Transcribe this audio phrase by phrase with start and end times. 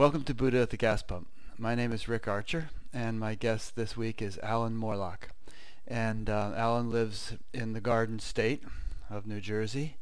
[0.00, 1.28] Welcome to Buddha at the Gas Pump.
[1.58, 5.28] My name is Rick Archer, and my guest this week is Alan Morlock.
[5.86, 8.62] And uh, Alan lives in the Garden State
[9.10, 9.98] of New Jersey.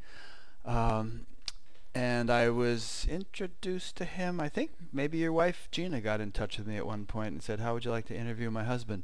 [0.65, 1.27] Um,
[1.97, 4.41] and I was introduced to him.
[4.41, 7.43] I think maybe your wife Gina got in touch with me at one point and
[7.43, 9.03] said, "How would you like to interview my husband?"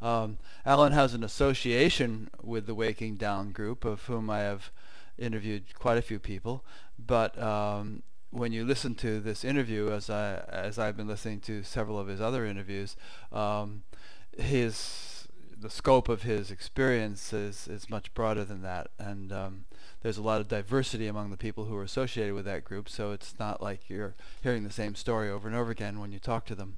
[0.00, 4.70] Um, Alan has an association with the Waking Down group, of whom I have
[5.18, 6.64] interviewed quite a few people.
[7.04, 11.62] But um, when you listen to this interview, as I as I've been listening to
[11.62, 12.96] several of his other interviews,
[13.32, 13.82] um,
[14.36, 19.64] his the scope of his experience is is much broader than that, and um,
[20.02, 22.88] there's a lot of diversity among the people who are associated with that group.
[22.88, 26.18] So it's not like you're hearing the same story over and over again when you
[26.18, 26.76] talk to them.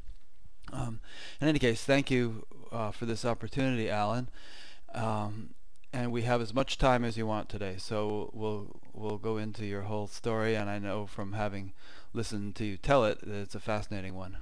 [0.72, 1.00] Um,
[1.41, 4.28] in any case, thank you uh, for this opportunity, Alan.
[4.94, 5.50] Um,
[5.92, 9.64] and we have as much time as you want today, so we'll we'll go into
[9.64, 10.54] your whole story.
[10.54, 11.72] And I know from having
[12.12, 14.38] listened to you tell it that it's a fascinating one.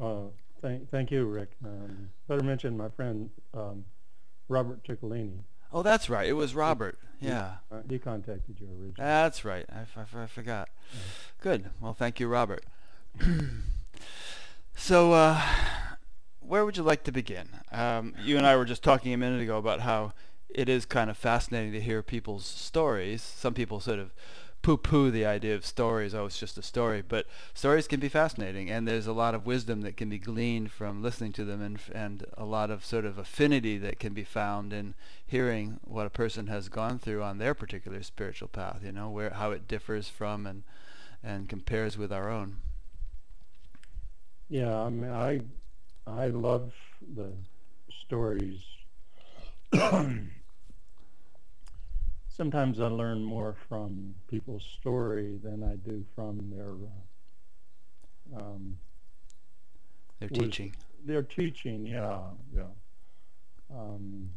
[0.00, 0.28] Uh,
[0.62, 1.50] thank thank you, Rick.
[1.64, 3.84] Um, better mention my friend um,
[4.48, 5.40] Robert Ciccolini.
[5.72, 6.26] Oh, that's right.
[6.26, 6.98] It was Robert.
[7.20, 7.56] Yeah.
[7.70, 8.94] Uh, he contacted you originally.
[8.96, 9.66] That's right.
[9.70, 10.68] I forgot.
[10.92, 11.00] Yeah.
[11.40, 11.70] Good.
[11.80, 12.64] Well, thank you, Robert.
[14.76, 15.40] so, uh,
[16.40, 17.48] where would you like to begin?
[17.72, 20.12] Um, you and I were just talking a minute ago about how
[20.50, 23.22] it is kind of fascinating to hear people's stories.
[23.22, 24.12] Some people sort of
[24.62, 26.14] poo-poo the idea of stories.
[26.14, 27.02] Oh, it's just a story.
[27.06, 30.70] But stories can be fascinating, and there's a lot of wisdom that can be gleaned
[30.72, 34.24] from listening to them, and and a lot of sort of affinity that can be
[34.24, 34.94] found in
[35.26, 38.80] hearing what a person has gone through on their particular spiritual path.
[38.84, 40.64] You know, where how it differs from and
[41.22, 42.56] and compares with our own.
[44.48, 45.40] Yeah, I mean, I
[46.06, 46.72] I love
[47.14, 47.32] the
[48.06, 48.60] stories.
[52.38, 56.72] Sometimes I learn more from people's story than I do from their
[58.38, 58.78] uh, um,
[60.20, 60.72] Their teaching.
[61.04, 61.84] their teaching.
[61.84, 62.20] Yeah,
[62.54, 62.62] yeah.
[63.76, 64.30] Um,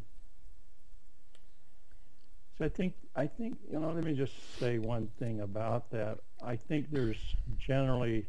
[2.57, 3.91] so I think I think you know.
[3.91, 6.18] Let me just say one thing about that.
[6.44, 8.25] I think there's generally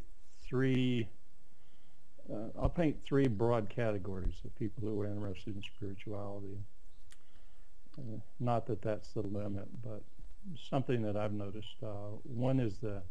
[0.47, 1.09] three.
[2.31, 6.59] Uh, I'll paint three broad categories of people who are interested in spirituality.
[8.39, 10.01] Not that that's the limit, but
[10.69, 11.75] something that I've noticed.
[11.81, 13.01] Uh, one is the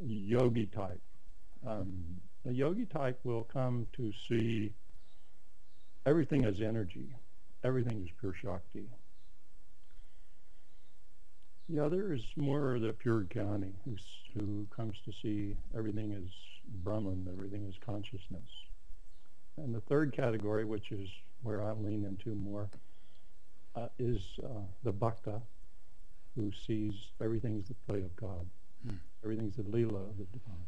[0.00, 1.00] yogi type.
[1.66, 4.72] Um, the yogi type will come to see
[6.06, 7.14] everything as energy,
[7.64, 8.88] everything is pure Shakti.
[11.68, 13.72] The other is more the pure Jnani,
[14.34, 16.30] who comes to see everything as
[16.82, 18.48] Brahman, everything is consciousness.
[19.58, 21.08] And the third category, which is
[21.42, 22.70] where I lean into more,
[23.78, 24.48] uh, is uh,
[24.82, 25.40] the Bhakta,
[26.34, 28.46] who sees everything as the play of God.
[28.86, 28.96] Hmm.
[29.24, 30.66] Everything's the lila of the divine.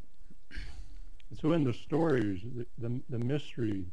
[1.31, 3.85] And so in the stories, the, the, the mystery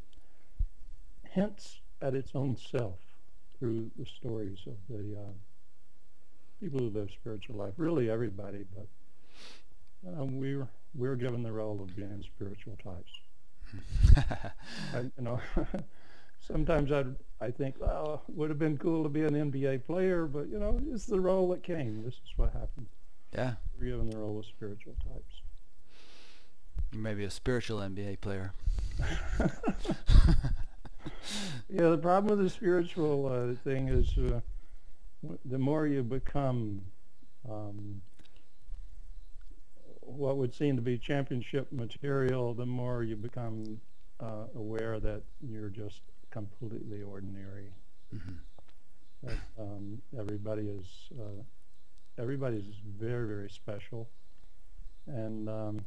[1.31, 2.99] hints at its own self
[3.59, 5.33] through the stories of the uh,
[6.59, 7.73] people who live spiritual life.
[7.77, 8.87] Really everybody, but
[10.09, 13.11] uh, we're we're given the role of being spiritual types.
[14.93, 15.39] I, you know,
[16.47, 17.05] sometimes I
[17.39, 20.79] I think, it would have been cool to be an NBA player, but you know,
[20.91, 22.03] it's the role that came.
[22.03, 22.87] This is what happened.
[23.33, 23.53] yeah.
[23.79, 25.41] We're given the role of spiritual types.
[26.91, 28.53] Maybe a spiritual NBA player.
[31.69, 34.39] Yeah, the problem with the spiritual uh, thing is uh,
[35.21, 36.81] w- the more you become
[37.49, 38.01] um,
[40.01, 43.81] what would seem to be championship material, the more you become
[44.21, 46.01] uh, aware that you're just
[46.31, 47.73] completely ordinary.
[48.11, 48.37] hmm
[49.23, 50.85] That um, everybody is
[51.19, 51.43] uh,
[52.17, 52.65] everybody's
[52.99, 54.09] very very special,
[55.07, 55.85] and um,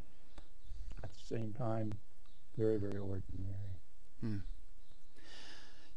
[1.02, 1.92] at the same time,
[2.56, 3.74] very very ordinary.
[4.20, 4.38] Hmm.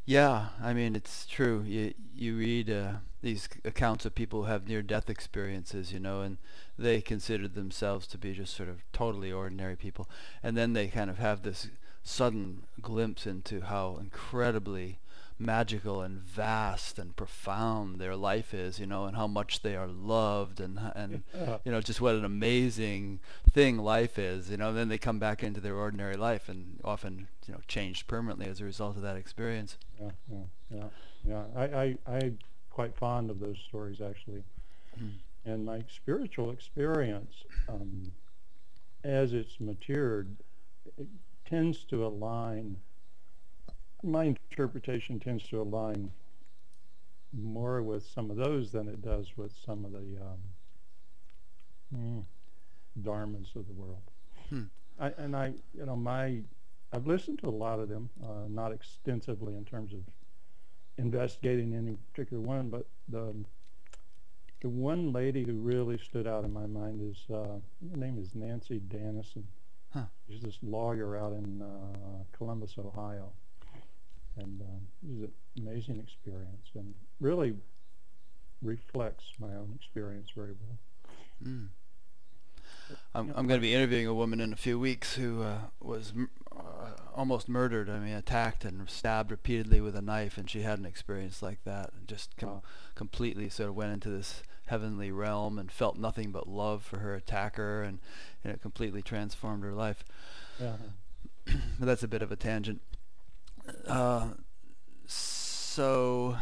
[0.06, 1.64] Yeah, I mean it's true.
[1.66, 6.38] You you read uh, these accounts of people who have near-death experiences, you know, and
[6.78, 10.10] they consider themselves to be just sort of totally ordinary people,
[10.44, 11.70] and then they kind of have this
[12.04, 15.00] sudden glimpse into how incredibly
[15.40, 19.88] magical and vast and profound their life is, you know, and how much they are
[19.88, 21.24] loved and and
[21.66, 23.20] you know just what an amazing
[23.52, 27.28] thing life is you know then they come back into their ordinary life and often
[27.48, 30.38] you know changed permanently as a result of that experience yeah, yeah,
[30.70, 30.84] yeah,
[31.26, 31.44] yeah.
[31.56, 32.38] I, I, I'm
[32.74, 34.44] quite fond of those stories actually.
[35.02, 35.12] Mm.
[35.46, 37.34] And my spiritual experience,
[37.68, 38.12] um,
[39.04, 40.36] as it's matured,
[40.98, 41.08] it
[41.46, 42.78] tends to align.
[44.04, 46.12] My interpretation tends to align
[47.32, 50.38] more with some of those than it does with some of the um,
[51.96, 52.24] mm,
[53.02, 54.02] dharmas of the world.
[54.50, 54.64] Hmm.
[55.00, 56.42] I, and I, you know, my,
[56.92, 60.02] I've listened to a lot of them, uh, not extensively in terms of
[60.98, 63.34] investigating any particular one, but the
[64.62, 67.60] the one lady who really stood out in my mind is uh,
[67.92, 69.44] her name is Nanci Danison.
[69.94, 70.06] Huh.
[70.28, 73.32] She's this lawyer out in uh, Columbus, Ohio,
[74.38, 77.54] and um, it was an amazing experience and really
[78.62, 80.78] reflects my own experience very well.
[81.46, 81.68] Mm.
[83.14, 86.14] I'm, I'm going to be interviewing a woman in a few weeks who uh, was
[86.16, 87.90] m- uh, almost murdered.
[87.90, 91.64] I mean, attacked and stabbed repeatedly with a knife, and she had an experience like
[91.66, 91.92] that.
[91.98, 92.62] And just com- Wow.
[92.96, 94.44] completely sort of went into this
[94.74, 98.00] heavenly realm and felt nothing but love for her attacker, and,
[98.44, 100.04] and it completely transformed her life.
[100.60, 100.78] Yeah.
[101.46, 102.82] but that's a bit of a tangent.
[103.86, 104.30] Uh,
[105.06, 106.38] so,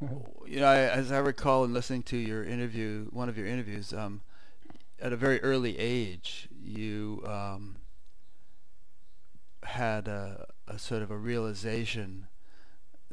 [0.00, 3.92] you know, I, as I recall in listening to your interview, one of your interviews,
[3.92, 4.22] um,
[5.00, 7.76] at a very early age, you um,
[9.62, 12.26] had a, a sort of a realization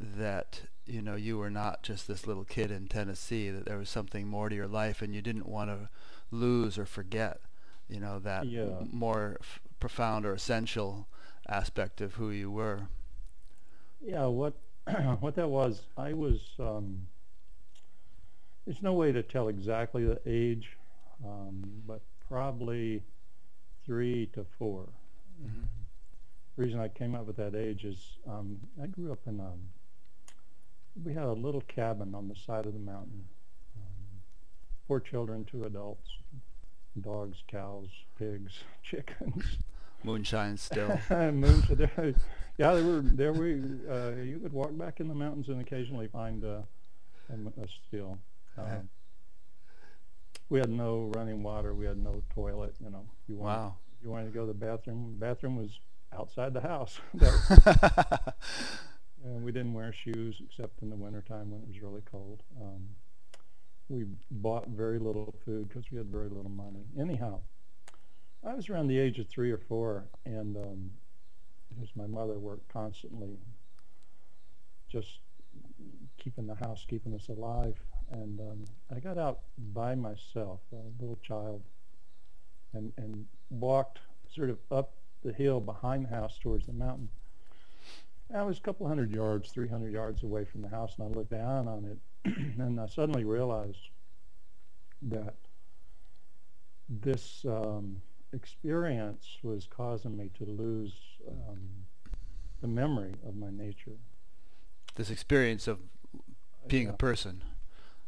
[0.00, 0.62] that
[0.92, 4.26] you know you were not just this little kid in Tennessee; that there was something
[4.28, 5.88] more to your life, and you didn't want to
[6.30, 7.40] lose or forget,
[7.88, 8.62] you know, that Yeah.
[8.80, 11.08] m- more f- profound or essential
[11.48, 12.88] aspect of who you were.
[14.00, 14.54] Yeah, what
[15.20, 16.40] what that was, I was.
[16.58, 17.06] Um,
[18.64, 20.76] there's no way to tell exactly the age,
[21.24, 23.02] um, but probably
[23.84, 24.88] three to 4
[25.42, 25.66] Mhm.
[26.56, 29.52] The reason I came up with that age is um, I grew up in a.
[31.04, 33.24] We had a little cabin on the side of the mountain.
[33.76, 34.20] Um,
[34.86, 36.08] four children, two adults,
[37.00, 38.52] dogs, cows, pigs,
[38.82, 39.58] chickens.
[40.04, 40.98] Moonshine still.
[41.10, 42.14] Moon to there.
[42.58, 46.08] Yeah, there were there we uh, you could walk back in the mountains and occasionally
[46.08, 46.62] find uh,
[47.30, 48.18] a, a still.
[48.58, 48.76] Uh-huh.
[48.76, 48.88] Um,
[50.50, 51.72] we had no running water.
[51.72, 52.74] We had no toilet.
[52.78, 53.74] You know, you wanted, wow.
[54.02, 55.16] you wanted to go to the bathroom.
[55.18, 55.70] Bathroom was
[56.12, 57.00] outside the house.
[59.24, 62.42] And we didn't wear shoes except in the wintertime when it was really cold.
[62.60, 62.88] Um,
[63.88, 66.84] we bought very little food because we had very little money.
[66.98, 67.40] Anyhow,
[68.44, 70.90] I was around the age of three or four, and um,
[71.68, 73.36] because my mother worked constantly,
[74.88, 75.20] just
[76.18, 77.76] keeping the house, keeping us alive.
[78.10, 78.64] And um,
[78.94, 79.40] I got out
[79.72, 81.62] by myself, a little child,
[82.72, 84.00] and, and walked
[84.34, 87.08] sort of up the hill behind the house towards the mountain.
[88.34, 91.30] I was a couple hundred yards, 300 yards away from the house, and I looked
[91.30, 91.98] down on it,
[92.58, 93.90] and I suddenly realized
[95.02, 95.34] that
[96.88, 98.00] this um,
[98.32, 100.94] experience was causing me to lose
[101.28, 101.60] um,
[102.60, 103.96] the memory of my nature.
[104.94, 105.78] this experience of
[106.68, 106.92] being Yeah.
[106.92, 107.42] a person,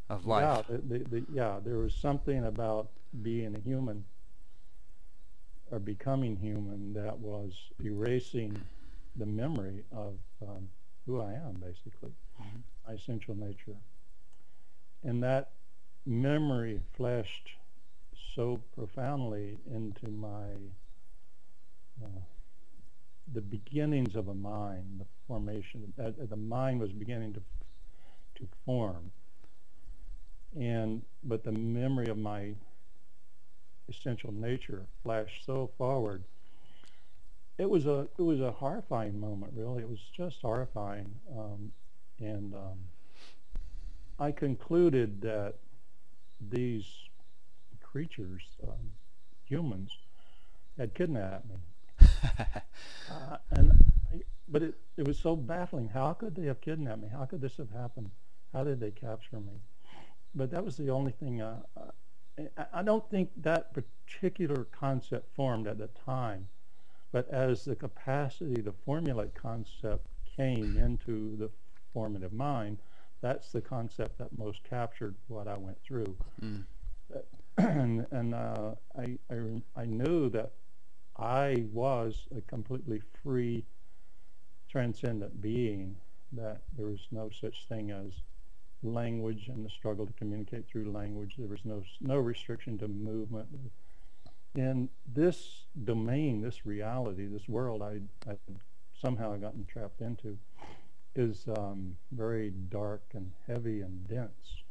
[0.09, 0.67] of life.
[0.69, 2.89] Yeah, the, the, the, yeah, there was something about
[3.23, 4.05] being a human
[5.71, 7.53] or becoming human that was
[7.83, 8.57] erasing
[9.17, 10.69] the memory of um,
[11.07, 12.63] who I am, basically, Mhm.
[12.87, 13.77] my essential nature.
[15.03, 15.53] And that
[16.07, 17.51] memory fleshed
[18.35, 20.53] so profoundly into my
[22.03, 22.21] uh,
[23.33, 25.93] the beginnings of a mind, the formation.
[25.99, 27.43] Uh, the mind was beginning to
[28.37, 29.13] to form,
[30.57, 32.55] and but the memory of my
[33.89, 36.25] essential nature flashed so forward.
[37.59, 39.83] It was a it was a horrifying moment, really.
[39.83, 41.73] It was just horrifying, um,
[42.19, 42.79] and um,
[44.19, 45.57] I concluded that
[46.51, 46.87] these
[47.83, 48.93] creatures, um,
[49.45, 49.99] humans,
[50.79, 51.57] had kidnapped me.
[53.11, 53.73] Uh, and
[54.13, 55.89] I, but it, it was so baffling.
[55.89, 57.09] How could they have kidnapped me?
[57.09, 58.11] How could this have happened?
[58.53, 59.61] How did they capture me?
[60.35, 61.43] But that was the only thing.
[61.43, 61.91] Uh, uh,
[62.59, 66.49] I, I don't think that particular concept formed at the time.
[67.15, 71.49] But as the capacity to formulate concept came into the
[71.93, 72.79] formative mind,
[73.21, 76.17] that's the concept that most captured what I went through.
[76.43, 76.65] Mm.
[77.59, 80.55] and and uh, I, I I knew that
[81.17, 83.65] I was a completely free,
[84.69, 85.95] transcendent being.
[86.33, 88.11] That there was no such thing as
[88.83, 91.37] language and the struggle to communicate through language.
[91.39, 93.47] There was no no restriction to movement.
[94.55, 98.37] And this domain, this reality, this world I I
[99.01, 100.39] somehow gotten trapped into,
[101.17, 104.63] is um, very dark and heavy and dense.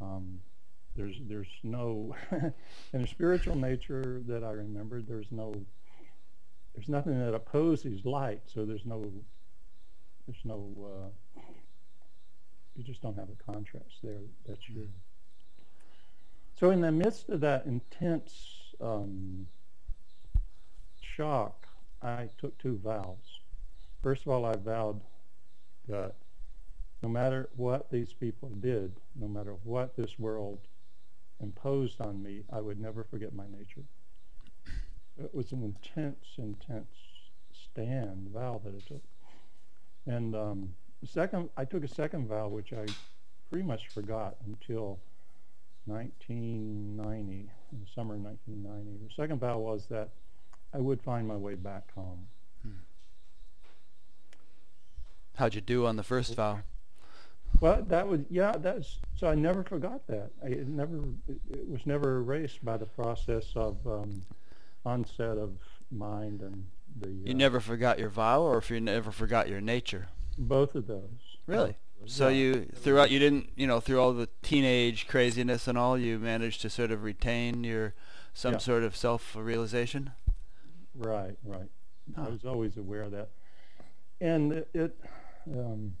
[0.00, 0.40] Um,
[0.94, 2.14] there's there's no
[2.92, 5.06] in a spiritual nature that I remembered.
[5.08, 5.52] There's no
[6.74, 8.42] there's nothing that opposes light.
[8.46, 9.12] So there's no
[10.26, 11.40] there's no uh,
[12.76, 14.20] you just don't have a contrast there.
[14.46, 14.86] That's your.
[16.58, 19.46] So in the midst of that intense um,
[21.00, 21.66] shock,
[22.02, 23.40] I took two vows.
[24.02, 25.00] First of all, I vowed
[25.88, 26.14] that
[27.02, 30.58] no matter what these people did, no matter what this world
[31.40, 33.82] imposed on me, I would never forget my nature.
[35.18, 36.94] It was an intense, intense
[37.52, 39.02] stand, vow that I took.
[40.06, 40.74] And um,
[41.04, 42.86] second, I took a second vow, which I
[43.50, 44.98] pretty much forgot until
[45.86, 47.32] 1990,
[47.72, 49.04] in the summer of 1990.
[49.06, 50.10] The second vow was that
[50.74, 52.26] I would find my way back home.
[55.36, 56.60] How'd you do on the first vow?
[57.60, 58.52] Well, that was yeah.
[58.58, 60.30] That's so I never forgot that.
[60.42, 64.22] I it never it, it was never erased by the process of um,
[64.84, 65.52] onset of
[65.90, 66.66] mind and
[67.00, 70.08] the You uh, never forgot your vow, or if you never forgot your nature?
[70.38, 71.36] both of those.
[71.46, 71.76] Really?
[72.06, 72.34] So Yeah.
[72.34, 76.60] you throughout you didn't you know through all the teenage craziness and all you managed
[76.62, 77.94] to sort of retain your
[78.34, 78.58] some Yeah.
[78.58, 80.12] sort of self realization.
[80.94, 81.70] Right, right.
[82.16, 83.30] I was always aware of that,
[84.20, 85.00] and it it,
[85.52, 85.96] um,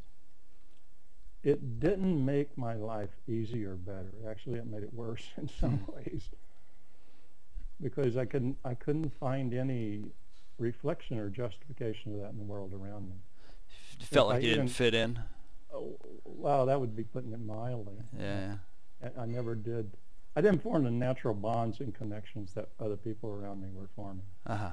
[1.42, 4.12] it didn't make my life easier or better.
[4.28, 5.92] Actually, it made it worse in some Hmm.
[5.92, 6.28] ways
[7.80, 10.04] because I couldn't I couldn't find any
[10.58, 13.16] reflection or justification of that in the world around me.
[13.98, 15.20] You felt I like you didn't fit in.
[15.74, 17.94] Oh, wow, that would be putting it mildly.
[18.18, 18.56] Yeah.
[19.02, 19.90] I, I never did.
[20.36, 24.24] I didn't form the natural bonds and connections that other people around me were forming.
[24.46, 24.70] Uh huh.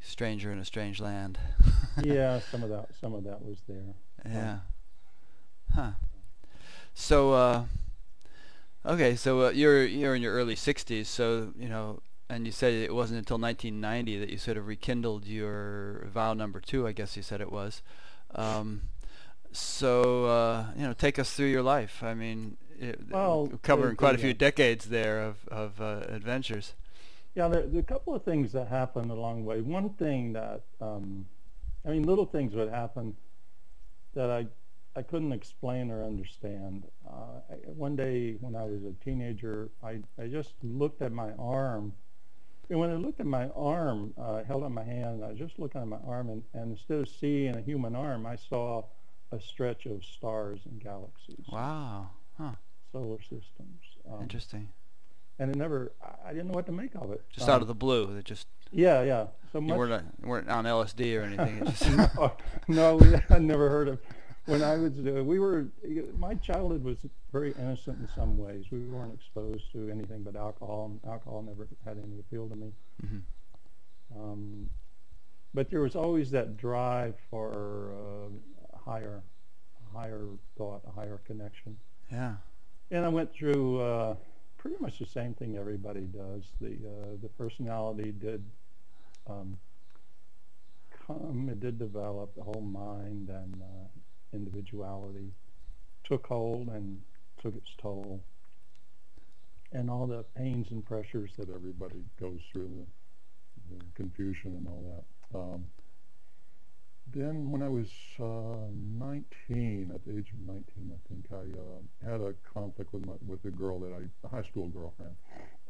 [0.00, 1.38] Stranger in a strange land.
[2.02, 3.94] yeah, some of that some of that was there.
[4.24, 4.58] Yeah.
[5.74, 5.92] Huh.
[6.94, 7.64] So, uh,
[8.84, 12.72] okay, so uh, you're you're in your early 60s, so you know, and you said
[12.72, 16.86] it wasn't until 1990 that you sort of rekindled your vow number two.
[16.86, 17.82] I guess you said it was.
[18.34, 18.82] Um,
[19.52, 22.02] so, uh, you know, take us through your life.
[22.02, 26.74] I mean, it, Well, covering quite a few uh, decades there of of uh, adventures.
[27.34, 29.60] Yeah, there, there are a couple of things that happened along the way.
[29.62, 31.26] One thing that, um,
[31.86, 33.16] I mean, little things would happen
[34.14, 34.46] that I,
[34.94, 36.84] I couldn't explain or understand.
[37.08, 41.30] Uh, I, one day when I was a teenager, I, I just looked at my
[41.38, 41.94] arm.
[42.68, 45.38] And when I looked at my arm, uh, I held out my hand, I was
[45.38, 48.84] just looking at my arm, and, and instead of seeing a human arm, I saw
[49.32, 52.10] a stretch of stars and galaxies, Wow.
[52.38, 52.52] Huh.
[52.92, 53.80] solar systems.
[54.10, 54.68] Um, Interesting.
[55.38, 57.22] and it never, I, I didn't know what to make of it.
[57.30, 58.16] Just Um, out of the blue.
[58.16, 59.26] It just Yeah, yeah.
[59.52, 61.64] So you weren't uh, weren't on LSD or anything.
[61.66, 62.32] Just no,
[62.68, 63.98] no, we had never heard of.
[64.46, 65.66] When I was, uh, we were,
[66.18, 66.98] my childhood was
[67.30, 68.64] very innocent in some ways.
[68.72, 72.72] We weren't exposed to anything but alcohol, and alcohol never had any appeal to me.
[73.06, 73.22] Mhm.
[74.16, 74.70] Um,
[75.54, 78.28] but there was always that drive for uh,
[78.86, 79.22] a higher,
[79.94, 81.76] a higher thought, a higher connection.
[82.10, 82.34] Yeah.
[82.90, 84.16] And I went through uh,
[84.58, 86.44] pretty much the same thing everybody does.
[86.60, 88.44] The uh, the personality did
[89.28, 89.56] um,
[91.06, 92.34] come, it did develop.
[92.34, 93.88] The whole mind and uh,
[94.32, 95.32] individuality
[96.04, 97.00] took hold and
[97.40, 98.20] took its toll.
[99.72, 102.86] And all the pains and pressures that everybody goes through,
[103.70, 104.84] the, the confusion and all
[105.32, 105.38] that.
[105.38, 105.64] Um,
[107.14, 107.88] then when I was
[108.20, 113.06] uh, 19, at the age of 19, I think I uh, had a conflict with
[113.06, 115.14] my, with a girl that I, a high school girlfriend.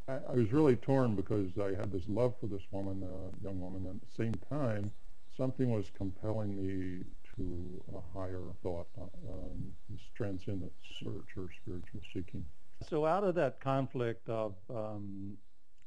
[0.09, 3.61] I, I was really torn because I had this love for this woman, uh, young
[3.61, 4.91] woman, and at the same time,
[5.37, 7.05] something was compelling me
[7.37, 10.73] to a higher thought, uh, um, this transcendent
[11.03, 12.45] search or spiritual seeking.
[12.89, 15.37] So out of that conflict of um,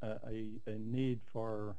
[0.01, 1.75] a, a, a need for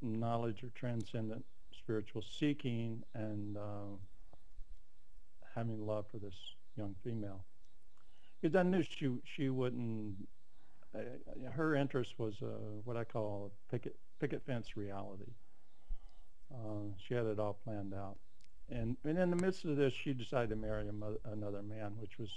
[0.00, 1.44] knowledge or transcendent
[1.88, 3.96] spiritual seeking and uh,
[5.54, 6.34] having love for this
[6.76, 7.42] young female.
[8.40, 10.14] Because I knew she she wouldn't.
[10.94, 11.00] Uh,
[11.50, 12.48] her interest was uh,
[12.84, 15.32] what I call picket picket fence reality.
[16.52, 18.18] Uh, she had it all planned out,
[18.68, 20.86] and and in the midst of this, she decided to marry
[21.24, 22.30] another man, which was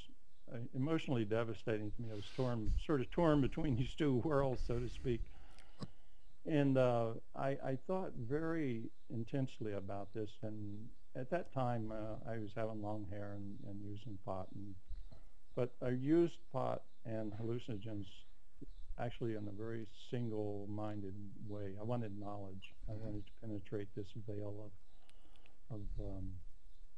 [0.53, 2.07] uh, emotionally devastating to me.
[2.09, 5.19] I was torn, sort of torn between these two worlds, so to speak.
[6.45, 10.29] And uh, I, I thought very intensely about this.
[10.41, 14.47] And at that time, uh, I was having long hair and, and using pot.
[14.55, 14.73] And,
[15.55, 18.05] but I used pot and hallucinogens
[18.99, 21.13] actually in a very single-minded
[21.47, 21.73] way.
[21.79, 22.73] I wanted knowledge.
[22.89, 24.69] I wanted to penetrate this veil
[25.71, 26.29] of, of um,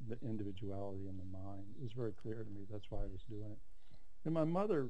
[0.09, 1.63] the individuality in the mind.
[1.77, 2.65] It was very clear to me.
[2.71, 3.59] That's why I was doing it.
[4.25, 4.87] And my mother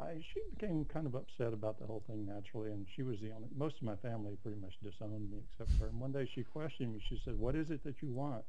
[0.00, 3.32] I, she became kind of upset about the whole thing naturally, and she was the
[3.32, 3.48] only.
[3.56, 5.88] Most of my family pretty much disowned me except her.
[5.88, 7.00] And one day she questioned me.
[7.08, 8.44] She said, "What is it that you want?"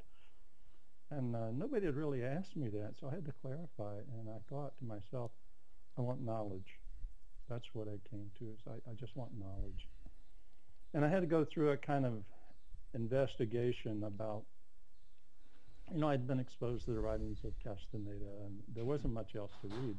[1.12, 3.96] And uh, nobody had really asked me that, so I had to clarify.
[4.20, 5.32] And I thought to myself,
[5.98, 6.80] "I want knowledge."
[7.50, 8.46] That's what I came to.
[8.46, 9.88] Is I, I just want knowledge.
[10.94, 12.14] and I had to go through a kind of
[12.94, 14.44] investigation about,
[15.92, 19.52] you know, I'd been exposed to the writings of Castaneda, and there wasn't much else
[19.62, 19.98] to read.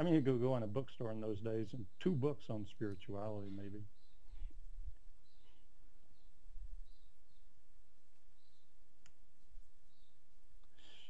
[0.00, 2.64] I mean, you could go in a bookstore in those days and two books on
[2.70, 3.84] spirituality, maybe.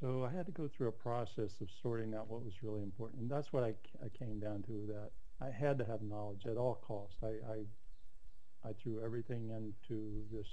[0.01, 3.21] So I had to go through a process of sorting out what was really important.
[3.21, 6.57] And that's what I, I came down to, that I had to have knowledge at
[6.57, 7.19] all costs.
[7.23, 10.49] I, I, I threw everything into this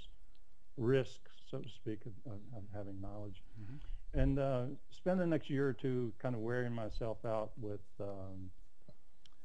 [0.76, 1.18] risk,
[1.50, 3.42] so to speak, of, of, having knowledge.
[3.60, 3.97] Mm-hmm.
[4.18, 8.50] And uh, spend the next year or two kind of wearing myself out with um,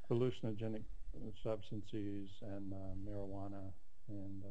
[0.09, 0.81] hallucinogenic
[1.43, 3.71] substances and uh, marijuana
[4.09, 4.43] and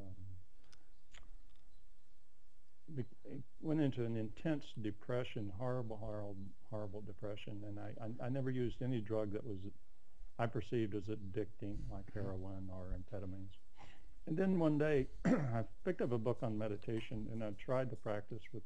[2.96, 3.04] um,
[3.60, 6.36] went into an intense depression, horrible, horrible,
[6.70, 7.60] horrible depression.
[7.66, 9.58] And I, I, I never used any drug that was
[10.38, 13.56] I perceived as addicting, like heroin or amphetamines.
[14.28, 17.96] And then one day, I picked up a book on meditation, and I tried to
[17.96, 18.62] practice with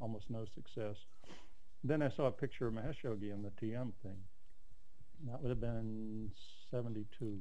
[0.00, 0.96] almost no success.
[1.82, 4.16] Then I saw a picture of Mahesh Yogi in the TM thing.
[5.26, 6.30] That would have been
[6.70, 7.40] 72.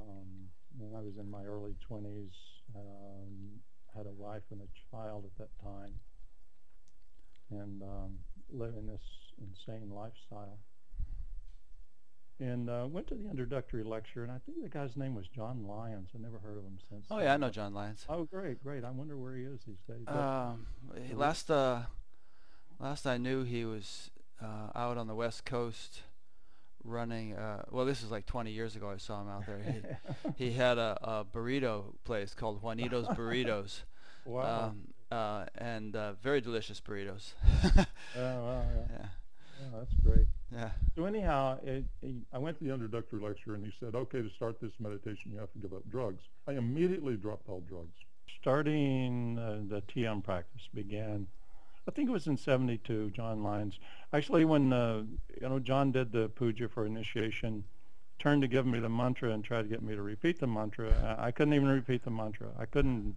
[0.00, 0.48] Um,
[0.78, 2.32] when I was in my early 20s,
[2.74, 3.60] um,
[3.94, 5.92] had a wife and a child at that time,
[7.50, 8.18] and um,
[8.50, 9.02] living this
[9.38, 10.58] insane lifestyle.
[12.42, 15.64] And uh, went to the introductory lecture, and I think the guy's name was John
[15.64, 16.10] Lyons.
[16.12, 17.06] I never heard of him since.
[17.08, 18.04] Oh yeah, I know John Lyons.
[18.08, 18.82] Oh, great, great.
[18.82, 20.04] I wonder where he is these days.
[20.08, 20.66] Um,
[21.14, 21.82] last uh,
[22.80, 24.10] last I knew, he was
[24.42, 26.02] uh, out on the West Coast
[26.82, 27.34] running.
[27.36, 28.90] Uh, well, this is like 20 years ago.
[28.90, 29.60] I saw him out there.
[30.36, 33.82] He, he had a, a burrito place called Juanito's Burritos,
[34.24, 34.70] wow.
[34.70, 37.34] um, uh, and uh, very delicious burritos.
[37.76, 37.84] oh,
[38.16, 38.82] wow, yeah.
[38.90, 39.06] yeah,
[39.60, 40.26] yeah, that's great.
[40.54, 40.70] Yeah.
[40.96, 44.30] So anyhow, it, it, I went to the introductory lecture and he said, okay, to
[44.30, 46.22] start this meditation, you have to give up drugs.
[46.46, 47.96] I immediately dropped all drugs.
[48.40, 51.26] starting uh, the TM practice began,
[51.88, 53.78] I think it was in 72, John Lyons.
[54.12, 55.02] Actually, when, uh,
[55.40, 57.64] you know, John did the puja for initiation,
[58.18, 61.16] turned to give me the mantra and tried to get me to repeat the mantra.
[61.18, 62.48] I, I couldn't even repeat the mantra.
[62.58, 63.16] I couldn't,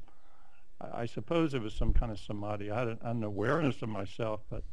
[0.82, 2.72] I, I suppose it was some kind of samadhi.
[2.72, 4.64] I had an, an awareness of myself, but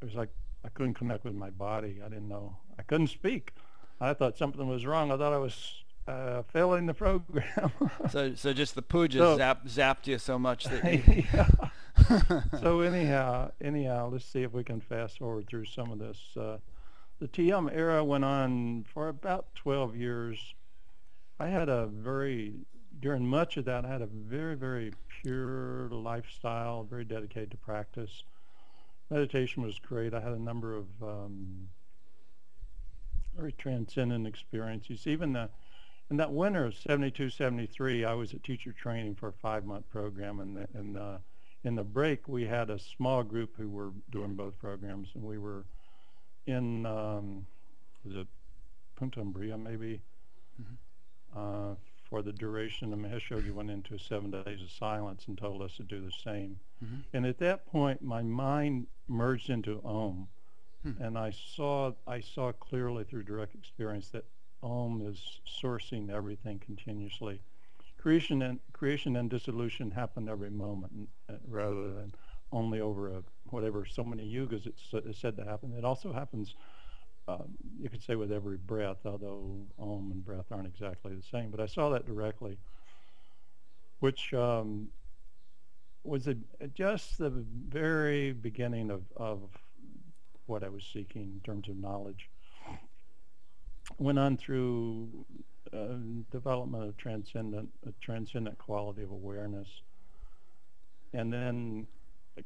[0.00, 0.30] it was like
[0.64, 2.00] I couldn't connect with my body.
[2.04, 2.56] I didn't know.
[2.78, 3.52] I couldn't speak.
[4.00, 5.10] I thought something was wrong.
[5.12, 5.74] I thought I was
[6.08, 7.72] uh, failing the program.
[8.10, 11.48] So so just the puja So- zap, zapped you so much that you, yeah.
[12.60, 16.18] so anyhow, anyhow, let's see if we can fast forward through some of this.
[16.36, 16.58] Uh,
[17.20, 20.54] the TM era went on for about 12 years.
[21.38, 22.54] I had a very,
[23.00, 24.92] during much of that, I had a very, very
[25.22, 28.24] pure lifestyle, very dedicated to practice.
[29.10, 30.14] Meditation was great.
[30.14, 31.68] I had a number of um,
[33.36, 35.06] very transcendent experiences.
[35.06, 35.48] Even the,
[36.10, 40.38] in that winter of 72, 73, I was at teacher training for a five-month program,
[40.38, 41.18] and, the, and uh,
[41.64, 45.38] in the break, we had a small group who were doing both programs, and we
[45.38, 45.64] were
[46.46, 47.46] in, um,
[48.04, 48.28] was it
[48.96, 50.00] Punta Umbria, maybe,
[50.60, 50.76] Mhm.
[51.34, 51.74] uh,
[52.10, 52.92] for the duration.
[52.92, 56.10] And Mahesh Yogi went into seven days of silence and told us to do the
[56.10, 56.58] same.
[56.84, 57.04] Mhm.
[57.12, 60.28] And at that point, my mind merged into Om,
[60.82, 61.02] Hmm.
[61.02, 64.24] and I saw I saw clearly through direct experience that
[64.62, 67.40] Om is sourcing everything continuously.
[67.98, 72.14] Creation and creation and dissolution happen every moment, uh, rather than
[72.52, 75.72] only over a, whatever so many yugas it's, it's said to happen.
[75.74, 76.54] It also happens,
[77.30, 77.48] um,
[77.80, 81.50] you could say, with every breath, although Om and breath aren't exactly the same.
[81.50, 82.58] But I saw that directly,
[84.00, 84.88] which um,
[86.04, 86.36] was a,
[86.74, 89.40] just the very beginning of, of
[90.46, 92.28] what I was seeking in terms of knowledge.
[93.98, 95.08] Went on through
[95.72, 95.96] uh,
[96.30, 99.68] development of transcendent, a transcendent quality of awareness,
[101.12, 101.86] and then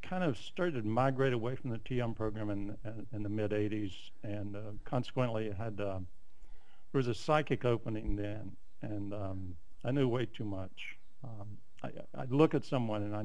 [0.03, 3.51] kind of started to migrate away from the TM program in, in, in the mid
[3.53, 3.93] 80s,
[4.23, 5.99] and uh, consequently, it had uh,
[6.93, 10.97] there was a psychic opening then, and um, I knew way too much.
[11.23, 11.91] Um, I,
[12.23, 13.25] I'd look at someone and I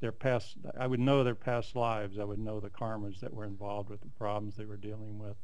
[0.00, 2.18] their past I would know their past lives.
[2.18, 5.36] I would know the karmas that were involved with the problems they were dealing with.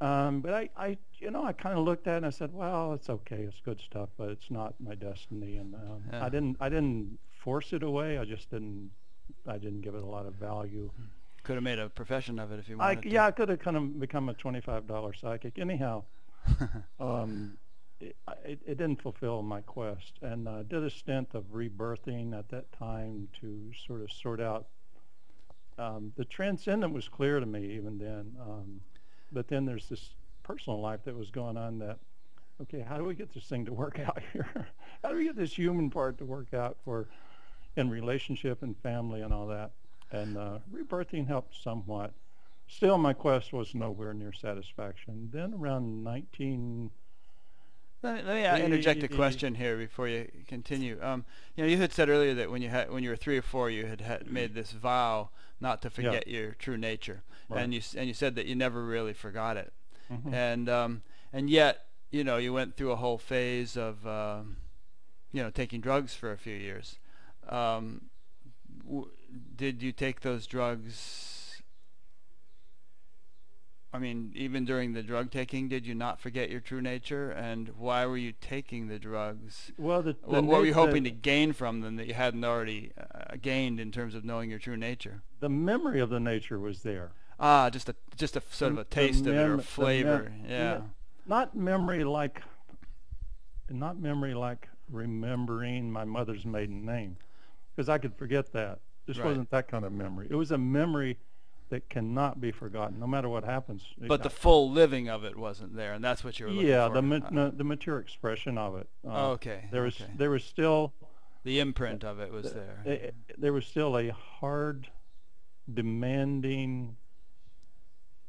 [0.00, 2.52] Um, but I, I, you know, I kind of looked at it and I said,
[2.52, 3.42] well, it's okay.
[3.48, 5.56] It's good stuff, but it's not my destiny.
[5.56, 6.24] And um, Yeah.
[6.24, 8.18] I didn't, I didn't force it away.
[8.18, 8.90] I just didn't,
[9.46, 10.90] I didn't give it a lot of value.
[11.44, 13.08] could have made a profession of it if you I, wanted to.
[13.08, 15.56] yeah, I could have kind of become a twenty-five dollar psychic.
[15.56, 16.02] Anyhow,
[17.00, 17.56] um,
[18.00, 22.48] it, it, it didn't fulfill my quest, and uh, did a stint of rebirthing at
[22.48, 24.66] that time to sort of sort out.
[25.78, 28.80] Um, the transcendent was clear to me even then, um,
[29.30, 30.10] but then there's this
[30.42, 31.98] personal life that was going on that
[32.62, 34.66] okay, how do we get this thing to work out here?
[35.04, 37.06] how do we get this human part to work out for
[37.76, 39.72] in relationship and family and all that?
[40.10, 42.12] And uh, rebirthing helped somewhat.
[42.68, 45.30] Still, my quest was nowhere near satisfaction.
[45.32, 46.90] Then around 19,
[48.02, 50.98] Let me, let me uh, interject a question here before you continue.
[51.02, 53.38] Um, you know, you had said earlier that when you had when you were three
[53.38, 57.62] or four, you had, had made this vow not to forget your true nature, Right.
[57.62, 59.72] and you and you said that you never really forgot it,
[60.10, 60.32] Mhm.
[60.32, 64.56] and um, and yet you know you went through a whole phase of um,
[65.32, 66.98] you know taking drugs for a few years.
[67.48, 68.02] Um,
[68.84, 69.08] w-
[69.56, 71.62] did you take those drugs?
[73.92, 77.30] I mean, even during the drug taking, did you not forget your true nature?
[77.30, 79.72] And why were you taking the drugs?
[79.78, 82.44] well, the, the What, what were you hoping to gain from them that you hadn't
[82.44, 85.22] already uh, gained in terms of knowing your true nature?
[85.40, 87.12] the memory of the nature was there.
[87.38, 89.62] Ah, just a just a sort of a taste of it or mem- a the
[89.62, 90.32] flavor.
[90.48, 90.78] yeah.
[90.78, 90.84] me-
[91.26, 92.42] Not memory like,
[93.70, 97.16] not memory like remembering my mother's maiden name,
[97.76, 98.80] because I could forget that.
[99.06, 99.26] This Right.
[99.26, 100.26] wasn't that kind of memory.
[100.30, 101.18] It was a memory
[101.68, 103.84] that cannot be forgotten, no matter what happens.
[103.98, 106.88] But the full living of it wasn't there, and that's what you were looking yeah,
[106.88, 106.94] for.
[106.94, 108.88] the ma- Uh, no, the mature expression of it.
[109.06, 109.68] Uh, okay.
[109.70, 110.10] There was okay.
[110.16, 110.92] there was still
[111.44, 112.82] the imprint of it was the- there.
[112.86, 114.88] eh, eh, there was still a hard,
[115.72, 116.96] demanding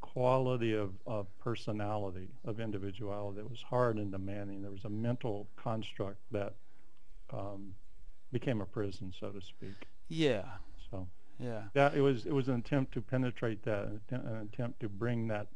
[0.00, 4.62] quality of, of personality, of individuality that was hard and demanding.
[4.62, 6.54] There was a mental construct that
[7.30, 7.74] um,
[8.32, 9.86] became a prison, so to speak.
[10.08, 10.44] yeah.
[10.90, 11.06] So
[11.38, 11.64] Yeah.
[11.74, 15.48] that it was it was an attempt to penetrate that, an attempt, to bring that,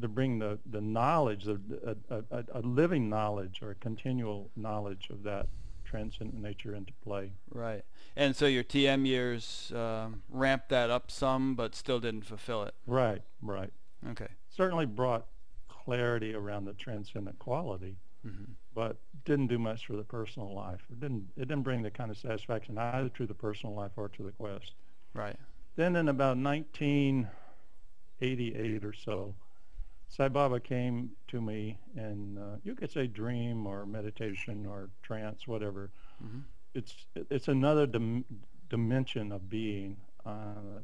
[0.00, 1.96] to bring the the knowledge, of a,
[2.30, 5.48] a, a, living knowledge or a continual knowledge of that
[5.84, 7.32] transcendent nature into play.
[7.50, 7.84] Right.
[8.16, 12.74] And so your TM years um, ramped that up some, but still didn't fulfill it.
[12.86, 13.72] Right, right.
[14.10, 14.28] Okay.
[14.50, 15.26] Certainly brought
[15.68, 20.80] clarity around the transcendent quality, hmm but didn't do much for the personal life.
[20.90, 24.08] It didn't it didn't bring the kind of satisfaction either to the personal life or
[24.08, 24.74] to the quest.
[25.14, 25.36] Right.
[25.76, 29.34] Then in about 1988 or so,
[30.08, 35.46] Sai Baba came to me and uh, you could say dream or meditation or trance,
[35.46, 35.90] whatever.
[36.20, 36.40] hmm
[36.74, 38.24] It's it's another dim-
[38.68, 40.80] dimension of being uh,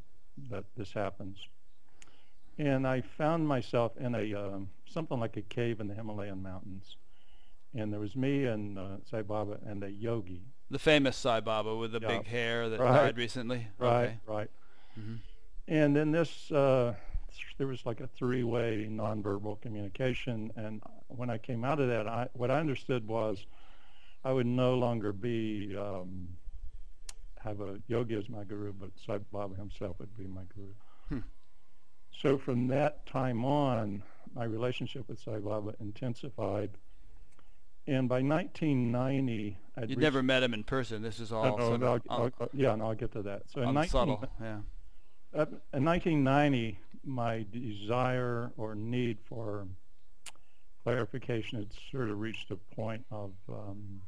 [0.50, 1.46] that this happens.
[2.58, 6.96] And I found myself in a um, something like a cave in the Himalayan mountains,
[7.74, 10.42] and there was me and uh, Sai Baba and a yogi.
[10.70, 12.18] The famous Sai Baba with the Yeah.
[12.18, 12.92] big hair that Right.
[12.92, 13.68] died recently.
[13.78, 14.18] Right, Okay.
[14.26, 14.50] right.
[14.94, 15.16] hmm
[15.68, 16.94] And then this, uh,
[17.58, 20.50] there was like a three-way nonverbal communication.
[20.56, 23.46] And when I came out of that, I, what I understood was
[24.24, 26.28] I would no longer be, um,
[27.38, 30.74] have a yogi as my guru, but Sai Baba himself would be my guru.
[31.08, 31.18] Hmm.
[32.12, 34.02] So from that time on,
[34.34, 36.70] my relationship with Sai Baba intensified.
[37.90, 41.02] And by 1990, I'd You'd never met him in person.
[41.02, 43.50] This is all Uh, no, of I'll- un- I'll- yeah, no, I'll get to that.
[43.50, 44.24] So in 19, unsubtle.
[44.40, 44.60] Yeah.
[45.34, 49.66] uh, in 1990, my desire or need for
[50.84, 54.02] clarification had sort of reached a point of um,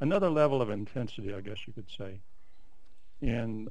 [0.00, 2.20] another level of intensity, I guess you could say.
[3.22, 3.70] And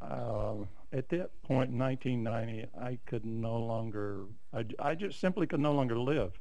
[0.00, 0.54] uh,
[0.90, 5.72] at that point in 1990, I could no longer, I, I just simply could no
[5.72, 6.32] longer live.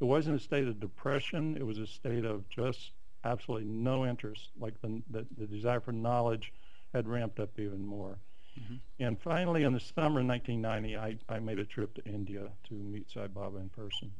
[0.00, 1.56] It wasn't a state of depression.
[1.56, 2.92] It was a state of just
[3.24, 4.48] absolutely no interest.
[4.58, 6.52] Like the, the, the desire for knowledge
[6.94, 8.18] had ramped up even more.
[8.58, 8.80] Mhm.
[8.98, 12.74] And finally, in the summer of 1990, I, I made a trip to India to
[12.74, 14.10] meet Sai Baba in person.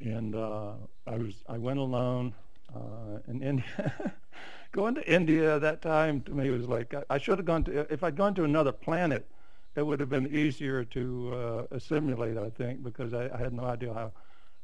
[0.00, 0.72] And uh,
[1.06, 2.34] I was I went alone.
[2.74, 4.14] Uh, in India,
[4.72, 7.64] going to India at that time to me was like I, I should have gone
[7.64, 9.28] to if I'd gone to another planet,
[9.76, 12.36] it would have been easier to uh, assimilate.
[12.38, 14.12] I think because I, I had no idea how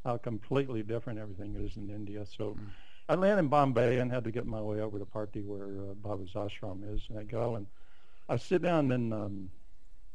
[0.04, 2.24] how completely different everything is in India.
[2.26, 2.66] So Mm.
[3.10, 5.94] I landed in Bombay and had to get my way over to Parthi where uh,
[5.94, 7.66] Baba's ashram is, and I go and
[8.28, 9.50] I sit down in um,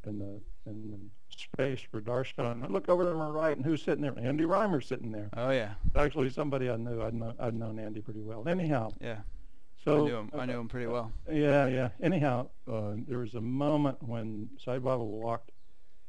[0.06, 1.00] in the in the
[1.36, 2.64] space for darshan.
[2.64, 4.14] I look over to my right, and who's sitting there?
[4.18, 5.30] Andy Reimer sitting there.
[5.36, 5.74] Oh yeah.
[5.96, 7.02] Actually, somebody I knew.
[7.02, 8.48] I'd, know, I'd known Andy pretty well.
[8.48, 9.22] Anyhow, Yeah.
[9.84, 10.30] So I knew him.
[10.38, 11.12] I knew him pretty well.
[11.32, 11.90] yeah, yeah.
[12.02, 15.52] Anyhow, uh, there was a moment when Sai Baba walked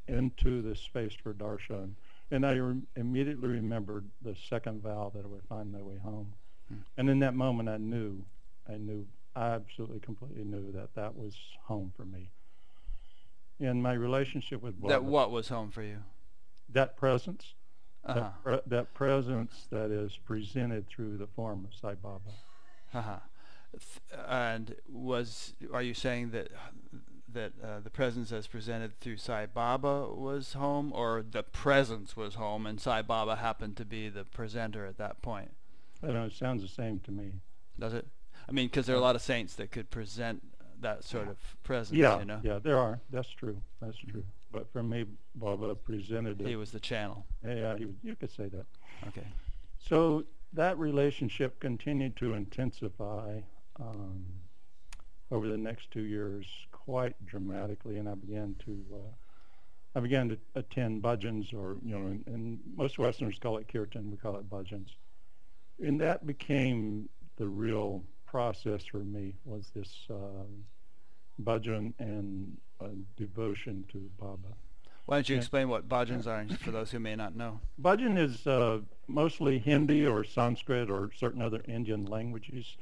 [0.09, 1.93] into the space for darshan,
[2.31, 6.33] and I re- immediately remembered the second vow that I would find my way home.
[6.69, 6.75] Hmm.
[6.99, 8.25] And in that moment, I knew,
[8.69, 11.35] I knew, I absolutely, completely knew that that was
[11.65, 12.31] home for me.
[13.61, 15.99] And my relationship with Baba, That what was home for you?
[16.71, 17.55] that presence,
[18.05, 18.21] Uh huh.
[18.21, 22.31] that, pre- that presence that is presented through the form of Sai Baba.
[22.93, 23.17] Uh huh.
[24.29, 26.49] And was are you saying that
[27.33, 32.37] that uh, the presence as presented through Sai Baba was home, or the presence was
[32.37, 35.51] home, and Sai Baba happened to be the presenter at that point?
[36.03, 36.25] I don't know.
[36.27, 37.33] It sounds the same to me.
[37.79, 38.07] Does it?
[38.49, 40.43] I mean, because there are a lot of saints that could present
[40.81, 41.97] that sort of presence.
[41.99, 43.01] Yeah, you know, yeah, there are.
[43.11, 43.61] That's true.
[43.81, 44.23] That's true.
[44.53, 46.47] But for me, Baba presented it.
[46.47, 47.27] he was the channel.
[47.45, 48.67] yeah, he, was- you could say that.
[49.09, 49.27] Okay.
[49.79, 53.41] So that relationship continued to intensify
[55.31, 60.39] over the next two years quite dramatically, and I began to uh, I began to
[60.55, 64.49] attend bhajans, or you know, and, and most Westerners call it kirtan, we call it
[64.51, 64.89] bhajans,
[65.81, 70.45] and that became the real process for me was this uh,
[71.43, 74.55] bhajan and uh, devotion to Baba.
[75.07, 75.41] Why don't you Yeah.
[75.41, 77.61] explain what bhajans are for those who may not know?
[77.81, 82.77] Bhajan is uh, mostly Hindi or Sanskrit or certain other Indian languages,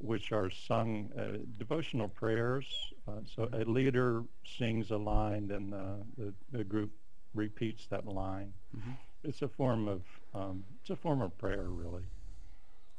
[0.00, 2.66] which are sung uh, devotional prayers.
[3.06, 4.24] Uh, so a leader
[4.58, 5.70] sings a line, then
[6.16, 6.90] the, the group
[7.34, 8.52] repeats that line.
[8.76, 8.96] Mhm.
[9.22, 10.02] It's a form of
[10.34, 12.04] um, it's a form of prayer, really.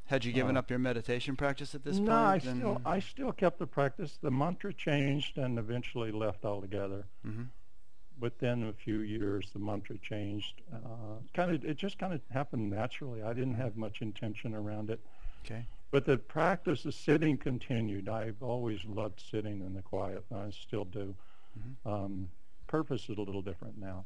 [0.06, 2.08] Had you given Uh, up your meditation practice at this no, point?
[2.10, 4.18] No, I Then- still I still kept the practice.
[4.22, 7.06] The mantra changed and eventually left altogether.
[7.26, 7.48] Mhm.
[8.20, 12.70] within a few years the mantra changed uh, kind of it just kind of happened
[12.70, 15.00] naturally i didn't have much intention around it
[15.44, 15.66] Okay.
[15.92, 20.50] But the practice of sitting continued i've always loved sitting in the quiet and i
[20.50, 21.14] still do
[21.60, 21.92] Mhm.
[21.92, 22.30] um,
[22.68, 24.06] purpose is a little different now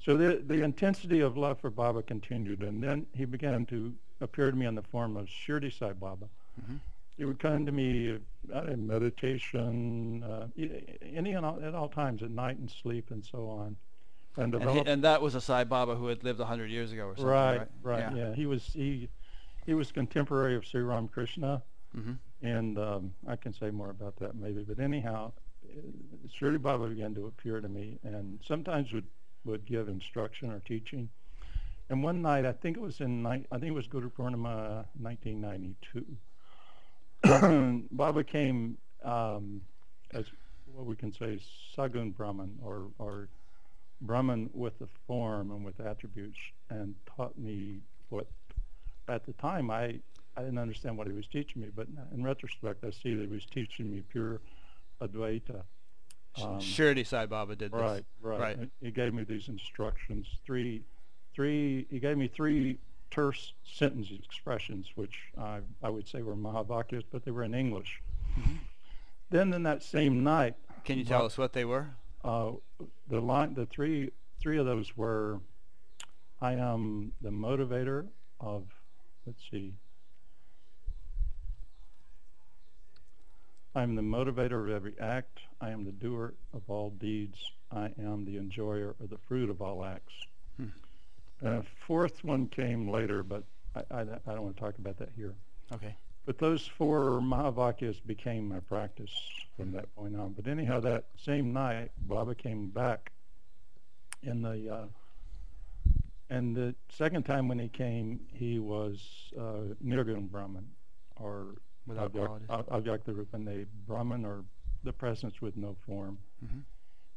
[0.00, 4.50] so the, the intensity of love for baba continued and then he began to appear
[4.50, 6.28] to me in the form of shirdi sai baba
[6.60, 6.80] Mhm.
[7.16, 8.18] he would come to me
[8.52, 10.48] uh, in meditation, uh,
[11.02, 13.76] any and all, at all times, at night and sleep and so on.
[14.36, 16.90] And And, he, and that was a Sai Baba who had lived a hundred years
[16.90, 17.68] ago or something, right, right?
[17.82, 18.34] right, yeah.
[18.34, 19.08] He was he
[19.66, 21.62] he was contemporary of Sri Ramakrishna,
[21.94, 24.64] hmm and um, I can say more about that maybe.
[24.64, 25.32] But anyhow,
[26.28, 29.06] Shirdi Baba began to appear to me, and sometimes would
[29.44, 31.08] would give instruction or teaching.
[31.88, 36.04] And one night, I think it was in I think it was Guru Purnima, 1992.
[37.92, 39.60] Baba came um,
[40.12, 40.26] as
[40.66, 41.38] what we can say
[41.76, 43.28] Sagun Brahman or or
[44.00, 46.38] Brahman with the form and with attributes,
[46.70, 48.26] and taught me what
[49.08, 50.00] at the time I
[50.36, 53.26] I didn't understand what he was teaching me, but in retrospect, I see that he
[53.34, 54.40] was teaching me pure
[55.02, 55.62] Advaita.
[56.40, 57.78] Um, Shirdi Sai Baba did this.
[57.80, 58.70] Right, right, Right.
[58.80, 60.26] He gave me these instructions.
[60.46, 60.82] Three,
[61.34, 61.86] three.
[61.90, 62.78] He gave me three
[63.10, 68.00] terse sentence expressions, which I I would say were Mahavakyas, but they were in English.
[68.38, 68.58] Mhm.
[69.28, 71.88] Then in that same night, Can you tell us what they were?
[72.24, 72.52] uh,
[73.08, 74.10] the line, the three,
[74.40, 75.40] three of those were,
[76.40, 78.08] I am the motivator
[78.40, 78.64] of,
[79.26, 79.74] let's see,
[83.74, 85.40] I am the motivator of every act.
[85.60, 87.38] I am the doer of all deeds.
[87.70, 90.12] I am the enjoyer of the fruit of all acts.
[90.58, 90.66] Hmm.
[91.40, 94.98] And a fourth one came later, but I, I, I don't want to talk about
[94.98, 95.34] that here.
[95.72, 95.96] Okay.
[96.26, 99.12] But those four Mahavakyas became my practice
[99.56, 100.34] from that point on.
[100.34, 103.10] But anyhow, that same night, Baba came back
[104.22, 104.84] in the, uh,
[106.36, 110.66] and the second time when he came, he was uh, Nirgun Brahman,
[111.16, 112.48] or Without Avyak, qualities.
[112.50, 114.44] Av- Avyaktarupanade Brahman, or
[114.84, 116.18] the presence with no form.
[116.44, 116.62] Mhm.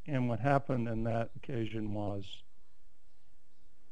[0.08, 2.44] And what happened in that occasion was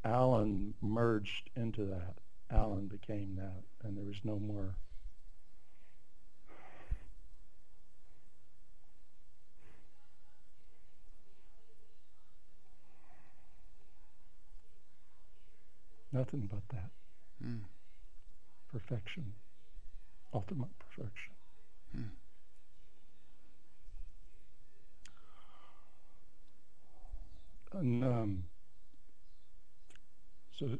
[0.04, 2.16] Alan merged into that.
[2.50, 4.76] Alan became that, and there was no more.
[16.14, 16.92] Nothing but that.
[17.44, 17.62] Mm.
[18.72, 19.34] Perfection.
[20.32, 21.34] Ultimate perfection.
[21.92, 22.04] Hmm.
[27.80, 28.44] And um,
[30.58, 30.78] so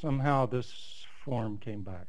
[0.00, 2.06] somehow this form came back.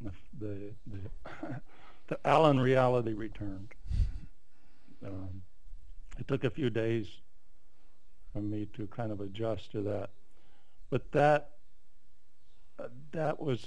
[0.00, 1.00] The the the,
[2.06, 3.74] the Alan reality returned.
[5.04, 5.42] Um,
[6.18, 7.06] it took a few days
[8.32, 10.10] for me to kind of adjust to that,
[10.90, 11.55] but that
[12.78, 13.64] uh, that was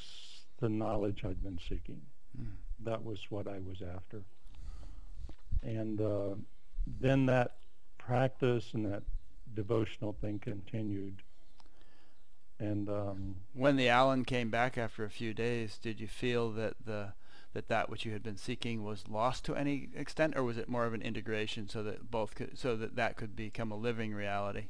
[0.59, 2.01] the knowledge I'd been seeking.
[2.39, 2.51] Mm.
[2.83, 4.21] That was what I was after.
[5.63, 6.35] And uh,
[6.99, 7.55] then that
[7.97, 9.03] practice and that
[9.53, 11.21] devotional thing continued.
[12.59, 16.73] And um, When the Alan came back after a few days, did you feel that
[16.85, 17.13] the
[17.53, 20.69] that that which you had been seeking was lost to any extent, or was it
[20.69, 24.13] more of an integration so that both could, so that that could become a living
[24.13, 24.65] reality?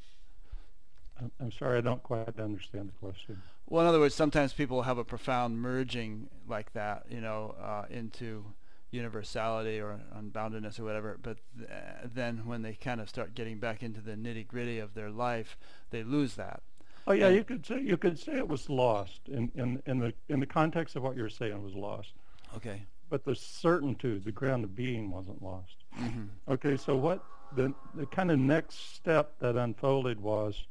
[1.19, 3.41] I'm, I'm sorry, I don't quite understand the question.
[3.69, 7.85] Well, in other words, sometimes people have a profound merging like that, you know, uh,
[7.89, 8.45] into
[8.91, 11.17] universality or unboundedness or whatever.
[11.21, 11.69] But th-
[12.03, 15.55] then when they kind of start getting back into the nitty gritty of their life,
[15.91, 16.63] they lose that.
[17.07, 19.99] Oh yeah, And- you could say you could say it was lost in, in, in
[19.99, 22.13] the in the context of what you're saying was lost.
[22.55, 22.81] Okay.
[23.09, 25.75] But the certitude, the ground of being wasn't lost.
[25.95, 27.23] hmm Okay, so what
[27.55, 30.65] the the kind of next step that unfolded was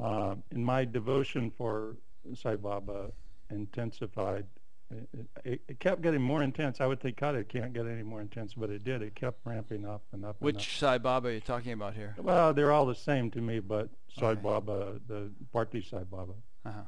[0.00, 1.96] uh, in my devotion for
[2.34, 3.12] Sai Baba
[3.50, 4.46] intensified.
[4.90, 6.80] It, it, it kept getting more intense.
[6.80, 9.02] I would think, God, it can't get any more intense, but it did.
[9.02, 10.36] It kept ramping up and up.
[10.36, 10.42] and up.
[10.42, 12.14] Which Sai Baba are you talking about here?
[12.18, 14.40] Well, they're all the same to me, but Sai Okay.
[14.42, 16.34] Baba, the Parthi Sai Baba.
[16.64, 16.80] Uh-huh.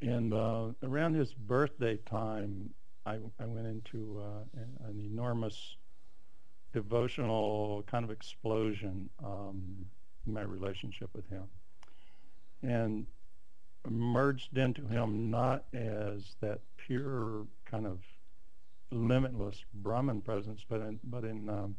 [0.00, 2.70] And uh, around his birthday time,
[3.06, 5.76] I, I went into uh, an, an enormous
[6.72, 9.86] devotional kind of explosion um,
[10.26, 11.44] in my relationship with him.
[12.62, 13.06] And
[13.88, 17.98] merged into him not as that pure kind of
[18.90, 21.76] limitless Brahman presence, but in, but in, um,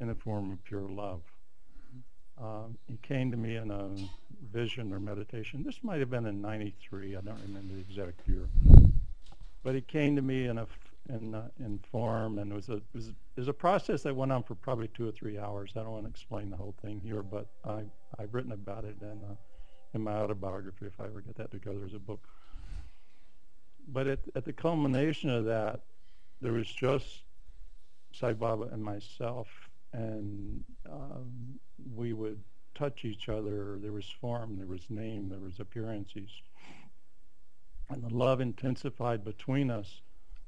[0.00, 1.20] in the form of pure love.
[2.40, 3.90] Um, he came to me in a
[4.52, 5.62] vision or meditation.
[5.62, 7.16] This might have been in '93.
[7.16, 8.48] I don't remember the exact year.
[9.62, 10.66] But he came to me in a
[11.08, 14.16] in uh, in form, and it was a it was, it was a process that
[14.16, 15.72] went on for probably two or three hours.
[15.76, 17.84] I don't want to explain the whole thing here, but I
[18.18, 19.34] I've written about it in uh,
[19.94, 22.26] in my autobiography if I ever get that together as a book.
[23.88, 25.80] But at at the culmination of that,
[26.40, 27.24] there was just
[28.12, 29.48] Sai Baba and myself,
[29.92, 31.58] and um,
[31.94, 32.40] we would
[32.74, 33.78] touch each other.
[33.80, 36.30] There was form, there was name, there was appearances.
[37.90, 40.00] And the love intensified between us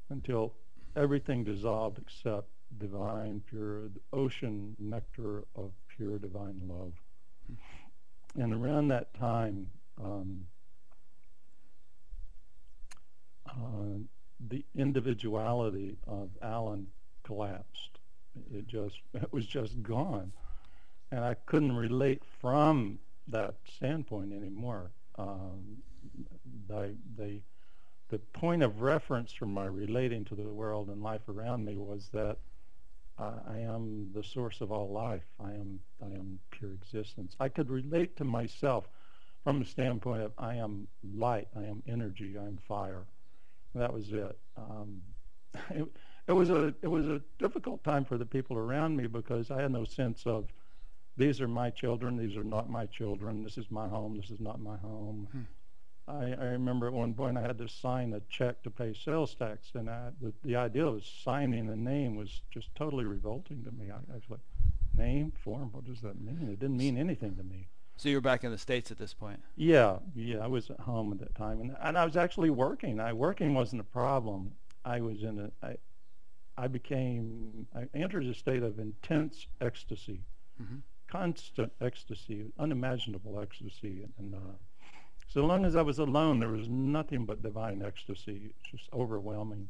[0.09, 0.55] until
[0.97, 6.93] everything dissolved except divine, pure, ocean nectar of pure divine love.
[8.39, 9.69] And around that time,
[10.03, 10.47] um,
[13.49, 13.99] uh,
[14.49, 16.87] the individuality of Alan
[17.25, 17.99] collapsed.
[18.53, 20.33] It just it was just gone,
[21.11, 24.91] and I couldn't relate from that standpoint anymore.
[25.19, 25.79] Um,
[26.69, 27.41] the, the
[28.09, 32.09] the point of reference for my relating to the world and life around me was
[32.13, 32.37] that
[33.19, 35.25] uh, I am the source of all life.
[35.41, 37.37] I am I am pure existence.
[37.41, 38.89] I could relate to myself
[39.45, 43.05] from the standpoint of I am light, I am energy, I am fire.
[43.75, 44.39] That was it.
[44.57, 45.03] Um,
[45.71, 45.87] it.
[46.29, 49.63] It was a it was a difficult time for the people around me because I
[49.63, 50.53] had no sense of
[51.17, 54.41] these are my children, these are not my children, this is my home, this is
[54.41, 55.29] not my home.
[56.09, 59.35] I, I remember at one point I had to sign a check to pay sales
[59.35, 63.73] tax, and I, the, the idea of signing a name was just totally revolting to
[63.73, 63.91] me.
[63.91, 64.41] I, I was like,
[64.97, 66.49] name, form, what does that mean?
[66.51, 67.69] It didn't mean anything to me.
[67.97, 69.41] So you were back in the States at this point.
[69.57, 73.01] Yeah, yeah, I was at home at that time, and and I was actually working.
[73.01, 74.53] I working wasn't a problem.
[74.85, 75.77] I was in a, I,
[76.57, 80.21] I became, I entered a state of intense ecstasy,
[80.59, 80.77] hmm
[81.09, 84.39] constant ecstasy, unimaginable ecstasy, and uh,
[85.29, 88.51] so long as I was alone, there was nothing but divine ecstasy.
[88.51, 89.69] It's just overwhelming.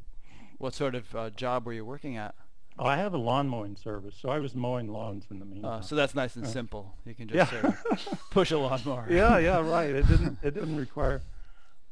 [0.57, 2.35] What sort of uh, job were you working at?
[2.79, 5.79] Oh, I have a lawn mowing service, so I was mowing lawns in the meantime.
[5.79, 6.93] Uh, so that's nice and Uh, simple.
[7.05, 7.61] You can just yeah.
[7.61, 9.07] sort of push a lawnmower.
[9.09, 9.89] yeah, yeah, right.
[9.89, 11.21] It didn't it didn't require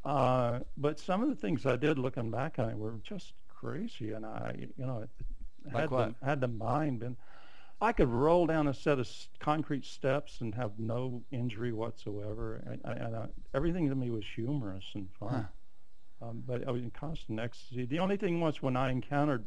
[0.04, 4.12] uh but some of the things I did looking back on it were just crazy
[4.12, 5.08] and I you know
[5.66, 6.20] Like had what?
[6.20, 7.18] the had the mind been
[7.82, 9.10] I could roll down a set of
[9.40, 12.64] concrete steps and have no injury whatsoever.
[12.66, 15.48] And, I, and I, everything to me was humorous and fun.
[16.22, 17.86] Um, but I was in constant ecstasy.
[17.86, 19.44] The only thing was when I encountered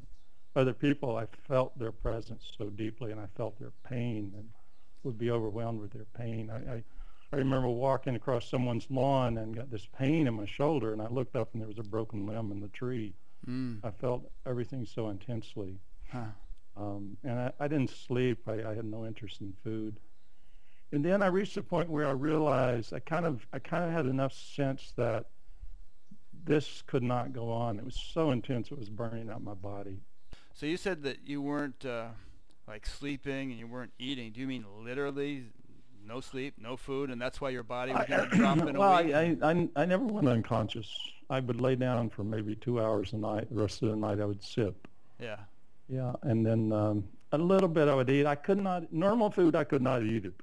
[0.55, 4.49] other people, I felt their presence so deeply, and I felt their pain, and
[5.05, 6.51] would be overwhelmed with their pain.
[6.51, 6.85] I, I,
[7.33, 11.09] I remember walking across someone's lawn and got this pain in my shoulder, and I
[11.09, 13.15] looked up and there was a broken limb in the tree.
[13.49, 13.79] Mm.
[13.85, 15.79] I felt everything so intensely.
[16.11, 16.33] Huh.
[16.79, 18.47] Um, and I, I didn't sleep.
[18.47, 19.99] I, I had no interest in food.
[20.93, 23.91] And then I reached a point where I realized I kind of I kind of
[23.91, 25.27] had enough sense that
[26.45, 27.79] this could not go on.
[27.79, 29.99] It was so intense; it was burning out my body.
[30.55, 32.09] So you said that you weren't uh,
[32.67, 34.33] like sleeping and you weren't eating.
[34.33, 35.45] Do you mean literally
[36.07, 38.79] no sleep, no food, and that's why your body was going to drop in a
[38.79, 39.15] well, week?
[39.15, 40.91] I, I, I, I never went unconscious.
[41.29, 43.51] I would lay down for maybe two hours a night.
[43.51, 44.75] The rest of the night I would sit.
[45.21, 45.37] yeah.
[45.89, 48.27] Yeah, and then um, a little bit I would eat.
[48.27, 49.55] I could not normal food.
[49.57, 50.35] I could not eat it.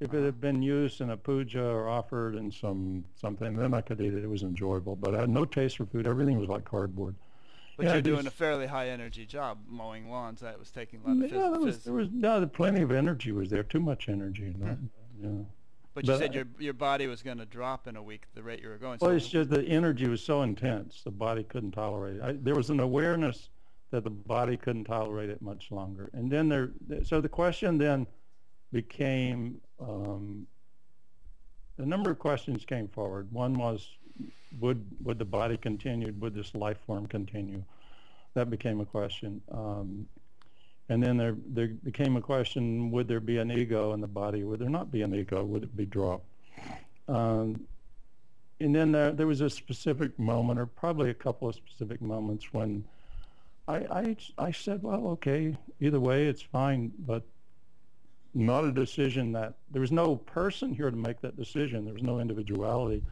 [0.00, 3.80] If it had been used in a puja or offered in some something, then I
[3.80, 4.22] could eat it.
[4.24, 6.06] It was enjoyable, but I had no taste for food.
[6.06, 7.14] Everything was like cardboard.
[7.76, 10.40] But Yeah, you're doing a fairly high energy job mowing lawns.
[10.40, 12.92] That was taking a lot of Yeah, phys- there was there was no plenty of
[12.92, 13.62] energy was there.
[13.62, 14.54] Too much energy.
[14.58, 14.86] no, Hmm.
[15.20, 15.30] Yeah.
[15.94, 18.26] But you But said I- your your body was going to drop in a week
[18.34, 18.98] the rate you were going.
[19.00, 22.22] Well, so it's just the energy was so intense, the body couldn't tolerate it.
[22.22, 23.48] I, there was an awareness
[23.94, 26.10] that the body couldn't tolerate it much longer.
[26.12, 26.70] And then there,
[27.04, 28.08] so the question then
[28.72, 30.48] became, um,
[31.78, 33.30] a number of questions came forward.
[33.30, 33.88] One was,
[34.60, 36.12] would would the body continue?
[36.18, 37.62] Would this life form continue?
[38.34, 39.40] That became a question.
[39.50, 40.06] Um,
[40.88, 44.44] and then there there became a question: Would there be an ego in the body?
[44.44, 45.44] Would there not be an ego?
[45.44, 46.26] Would it be dropped?
[47.08, 47.66] Um,
[48.60, 52.52] and then there, there was a specific moment, or probably a couple of specific moments,
[52.52, 52.84] when
[53.66, 57.22] I, I, I said, well, okay, either way, it's fine, but
[58.34, 61.84] not a decision that, there was no person here to make that decision.
[61.84, 63.02] There was no individuality.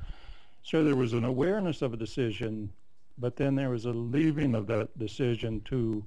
[0.62, 2.70] So there was an awareness of a decision,
[3.18, 6.04] but then there was a leaving of that decision to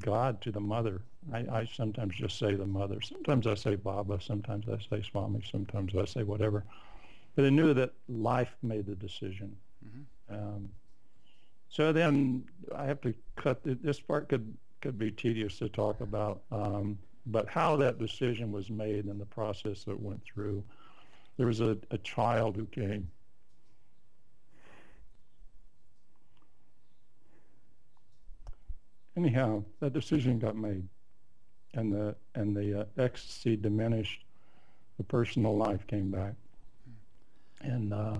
[0.00, 1.02] God, to the mother.
[1.32, 3.00] I, I sometimes just say the mother.
[3.00, 4.20] Sometimes I say Baba.
[4.20, 5.42] Sometimes I say Swami.
[5.50, 6.64] Sometimes I say whatever.
[7.34, 9.56] But I knew that life made the decision.
[9.84, 10.04] Mhm.
[10.34, 10.68] Um,
[11.74, 16.00] so then I have to cut th- this part could could be tedious to talk
[16.00, 16.96] about, um,
[17.26, 20.62] but how that decision was made and the process that went through.
[21.36, 23.10] There was a, a child who came.
[29.16, 30.86] Anyhow, that decision got made,
[31.72, 34.24] and the and the uh, ecstasy diminished.
[34.98, 36.34] The personal life came back,
[37.62, 37.92] and.
[37.92, 38.18] Uh,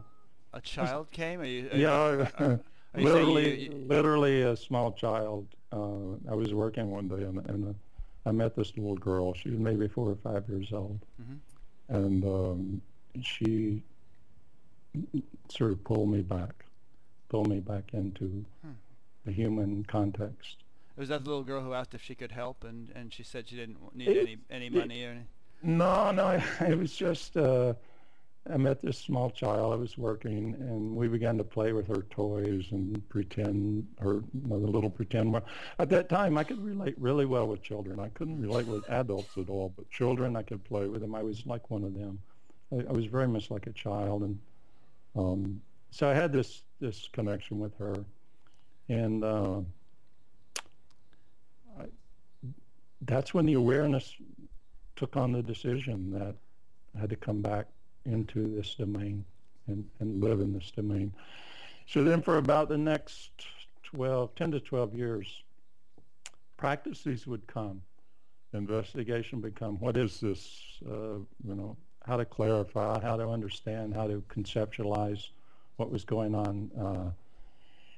[0.52, 1.40] a child came.
[1.40, 2.60] Are you, are yeah, you
[3.02, 5.46] literally, you- you- literally a small child.
[5.72, 7.72] Uh, I was working one day and, and uh,
[8.28, 9.34] I met this little girl.
[9.34, 11.38] She was maybe four or five years old, Mhm.
[11.88, 12.82] and um,
[13.22, 13.82] she
[15.48, 16.64] sort of pulled me back,
[17.28, 18.70] pulled me back into Hmm.
[19.24, 20.58] the human context.
[20.96, 23.24] It was that the little girl who asked if she could help, and, and she
[23.24, 25.28] said she didn't need It- any any money or anything?
[25.62, 26.30] No, no,
[26.60, 27.74] it was just uh,
[28.50, 29.72] I met this small child.
[29.72, 34.54] I was working, and we began to play with her toys and pretend her the
[34.56, 35.32] little pretend.
[35.32, 35.44] world.
[35.78, 37.98] At that time, I could relate really well with children.
[37.98, 41.14] I couldn't relate with adults at all, but children, I could play with them.
[41.14, 42.20] I was like one of them.
[42.70, 44.38] I, I was very much like a child, and
[45.16, 48.04] um, so I had this this connection with her,
[48.90, 49.60] and uh,
[51.80, 51.84] I,
[53.00, 54.14] that's when the awareness
[54.96, 56.34] took on the decision that
[56.94, 57.68] I had to come back
[58.06, 59.24] into this domain
[59.66, 61.12] and, and live in this domain.
[61.86, 63.30] So then for about the next
[63.82, 65.42] 12, 10 to 12 years,
[66.56, 67.82] practices would come.
[68.52, 69.78] Investigation would come.
[69.80, 70.62] What is this?
[70.86, 71.76] Uh, you know,
[72.06, 75.28] how to clarify, how to understand, how to conceptualize
[75.76, 76.70] what was going on.
[76.78, 77.10] Uh,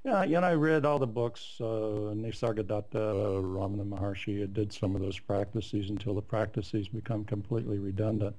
[0.05, 1.57] yeah, you know, I read all the books.
[1.61, 7.79] Uh, Nisargadatta, uh, Ramana Maharshi did some of those practices until the practices become completely
[7.79, 8.37] redundant.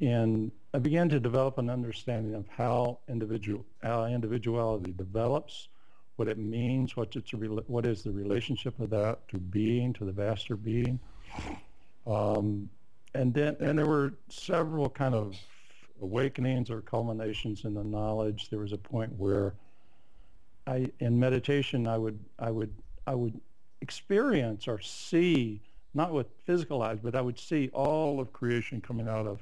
[0.00, 5.68] And I began to develop an understanding of how individual how individuality develops,
[6.16, 10.12] what it means, what it's what is the relationship of that to being, to the
[10.12, 10.98] vaster being.
[12.06, 12.68] Um,
[13.14, 15.36] and then and there were several kind of
[16.02, 18.50] awakenings or culminations in the knowledge.
[18.50, 19.54] There was a point where
[20.66, 22.74] I in meditation I would I would
[23.06, 23.40] I would
[23.80, 25.60] experience or see
[25.94, 29.40] not with physical eyes, but I would see all of creation coming out of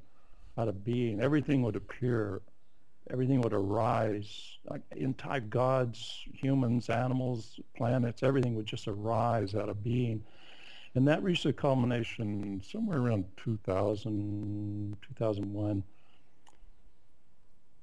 [0.58, 1.20] out of being.
[1.20, 2.42] Everything would appear,
[3.10, 4.58] everything would arise.
[4.68, 10.22] Like entire gods, humans, animals, planets, everything would just arise out of being.
[10.94, 15.82] And that reached a culmination somewhere around 2000, 2001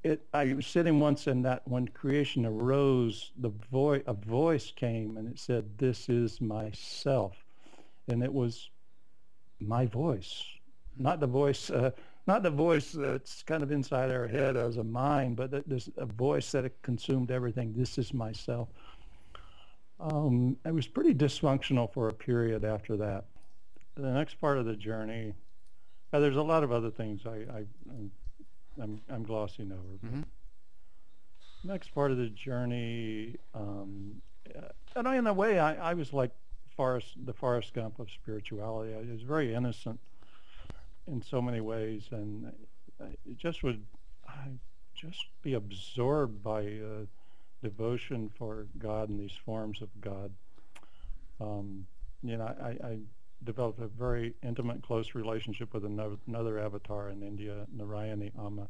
[0.04, 5.18] it, I was sitting once in that when creation arose, the voice, a voice came
[5.18, 7.44] and it said, "This is myself,"
[8.08, 8.70] and it was
[9.60, 10.44] my voice,
[10.98, 11.92] not the voice, uh,
[12.28, 16.06] not the voice that's kind of inside our head as a mind, but there's a
[16.06, 17.74] voice that consumed everything.
[17.76, 18.70] This is myself.
[20.00, 23.26] Um, it was pretty dysfunctional for a period after that.
[23.96, 25.34] The next part of the journey,
[26.14, 28.12] uh, there's a lot of other things I, I I'm,
[28.82, 29.82] I'm, I'm glossing over.
[30.02, 30.24] but Mhm.
[31.66, 34.22] Next part of the journey, um,
[34.96, 36.32] and I, in a way, I, I was like
[36.78, 38.94] Forrest, the Forrest Gump of spirituality.
[38.94, 40.00] I was very innocent
[41.12, 42.52] in so many ways, and
[43.00, 43.84] it just would,
[44.28, 44.50] I
[44.96, 47.06] just be absorbed by uh,
[47.64, 50.32] devotion for God and these forms of God.
[51.40, 51.86] Um,
[52.22, 53.00] you know, I, I
[53.44, 58.68] developed a very intimate, close relationship with another, avatar in India, Narayani Amma.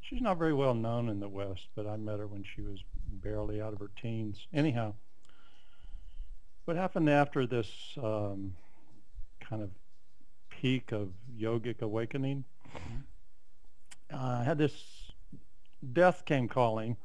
[0.00, 2.78] She's not very well known in the West, but I met her when she was
[3.08, 4.46] barely out of her teens.
[4.52, 4.94] Anyhow,
[6.66, 7.68] what happened after this
[8.02, 8.54] um,
[9.40, 9.70] kind of
[10.60, 12.44] peak of yogic awakening
[14.12, 15.12] uh, I had this
[15.92, 16.96] death came calling.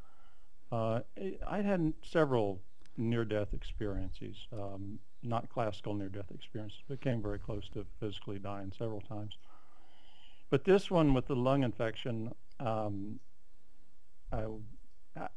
[0.71, 1.01] Uh,
[1.47, 2.61] I had several
[2.97, 9.01] near-death experiences, um, not classical near-death experiences, but came very close to physically dying several
[9.01, 9.37] times.
[10.49, 13.19] But this one with the lung infection, um,
[14.31, 14.45] I,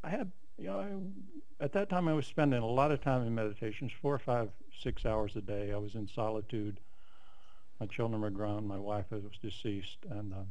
[0.02, 3.26] I had, you know, I, at that time I was spending a lot of time
[3.26, 4.50] in meditations, four or five,
[4.82, 5.72] six hours a day.
[5.72, 6.80] I was in solitude.
[7.80, 8.66] My children were grown.
[8.66, 10.46] My wife was deceased, and um,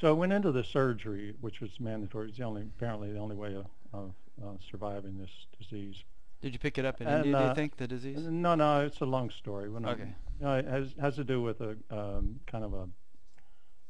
[0.00, 2.28] so I went into the surgery, which was mandatory.
[2.28, 4.12] It's the only, apparently, the only way of, of
[4.44, 5.96] uh, surviving this disease.
[6.42, 8.18] Did you pick it up in And, India, do uh, you think, the disease?
[8.18, 9.70] No, no, it's a long story.
[9.70, 10.14] When I- Okay.
[10.38, 12.88] you know, it has has to do with a um, kind of a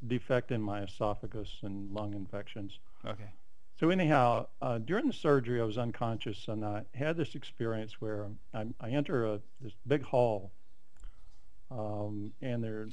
[0.06, 2.78] defect in my esophagus and lung infections.
[3.04, 3.30] Okay.
[3.78, 8.28] So anyhow, uh, during the surgery, I was unconscious, and I had this experience where
[8.54, 10.50] I, I enter a, this big hall,
[11.70, 12.88] um, and there,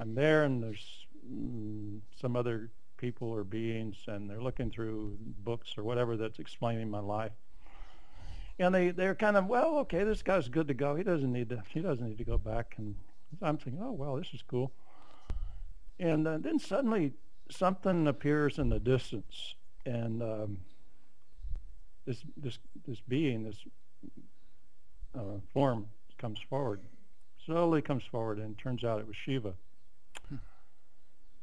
[0.00, 5.74] I'm there, and there's mm, some other people or beings, and they're looking through books
[5.76, 7.32] or whatever that's explaining my life.
[8.58, 10.94] And they they're kind of well, okay, this guy's good to go.
[10.94, 12.74] He doesn't need to he doesn't need to go back.
[12.78, 12.94] And
[13.42, 14.72] I'm thinking, oh well, this is cool.
[15.98, 17.12] And uh, then suddenly
[17.50, 19.54] something appears in the distance,
[19.86, 20.58] and um,
[22.06, 23.58] this this this being, this
[25.16, 25.86] uh, form
[26.18, 26.80] comes forward,
[27.44, 29.54] slowly comes forward, and turns out it was Shiva.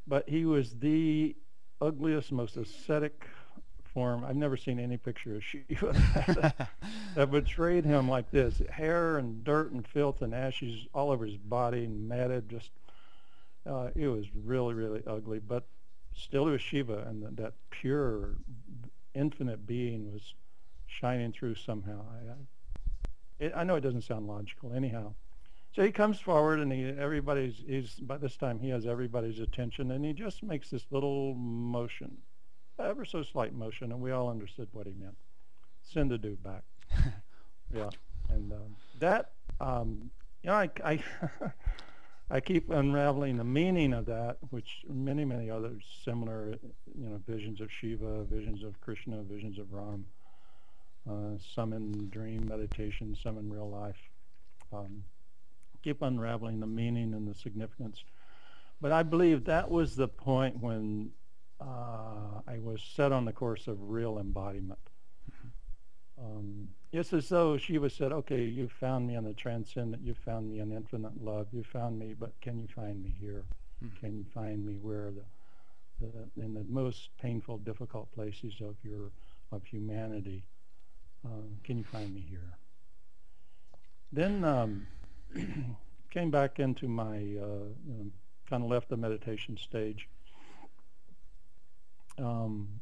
[0.07, 1.35] But he was the
[1.79, 3.25] ugliest, most ascetic
[3.93, 4.25] form.
[4.25, 6.67] I've never seen any picture of Shiva
[7.15, 8.61] that betrayed him like this.
[8.69, 12.49] Hair and dirt and filth and ashes all over his body and matted.
[12.49, 12.71] Just
[13.65, 15.39] uh, it was really, really ugly.
[15.39, 15.65] But
[16.21, 18.35] still, it was Shiva, and that, that pure,
[19.13, 20.35] infinite being was
[20.87, 22.05] shining through somehow.
[22.11, 25.13] I, I, it, I know it doesn't sound logical, anyhow.
[25.73, 29.91] So he comes forward, and he everybody's he's by this time he has everybody's attention,
[29.91, 32.17] and he just makes this little motion,
[32.77, 35.15] ever so slight motion, and we all understood what he meant.
[35.81, 36.63] Send the dude back.
[37.73, 37.89] yeah,
[38.29, 40.11] and um, that um,
[40.43, 40.99] you know I I,
[42.33, 45.73] I keep unraveling the meaning of that, which many many other
[46.05, 46.55] similar
[46.97, 50.05] you know visions of Shiva, visions of Krishna, visions of Ram,
[51.09, 53.97] uh, some in dream meditation, some in real life.
[54.71, 55.03] Um,
[55.83, 58.01] keep unraveling the meaning and the significance.
[58.79, 61.11] But I believe that was the point when
[61.59, 64.79] uh, I was set on the course of real embodiment.
[66.17, 70.49] Um, it's as though Shiva said, okay, you found me in the transcendent, you found
[70.49, 73.43] me in infinite love, you found me, but can you find me here?
[73.83, 73.99] Mhm.
[73.99, 75.25] Can you find me where the,
[75.99, 79.11] the in the most painful, difficult places of your
[79.51, 80.43] of humanity?
[81.23, 82.57] Um, can you find me here?
[84.11, 84.87] Then um,
[86.11, 88.11] came back into my, uh, you know,
[88.49, 90.09] kind of left the meditation stage.
[92.17, 92.81] Um,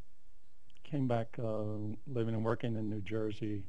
[0.84, 1.64] came back uh,
[2.08, 3.64] living and working in New Jersey.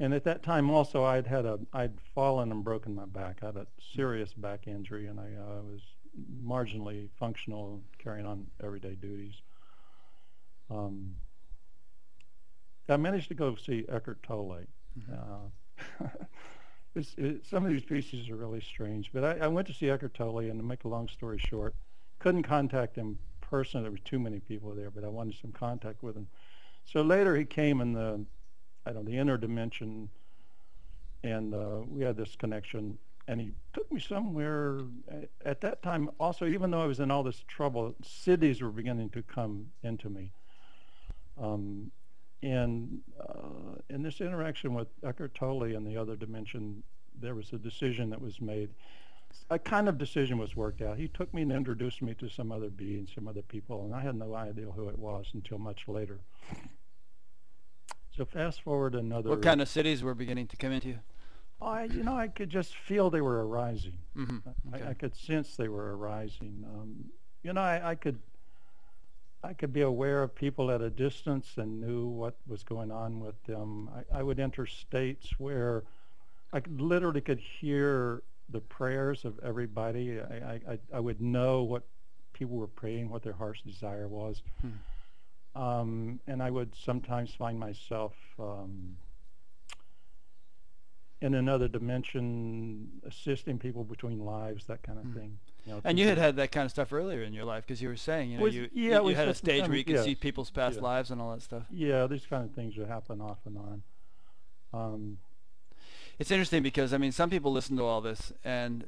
[0.00, 3.40] And at that time also I'd had a, I'd fallen and broken my back.
[3.42, 5.82] I had a serious back injury and I uh, was
[6.42, 9.34] marginally functional carrying on everyday duties.
[10.70, 11.14] Um,
[12.88, 14.62] I managed to go see Eckhart Tolle.
[14.98, 15.50] Mhm.
[16.00, 16.06] Uh,
[16.94, 19.90] it's, it, some of these pieces are really strange, but I, I went to see
[19.90, 21.74] Eckhart Tolle, and to make a long story short,
[22.18, 23.84] couldn't contact him personally.
[23.84, 26.26] There were too many people there, but I wanted some contact with him.
[26.84, 28.24] So later he came in the,
[28.86, 30.08] I don't know, the inner dimension,
[31.22, 32.98] and uh, we had this connection.
[33.28, 34.80] And he took me somewhere.
[35.08, 38.70] At, at that time, also, even though I was in all this trouble, siddhis were
[38.70, 40.32] beginning to come into me.
[41.40, 41.90] Um,
[42.42, 46.82] and uh, in this interaction with Eckhart Tolle in the other dimension,
[47.20, 48.70] there was a decision that was made.
[49.50, 50.96] A kind of decision was worked out.
[50.96, 54.00] He took me and introduced me to some other beings, some other people, and I
[54.00, 56.18] had no idea who it was until much later.
[58.20, 59.30] So fast forward another.
[59.30, 60.98] What kind of siddhis were beginning to come into you?
[61.62, 63.96] I, you know, I could just feel they were arising.
[64.12, 64.36] hmm
[64.70, 64.88] I, Okay.
[64.90, 66.62] I could sense they were arising.
[66.68, 67.06] Um,
[67.42, 68.18] you know, I, I could
[69.42, 73.20] I could be aware of people at a distance and knew what was going on
[73.20, 73.88] with them.
[73.88, 75.84] I, I would enter states where
[76.52, 80.20] I could, literally could hear the prayers of everybody.
[80.20, 81.84] I, I, I, I would know what
[82.34, 84.42] people were praying, what their heart's desire was.
[84.60, 84.68] Hmm.
[85.54, 88.96] Um, and I would sometimes find myself um,
[91.20, 95.14] in another dimension, assisting people between lives, that kind of Hmm.
[95.14, 95.38] thing.
[95.66, 97.82] You know, And you had had that kind of stuff earlier in your life because
[97.82, 99.84] you were saying, you know, Was- you, yeah, you, was had a stage where you
[99.84, 100.02] could yeah.
[100.04, 100.82] see people's past Yeah.
[100.84, 101.64] lives and all that stuff.
[101.70, 103.82] Yeah, these kind of things would happen off and on.
[104.72, 105.18] Um,
[106.18, 108.84] It's interesting because I mean, some people listen to all this and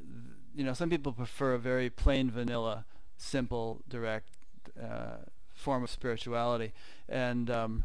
[0.54, 2.84] you know, some people prefer a very plain vanilla,
[3.16, 4.28] simple, direct
[4.80, 5.16] uh,
[5.62, 6.72] form of spirituality,
[7.08, 7.84] and um,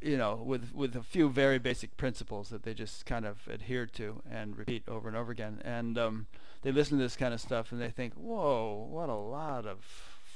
[0.00, 3.86] you know, with with a few very basic principles that they just kind of adhere
[3.86, 5.60] to and repeat over and over again.
[5.64, 6.26] And um,
[6.62, 9.78] they listen to this kind of stuff and they think, "Whoa, what a lot of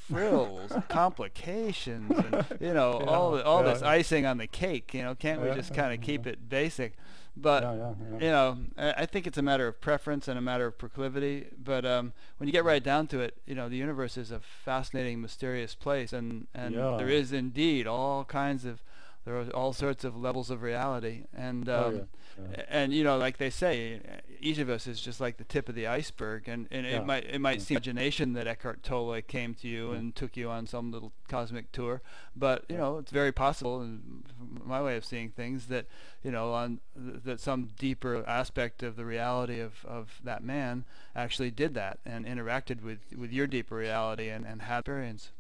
[0.09, 4.95] frills, complications, and you know, Yeah, all the, all yeah, this icing on the cake.
[4.95, 6.95] You know, can't we just kind of keep it basic?"
[7.37, 8.25] But yeah, yeah, yeah.
[8.25, 11.49] you know, I I think it's a matter of preference and a matter of proclivity.
[11.63, 14.41] But um, when you get right down to it, you know, the universe is a
[14.41, 18.83] fascinating, mysterious place, and and there is indeed all kinds of
[19.25, 22.03] there are all sorts of levels of reality, and Oh, um, yeah,
[22.39, 22.63] yeah.
[22.69, 24.01] and you know, like they say,
[24.41, 26.99] each of us is just like the tip of the iceberg, and, and Yeah.
[26.99, 27.65] it might it might Yeah.
[27.65, 31.73] seem imagination that Eckhart Tolle came to you and took you on some little cosmic
[31.73, 32.03] tour,
[32.35, 34.25] but you know, it's very possible, and
[34.65, 35.87] my way of seeing things, that
[36.23, 40.85] you know, on th- that some deeper aspect of the reality of, of that man
[41.15, 45.31] actually did that and interacted with, with your deeper reality and, and had experience.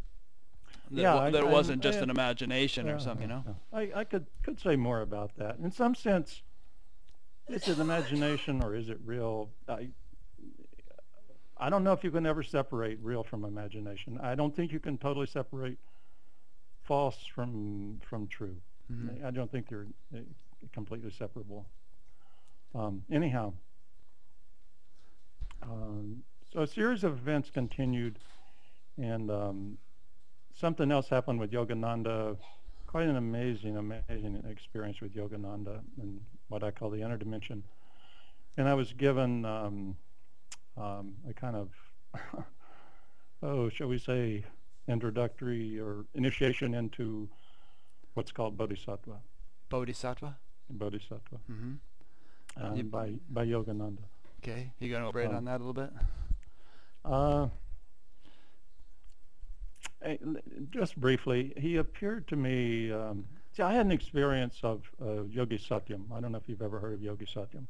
[0.90, 3.56] That, Yeah, I- that it wasn't just I- an imagination or something, you know.
[3.72, 5.58] I, I could could say more about that.
[5.58, 6.42] In some sense,
[7.48, 9.50] is it imagination or is it real?
[9.68, 9.88] I
[11.58, 14.18] I don't know if you can ever separate real from imagination.
[14.22, 15.78] I don't think you can totally separate
[16.82, 18.56] false from from true.
[18.92, 19.24] Mhm.
[19.24, 20.18] I don't think they're uh,
[20.72, 21.66] completely separable.
[22.74, 23.54] Um, anyhow,
[25.62, 26.22] um,
[26.52, 28.18] so a series of events continued,
[28.98, 29.78] and um,
[30.54, 32.36] something else happened with Yogananda.
[32.86, 37.64] Quite an amazing, amazing experience with Yogananda and what I call the inner dimension.
[38.56, 39.96] And I was given um,
[40.76, 41.70] um, a kind of,
[43.42, 44.44] oh, shall we say,
[44.88, 47.28] introductory or initiation into
[48.14, 49.16] what's called bodhisattva.
[49.68, 50.36] Bodhisattva.
[50.70, 52.64] Bodhisattva Mm-hmm.
[52.64, 54.02] um, You- by by Yogananda.
[54.42, 55.90] Okay, you going to elaborate Um, on that a little bit?
[57.04, 57.48] Uh,
[60.02, 60.16] eh,
[60.70, 62.92] just briefly, he appeared to me.
[62.92, 63.24] Um,
[63.56, 66.12] see, I had an experience of uh, Yogi Satyam.
[66.12, 67.66] I don't know if you've ever heard of Yogi Satyam.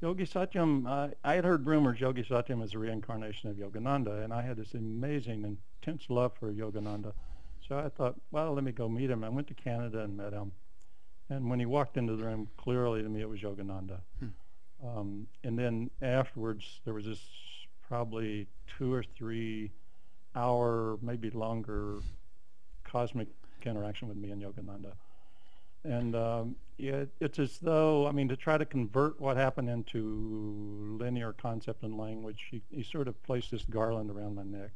[0.00, 4.32] Yogi Satyam, uh, I had heard rumors Yogi Satyam is a reincarnation of Yogananda, and
[4.32, 7.12] I had this amazing, intense love for Yogananda.
[7.66, 9.24] So I thought, well, let me go meet him.
[9.24, 10.52] I went to Canada and met him.
[11.30, 14.00] And when he walked into the room, clearly to me it was Yogananda.
[14.20, 14.86] Hmm.
[14.86, 17.20] Um, and then afterwards, there was this
[17.88, 19.70] probably two or three
[20.36, 22.00] hour, maybe longer,
[22.84, 23.28] cosmic
[23.66, 24.92] interaction with me and Yogananda.
[25.84, 30.96] And um, it, it's as though, I mean, to try to convert what happened into
[30.98, 34.70] linear concept and language, he, he sort of placed this garland around my neck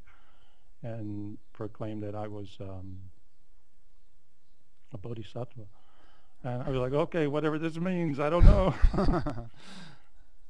[0.83, 2.99] and proclaimed that I was um,
[4.93, 5.63] a bodhisattva.
[6.45, 8.75] And I was like, okay, whatever this means, I don't know.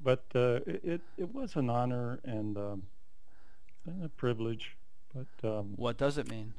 [0.03, 2.83] but uh, it, it, was an honor and um,
[4.05, 4.77] a privilege.
[5.15, 6.53] But um, what does it mean?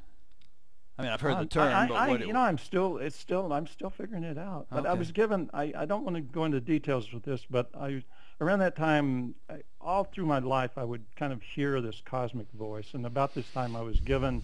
[1.00, 2.26] I mean, I've heard I- the term, I, but I, what?
[2.26, 4.66] you know, I'm still, it's still, I'm still figuring it out.
[4.70, 7.70] But I was given, I, I don't want to go into details with this, but
[7.74, 8.04] I,
[8.40, 12.50] around that time, I, all through my life, I would kind of hear this cosmic
[12.52, 14.42] voice, and about this time, I was given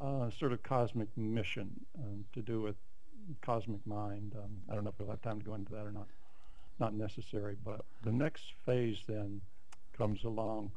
[0.00, 2.76] uh, sort of cosmic mission um, to do with
[3.42, 4.34] cosmic mind.
[4.36, 6.06] Um, I don't know if we'll have time to go into that or not.
[6.78, 9.40] Not necessary, but the next phase then
[9.96, 10.70] comes along.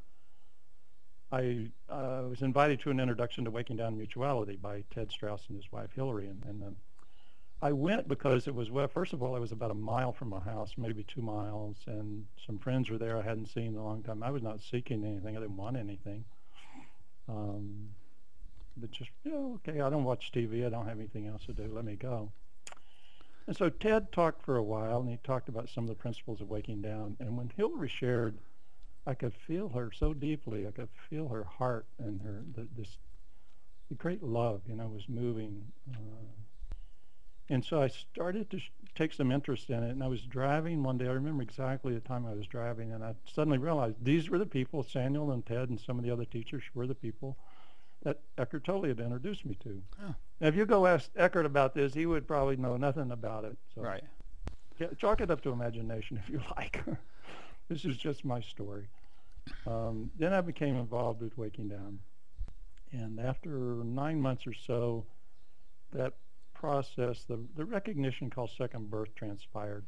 [1.32, 5.58] I uh, was invited to an introduction to Waking Down Mutuality by Ted Strauss and
[5.58, 6.76] his wife Hillary, and, and um,
[7.62, 8.88] I went because it was well.
[8.88, 12.26] First of all, I was about a mile from my house, maybe two miles, and
[12.48, 14.24] some friends were there I hadn't seen in a long time.
[14.24, 16.26] I was not seeking anything; I didn't want anything.
[17.28, 17.90] Um,
[18.78, 20.66] but just you know, okay, I don't watch TV.
[20.66, 21.70] I don't have anything else to do.
[21.72, 22.32] Let me go.
[23.46, 26.42] And so Ted talked for a while, and he talked about some of the principles
[26.42, 27.18] of waking down.
[27.20, 28.38] And when Hillary shared
[29.10, 30.68] I could feel her so deeply.
[30.68, 33.00] I could feel her heart and her the, this
[33.90, 35.66] the great love, you know, was moving.
[35.92, 36.28] Uh,
[37.50, 39.90] and so I started to sh- take some interest in it.
[39.90, 41.08] And I was driving one day.
[41.08, 44.46] I remember exactly the time I was driving, and I suddenly realized these were the
[44.46, 44.84] people.
[44.84, 47.36] Saniel and Ted and some of the other teachers were the people
[48.04, 49.82] that Eckhart Tolle had introduced me to.
[50.04, 50.16] Oh.
[50.40, 53.58] Now, if you go ask Eckhart about this, he would probably know nothing about it.
[53.74, 54.04] So right.
[54.78, 56.84] yeah, chalk it up to imagination if you like.
[57.70, 58.88] this is just my story.
[59.66, 62.00] Um, then I became involved with Waking Down.
[62.92, 65.06] And after nine months or so,
[65.94, 66.14] that
[66.54, 69.86] process, the, the recognition called second birth transpired.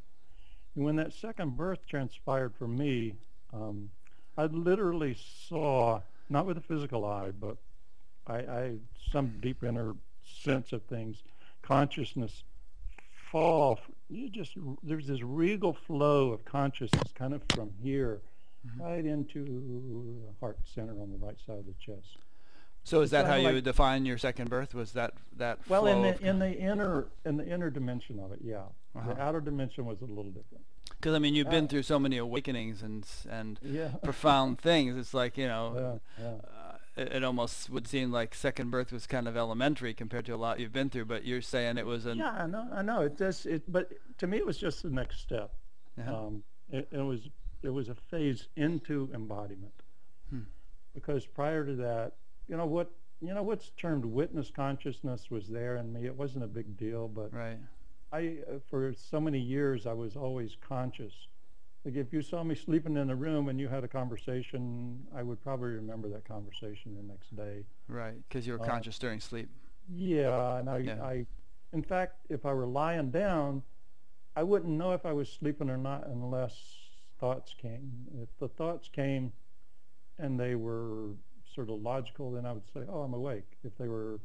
[0.75, 3.15] And when that second birth transpired for me,
[3.53, 3.89] um,
[4.37, 7.57] I literally saw, not with a physical eye, but
[8.27, 8.77] I, I
[9.11, 11.23] some deep inner sense of things,
[11.61, 12.43] consciousness
[13.31, 13.79] fall.
[14.09, 14.53] You just
[14.83, 18.21] there's this regal flow of consciousness, kind of from here,
[18.65, 18.79] Mhm.
[18.79, 22.17] right into the heart center on the right side of the chest.
[22.83, 24.73] So is It's that how you like- would define your second birth?
[24.73, 28.39] Was that that Well, in the in the inner in the inner dimension of it,
[28.41, 28.65] yeah.
[28.95, 29.13] Uh-huh.
[29.13, 30.65] The outer dimension was a little different.
[30.89, 33.89] Because I mean, you've been uh, through so many awakenings and and Yeah.
[34.03, 34.95] profound things.
[34.97, 36.31] It's like you know, yeah, yeah.
[36.59, 40.33] uh, it, it almost would seem like second birth was kind of elementary compared to
[40.33, 41.05] a lot you've been through.
[41.05, 43.01] But you're saying it was an Yeah, I know, I know.
[43.01, 43.45] It does.
[43.45, 45.53] It, but to me, it was just the next step.
[45.97, 46.11] Yeah.
[46.15, 47.29] Um, it, it was
[47.63, 49.83] it was a phase into embodiment.
[50.29, 50.41] Hmm.
[50.93, 52.13] Because prior to that,
[52.47, 52.91] you know what
[53.21, 56.05] you know what's termed witness consciousness was there in me.
[56.05, 57.57] It wasn't a big deal, but right.
[58.11, 61.13] I uh, for so many years I was always conscious.
[61.85, 65.23] Like if you saw me sleeping in a room and you had a conversation, I
[65.23, 67.65] would probably remember that conversation the next day.
[67.87, 69.49] Right, because you were Uh, conscious during sleep.
[69.89, 71.03] Yeah, and I, Yeah.
[71.03, 71.25] I,
[71.73, 73.63] in fact, if I were lying down,
[74.35, 76.80] I wouldn't know if I was sleeping or not unless
[77.21, 78.07] thoughts came.
[78.21, 79.31] If the thoughts came
[80.19, 81.11] and they were
[81.55, 84.19] sort of logical, then I would say, "Oh, I'm awake." If they were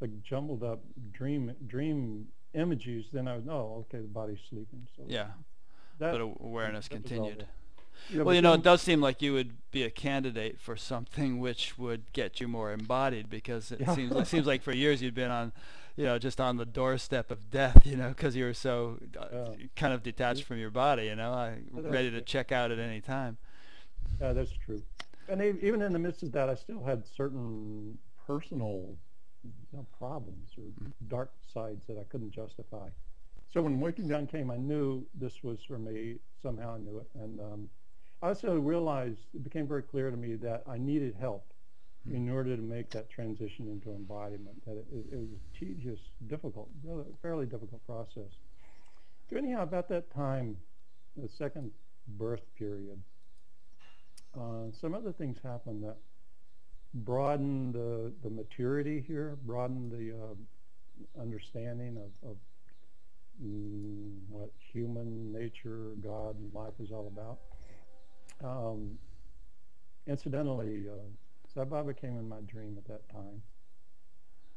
[0.00, 0.80] like jumbled up
[1.12, 4.86] dream dream images, then I would know, oh, okay, the body's sleeping.
[4.96, 5.26] So Yeah,
[5.98, 7.46] that, but awareness that continued.
[8.10, 11.38] Yeah, Well, you know, it does seem like you would be a candidate for something
[11.38, 13.94] which would get you more embodied because it Yeah.
[13.94, 15.52] seems it seems like for years you'd been on,
[16.00, 19.50] you know, just on the doorstep of death, you know, because you were so uh,
[19.76, 23.02] kind of detached from your body, you know, I, ready to check out at any
[23.02, 23.36] time.
[24.18, 24.82] Yeah, that's true.
[25.28, 28.96] And even in the midst of that, I still had certain personal
[29.44, 30.92] you know, problems or Mhm.
[31.08, 32.88] dark sides that I couldn't justify.
[33.52, 36.18] So when Waking Down came, I knew this was for me.
[36.40, 37.10] Somehow I knew it.
[37.14, 37.70] And um,
[38.22, 41.52] I also realized, it became very clear to me that I needed help.
[42.08, 46.00] In order to make that transition into embodiment, that it, it, it was a tedious,
[46.28, 48.32] difficult, really, fairly difficult process.
[49.28, 50.56] So anyhow, about that time,
[51.16, 51.70] the second
[52.18, 53.00] birth period,
[54.38, 55.96] uh, some other things happened that
[56.94, 62.36] broadened the, the maturity here, broadened the uh, understanding of, of
[63.44, 67.38] mm, what human nature, God, and life is all about.
[68.42, 68.98] Um,
[70.06, 70.96] incidentally, uh,
[71.54, 73.42] Sai Baba came in my dream at that time.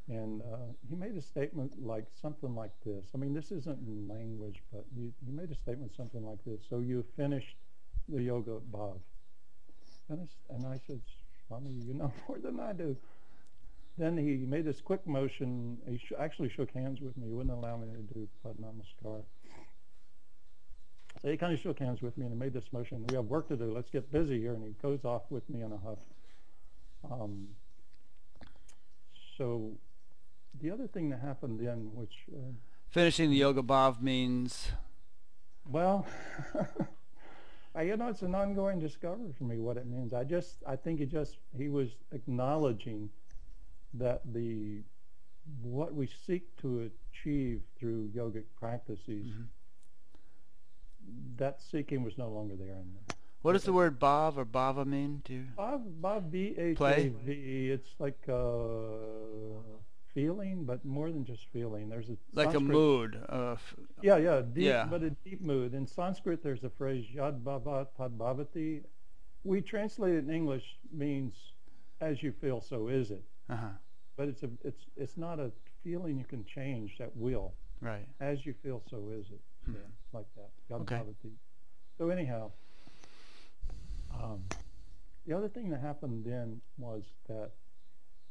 [0.09, 3.05] And uh, he made a statement like something like this.
[3.15, 6.59] I mean, this isn't in language, but he, he made a statement something like this.
[6.69, 7.55] So you finished
[8.09, 8.99] the yoga above.
[10.09, 10.99] And I, and I said,
[11.47, 12.97] Swami, you know more than I do.
[13.97, 15.77] Then he made this quick motion.
[15.87, 17.27] He sh- actually shook hands with me.
[17.27, 19.21] He wouldn't allow me to do Padnamaskar.
[21.21, 23.05] So he kind of shook hands with me and he made this motion.
[23.07, 23.71] We have work to do.
[23.73, 24.53] Let's get busy here.
[24.53, 25.99] And he goes off with me in a huff.
[27.09, 27.49] Um,
[29.37, 29.71] so
[30.61, 32.39] the other thing that happened then, which, uh,
[32.89, 34.67] Finishing the yoga bhav means
[35.67, 36.05] well,
[37.75, 40.13] I, you know, it's an ongoing discovery for me what it means.
[40.13, 43.09] I just, I think he just, he was acknowledging
[43.95, 44.81] that the,
[45.61, 49.47] what we seek to achieve through yogic practices, Mhm.
[51.37, 53.17] that seeking was no longer there in there.
[53.43, 55.21] What does the word bhav or bhava mean?
[55.23, 55.43] Do you?
[55.55, 59.61] Bob, Bob, B-H-A-V, it's like uh,
[60.13, 61.89] feeling, but more than just feeling.
[61.89, 63.19] There's a Like a mood
[64.01, 64.85] Yeah, yeah, deep, Yeah.
[64.89, 65.73] but a deep mood.
[65.73, 68.81] In Sanskrit, there's a phrase yad bhavat tad bhavati.
[69.43, 71.33] We translate it in English means
[72.01, 73.23] as you feel, so is it.
[73.49, 73.67] uh-huh,
[74.17, 75.51] But it's a, it's, it's not a
[75.83, 77.53] feeling you can change at will.
[77.81, 78.07] right.
[78.21, 79.41] As you feel, so is it.
[79.65, 79.77] So, Hmm.
[80.17, 80.49] like that.
[80.69, 80.95] Yad Okay.
[80.95, 81.31] bhavati.
[81.97, 82.51] So anyhow,
[85.25, 87.51] the other thing that happened then was that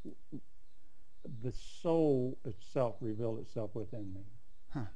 [0.04, 0.16] w-
[1.42, 4.22] the soul itself revealed itself within me.
[4.72, 4.86] Huh.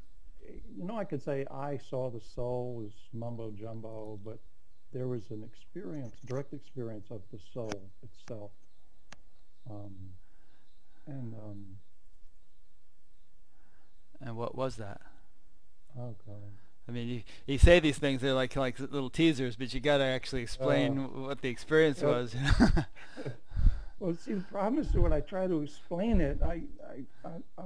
[0.76, 4.38] You know, I could say I saw the soul as mumbo jumbo, but
[4.92, 8.50] there was an experience, direct experience of the soul itself.
[9.68, 9.94] Um,
[11.06, 11.78] and um,
[14.20, 15.00] And what was that?
[15.98, 16.52] oh god,
[16.88, 19.98] I mean, you, you say these things, they're like like little teasers, but you got
[19.98, 22.36] to actually explain what the experience Uh, was.
[23.98, 26.60] Well, see, the problem is that when I try to explain it, I,
[27.24, 27.28] I,
[27.58, 27.62] I,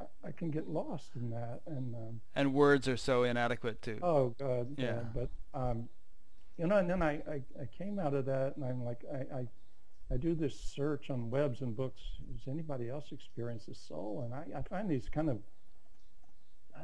[0.00, 1.60] I, I can get lost in that.
[1.66, 3.98] And um, and words are so inadequate too.
[4.00, 4.84] oh God, yeah.
[4.84, 5.00] Yeah.
[5.12, 5.28] But
[5.60, 5.88] um,
[6.56, 9.38] you know, and then I, I, I came out of that, and I'm like, I,
[9.38, 9.46] I,
[10.14, 12.00] I do this search on webs and books.
[12.32, 14.22] Does anybody else experience the soul?
[14.24, 15.38] And I, I find these kind of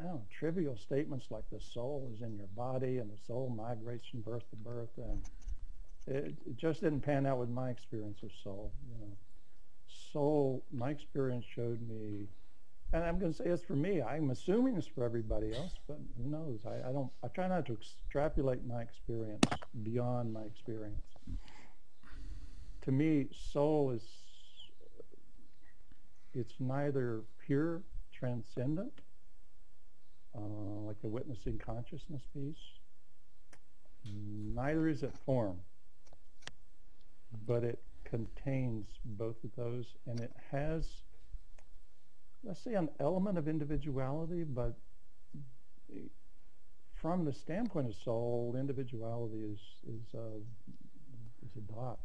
[0.02, 4.20] know, trivial statements like the soul is in your body and the soul migrates from
[4.20, 5.22] birth to birth, and
[6.06, 8.72] it, it just didn't pan out with my experience of soul.
[8.88, 9.16] You know,
[10.12, 10.64] soul.
[10.72, 12.28] My experience showed me
[12.92, 14.00] and I'm going to say it's for me.
[14.00, 16.60] I'm assuming it's for everybody else, but who knows?
[16.66, 17.10] I, I don't.
[17.22, 19.44] I try not to extrapolate my experience
[19.82, 21.02] beyond my experience.
[22.82, 24.02] To me, soul is
[26.32, 27.82] it's neither pure
[28.12, 29.00] transcendent,
[30.42, 32.56] uh, like the witnessing consciousness piece,
[34.54, 35.58] neither is it form,
[37.46, 40.86] but it contains both of those, and it has
[42.44, 44.76] let's say an element of individuality, but
[46.94, 49.58] from the standpoint of soul, individuality is
[49.88, 50.38] is uh,
[51.44, 51.98] is a dot.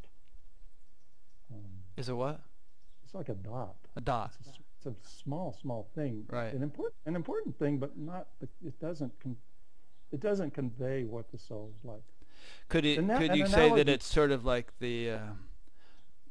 [1.51, 1.59] Um,
[1.97, 2.41] Is it what?
[3.03, 3.75] it's like a dot.
[3.95, 4.33] A dot.
[4.39, 6.25] It's, it's a small, small thing.
[6.29, 6.53] Right.
[6.53, 8.27] An important, an important thing, but not.
[8.41, 9.13] It doesn't.
[9.21, 9.37] Con-
[10.11, 12.03] it doesn't convey what the soul is like.
[12.69, 15.19] Could you Ana- could you say that it's sort of like the uh,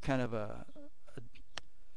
[0.03, 0.65] kind of a,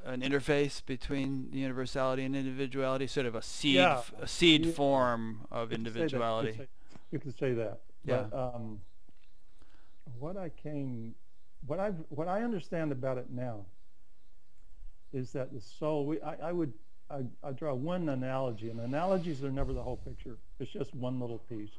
[0.03, 3.97] a an interface between the universality and individuality, sort of a seed Yeah.
[3.99, 6.57] f- a seed form of You could say that, you could individuality.
[6.57, 6.67] say-
[7.11, 7.79] You could say that.
[8.03, 8.23] Yeah.
[8.31, 8.79] But um,
[10.19, 11.15] what I came,
[11.67, 13.65] what I what I understand about it now
[15.15, 16.05] is that the soul.
[16.05, 16.73] We, I, I would
[17.09, 20.37] I, I draw one analogy, and analogies are never the whole picture.
[20.59, 21.71] It's just one little piece.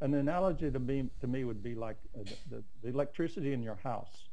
[0.00, 3.62] An analogy to me to me would be like uh, the, the, the electricity in
[3.62, 4.24] your house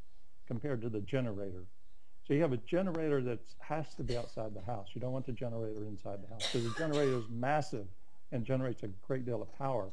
[0.47, 1.63] compared to the generator.
[2.27, 4.89] So you have a generator that has to be outside the house.
[4.93, 7.85] You don't want the generator inside the house because the generator is massive
[8.31, 9.89] and generates a great deal of power.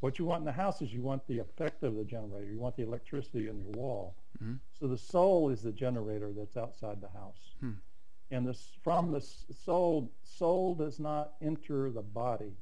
[0.00, 2.50] What you want in the house is you want the effect of the generator.
[2.50, 4.14] You want the electricity in your wall.
[4.42, 4.58] Mhm.
[4.78, 7.54] So the soul is the generator that's outside the house.
[7.60, 7.72] Hmm.
[8.30, 12.52] And this, from the soul, soul does not enter the body.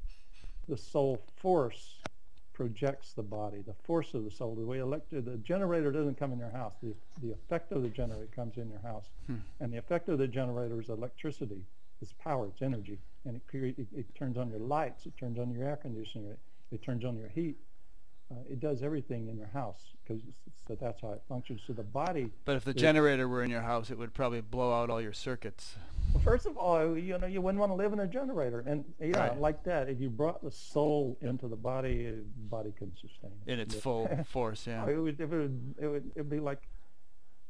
[0.68, 1.98] The soul force
[2.54, 4.54] projects the body, the force of the soul.
[4.54, 6.72] The way electric, the generator doesn't come in your house.
[6.82, 9.04] The, the effect of the generator comes in your house.
[9.26, 9.36] Hmm.
[9.60, 11.62] And the effect of the generator is electricity.
[12.00, 12.98] It's power, it's energy.
[13.24, 16.32] And it, create, it, it turns on your lights, it turns on your air conditioner,
[16.32, 16.38] it,
[16.72, 17.56] it turns on your heat.
[18.30, 20.22] Uh, it does everything in your house because
[20.66, 21.62] so that's how it functions.
[21.66, 24.70] So the body But if the generator were in your house, it would probably blow
[24.72, 25.76] out all your circuits.
[26.12, 28.84] Well, first of all, you know, you wouldn't want to live in a generator, and
[29.00, 29.40] yeah, Right.
[29.40, 29.88] like that.
[29.88, 33.52] If you brought the soul into the body, uh, the body can sustain it.
[33.52, 34.66] in its full force.
[34.66, 34.86] Yeah.
[34.86, 36.62] It would, it would, it would, it'd be like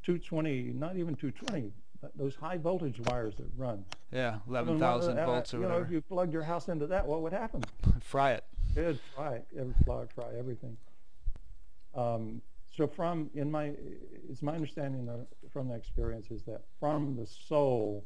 [0.05, 1.72] 220, not even 220.
[2.14, 3.85] Those high voltage wires that run.
[4.12, 4.39] Yeah.
[4.47, 5.74] I Eleven mean, uh, thousand uh, volts or whatever.
[5.74, 7.64] You know, if you plugged your house into that, what would happen?
[8.01, 8.45] Fry it.
[8.79, 10.76] It'd fry, every fly, fry everything.
[11.95, 12.41] Um,
[12.76, 13.72] so from in my,
[14.29, 18.05] it's my understanding of, from the experience is that from the soul,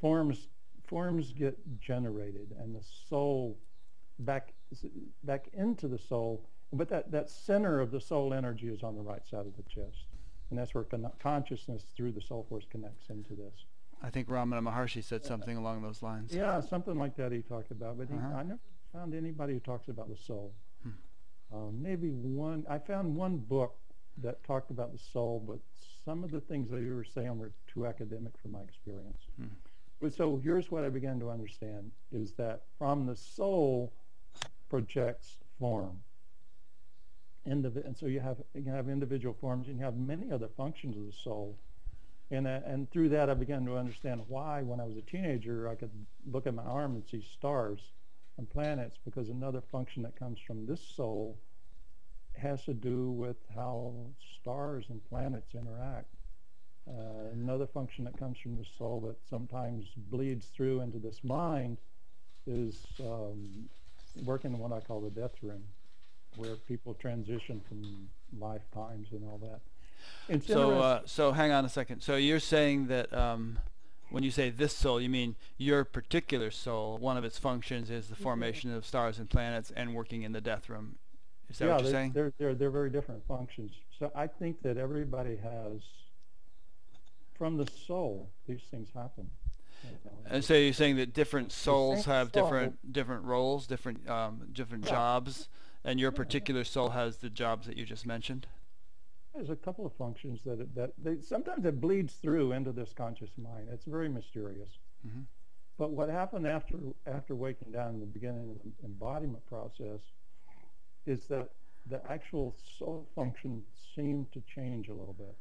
[0.00, 0.48] forms
[0.86, 3.58] forms get generated, and the soul
[4.20, 4.54] back
[5.24, 6.44] back into the soul.
[6.72, 9.62] But that that center of the soul energy is on the right side of the
[9.64, 10.06] chest,
[10.50, 13.66] and that's where con- consciousness through the soul force connects into this.
[14.02, 16.32] I think Ramana Maharshi said something along those lines.
[16.32, 18.36] Yeah, something like that he talked about, but he, Uh-huh.
[18.36, 18.60] I never
[18.92, 20.54] found anybody who talks about the soul.
[20.82, 21.56] Hmm.
[21.56, 23.76] Um, maybe one, I found one book
[24.22, 25.58] that talked about the soul, but
[26.04, 29.22] some of the things that you were saying were too academic for my experience.
[29.38, 29.46] Hmm.
[30.00, 33.92] But so here's what I began to understand is that from the soul
[34.68, 35.98] projects form.
[37.44, 41.06] And so you have you have individual forms and you have many other functions of
[41.06, 41.56] the soul.
[42.30, 45.66] And, uh, and through that, I began to understand why, when I was a teenager,
[45.66, 45.90] I could
[46.30, 47.80] look at my arm and see stars
[48.38, 51.36] and planets, because another function that comes from this soul
[52.36, 53.92] has to do with how
[54.40, 56.14] stars and planets interact.
[56.88, 61.76] Uh, another function that comes from the soul that sometimes bleeds through into this mind
[62.46, 63.68] is um,
[64.24, 65.64] working in what I call the death room,
[66.36, 68.08] where people transition from
[68.38, 69.60] lifetimes and all that.
[70.28, 72.00] It's So, uh, so hang on a second.
[72.02, 73.58] So you're saying that um,
[74.10, 76.98] when you say this soul, you mean your particular soul.
[76.98, 80.40] One of its functions is the formation of stars and planets and working in the
[80.40, 80.96] death room.
[81.50, 82.12] Is that yeah, what you're they- saying?
[82.12, 83.72] They're, they're, they're very different functions.
[83.98, 85.80] So I think that everybody has,
[87.36, 89.30] from the soul, these things happen.
[90.28, 94.48] And so you're saying that different souls same have soul- different different roles, different um,
[94.52, 94.90] different Yeah.
[94.90, 95.48] jobs,
[95.84, 98.46] and your particular soul has the jobs that you just mentioned.
[99.38, 102.92] There's a couple of functions that, it- that they, sometimes it bleeds through into this
[102.92, 103.68] conscious mind.
[103.70, 104.78] It's very mysterious.
[105.06, 105.26] Mhm.
[105.76, 106.76] But what happened after,
[107.06, 110.00] after waking down in the beginning of the embodiment process
[111.06, 111.50] is that
[111.86, 113.64] the actual soul function
[113.94, 115.36] seemed to change a little bit.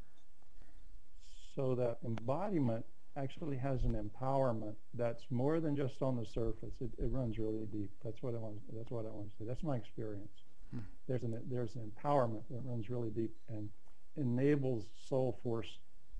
[1.55, 2.85] So that embodiment
[3.15, 6.75] actually has an empowerment that's more than just on the surface.
[6.81, 7.89] It, it runs really deep.
[8.03, 8.59] That's what I want.
[8.75, 9.45] That's what I want to say.
[9.47, 10.43] That's my experience.
[10.69, 10.79] Hmm.
[11.07, 13.69] There's an there's an empowerment that runs really deep and
[14.17, 15.79] enables soul force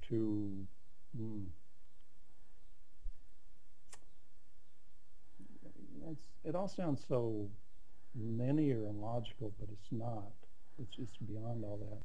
[0.10, 0.66] to
[1.20, 1.46] mm,
[6.48, 7.50] it all sounds so
[8.16, 10.32] linear and logical, but it's not.
[10.80, 12.04] It's it's beyond all that.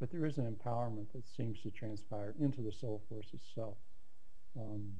[0.00, 3.76] But there is an empowerment that seems to transpire into the soul force itself.
[4.58, 4.92] Um,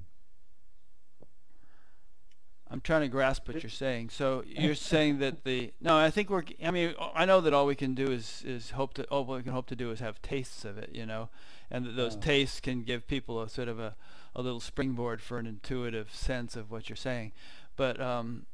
[2.73, 4.11] I'm trying to grasp what you're saying.
[4.11, 6.45] So you're saying that the no, I think we're.
[6.65, 9.05] I mean, I know that all we can do is is hope to.
[9.05, 11.29] All we can hope to do is have tastes of it, you know,
[11.71, 12.21] and that those Yeah.
[12.21, 13.97] tastes can give people a sort of a
[14.37, 17.33] a little springboard for an intuitive sense of what you're saying.
[17.77, 18.47] But um,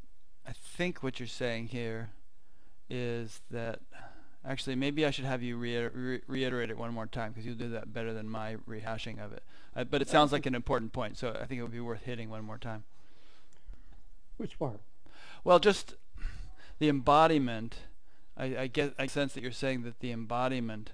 [0.48, 2.10] I think what you're saying here
[2.88, 3.80] is that
[4.44, 7.56] actually maybe I should have you reiter- re- reiterate it one more time because you'll
[7.56, 9.42] do that better than my rehashing of it.
[9.74, 12.02] Uh, but it sounds like an important point, so I think it would be worth
[12.04, 12.84] hitting one more time.
[14.36, 14.80] Which part?
[15.44, 15.94] Well, just
[16.78, 17.76] the embodiment.
[18.36, 18.94] I, I get.
[18.98, 20.92] I sense that you're saying that the embodiment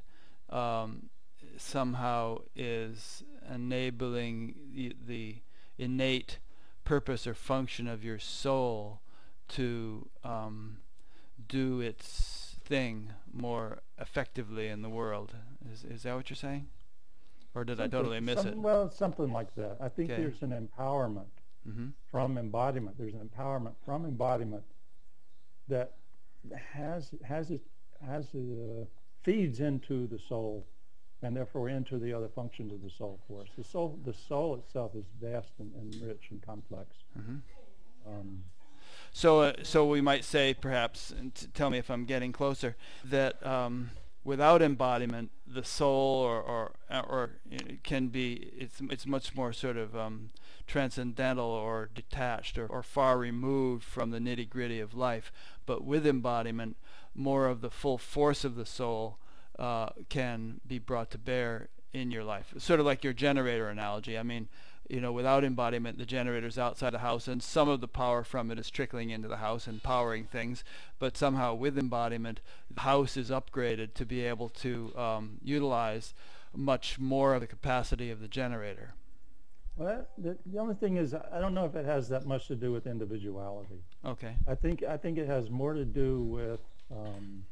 [0.51, 1.09] um,
[1.57, 3.23] somehow is
[3.53, 5.37] enabling the, the
[5.79, 6.39] innate
[6.85, 9.01] purpose or function of your soul
[9.49, 10.79] to um,
[11.49, 15.35] do its thing more effectively in the world.
[15.73, 16.69] Is is that what you're saying?
[17.55, 18.57] Or did I totally miss some- it?
[18.57, 19.77] Well, something like that.
[19.81, 20.23] I think Okay.
[20.23, 21.27] there's an empowerment
[21.65, 22.99] hmm from embodiment.
[22.99, 24.65] There's an empowerment from embodiment
[25.69, 25.95] that
[26.75, 27.63] has has it
[28.07, 28.85] has it uh,
[29.23, 30.67] feeds into the soul,
[31.23, 33.49] and therefore into the other functions of the soul force.
[33.57, 36.89] The soul the soul itself is vast and, and rich and complex.
[37.15, 37.37] hmm
[38.07, 38.45] Um,
[39.13, 42.77] So, uh, so we might say, perhaps, and t- tell me if I'm getting closer,
[43.05, 43.91] that um,
[44.25, 49.77] without embodiment, the soul or or or it can be it's it's much more sort
[49.77, 50.31] of um,
[50.67, 55.33] transcendental or detached or, or far removed from the nitty gritty of life.
[55.67, 56.77] But with embodiment,
[57.15, 59.19] more of the full force of the soul
[59.59, 62.55] uh, can be brought to bear in your life.
[62.59, 64.19] Sort of like your generator analogy.
[64.19, 64.49] I mean,
[64.89, 68.51] you know, without embodiment, the generator's outside the house, and some of the power from
[68.51, 70.65] it is trickling into the house and powering things.
[70.99, 72.41] But somehow, with embodiment,
[72.71, 76.15] the house is upgraded to be able to um, utilize
[76.55, 78.95] much more of the capacity of the generator.
[79.77, 82.57] Well, the, the only thing is, I don't know if it has that much to
[82.57, 83.81] do with individuality.
[84.05, 84.37] Okay.
[84.47, 86.61] I think I think it has more to do with
[86.91, 87.45] um,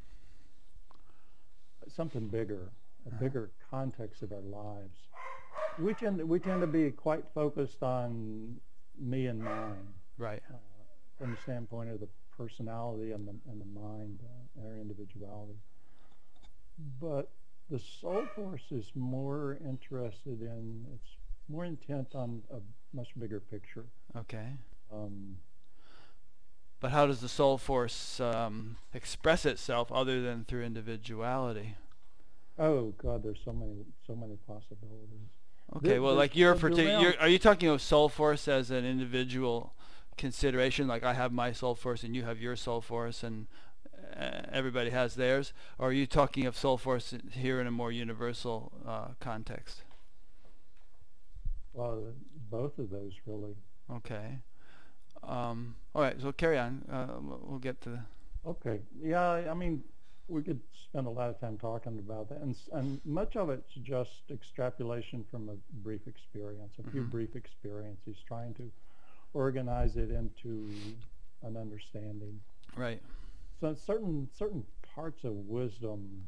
[1.87, 2.71] something bigger,
[3.05, 3.19] a Uh-huh.
[3.19, 4.97] bigger context of our lives.
[5.79, 8.59] We tend we tend to be quite focused on
[8.99, 10.43] me and mine Right.
[10.49, 10.57] uh,
[11.17, 15.57] from the standpoint of the personality and the and the mind, uh, our individuality.
[16.99, 17.31] But
[17.69, 21.15] the soul force is more interested in it's
[21.49, 22.57] more intent on a
[22.95, 23.85] much bigger picture.
[24.15, 24.53] Okay.
[24.91, 25.37] Um,
[26.79, 31.75] But how does the soul force um, express itself other than through individuality?
[32.57, 35.29] Oh God, there's so many, so many possibilities.
[35.77, 38.71] Okay, There- well, like your there's particular, around- are you talking of soul force as
[38.71, 39.73] an individual
[40.17, 40.87] consideration?
[40.87, 43.47] Like I have my soul force and you have your soul force, and
[44.17, 47.91] uh, everybody has theirs, or are you talking of soul force here in a more
[47.91, 49.83] universal uh, context?
[51.73, 52.03] Well,
[52.49, 53.55] both of those really.
[53.91, 54.39] Okay.
[55.23, 56.83] Um, all right, so carry on.
[56.91, 57.89] Uh, we'll get to.
[57.89, 57.99] The,
[58.45, 59.83] Okay, yeah, I mean,
[60.27, 63.73] we could spend a lot of time talking about that, and and much of it's
[63.75, 67.11] just extrapolation from a brief experience, a few Mhm.
[67.11, 68.71] brief experiences, trying to
[69.33, 70.95] organize it into
[71.43, 72.41] an understanding.
[72.75, 73.01] right.
[73.59, 74.65] So certain certain
[74.95, 76.23] parts of wisdom, mm,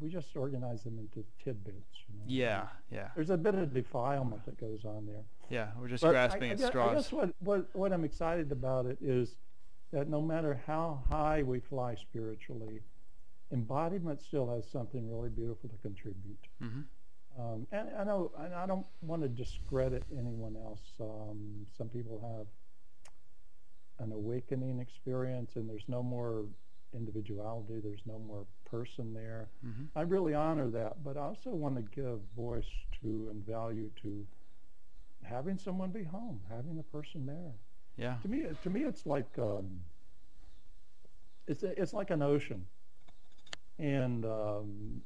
[0.00, 1.96] we just organize them into tidbits.
[2.08, 2.24] You know?
[2.26, 2.66] Yeah.
[2.90, 3.08] Yeah.
[3.14, 5.24] There's a bit of defilement that goes on there.
[5.48, 5.68] Yeah.
[5.78, 6.94] We're just But grasping I, at I straws.
[6.96, 9.36] guess what, what, what I'm excited about it is
[9.92, 12.80] that no matter how high we fly spiritually,
[13.52, 16.38] embodiment still has something really beautiful to contribute.
[16.60, 16.82] hmm
[17.38, 20.82] Um, and I know, and I don't want to discredit anyone else.
[21.00, 22.46] Um, some people have
[24.06, 26.44] an awakening experience, and there's no more
[26.94, 27.80] individuality.
[27.82, 29.48] There's no more person there.
[29.62, 32.70] hmm I really honor that, but I also want to give voice
[33.02, 34.26] to and value to
[35.24, 37.54] having someone be home, having a person there.
[37.96, 38.16] Yeah.
[38.22, 39.80] To me, to me, it's like um,
[41.46, 42.66] it's it's like an ocean,
[43.78, 45.02] and um,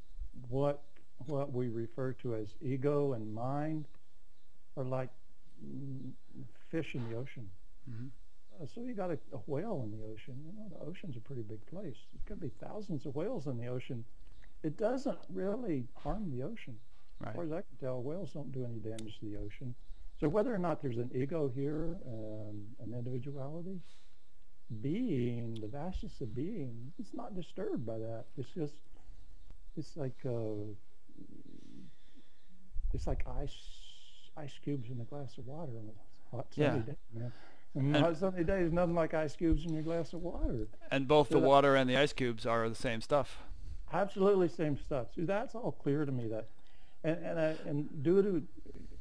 [0.49, 0.83] what
[1.25, 3.87] what we refer to as ego and mind
[4.77, 5.09] are like
[6.69, 7.49] fish in the ocean.
[7.89, 8.24] hmm Uh,
[8.65, 10.35] so you got a, a whale in the ocean.
[10.45, 11.97] You know, the ocean's a pretty big place.
[12.13, 14.03] There could be thousands of whales in the ocean.
[14.63, 16.77] It doesn't really harm the ocean.
[17.21, 17.35] As Right.
[17.35, 19.73] far as I can tell, whales don't do any damage to the ocean.
[20.19, 23.79] So whether or not there's an ego here, um, an individuality,
[24.81, 28.25] being, the vastness of being, it's not disturbed by that.
[28.37, 28.75] It's just,
[29.77, 30.73] it's like, uh,
[32.93, 33.57] it's like ice,
[34.37, 36.81] ice cubes in a glass of water on a hot sunny Yeah.
[36.81, 36.95] day.
[37.13, 37.31] Man.
[37.75, 40.67] And And- sunny days, nothing like ice cubes in your glass of water.
[40.91, 43.43] And both the So that- water and the ice cubes are the same stuff.
[43.91, 45.13] Absolutely same stuff.
[45.13, 46.27] See, that's all clear to me.
[46.27, 46.47] That,
[47.03, 48.47] and and I, and due to,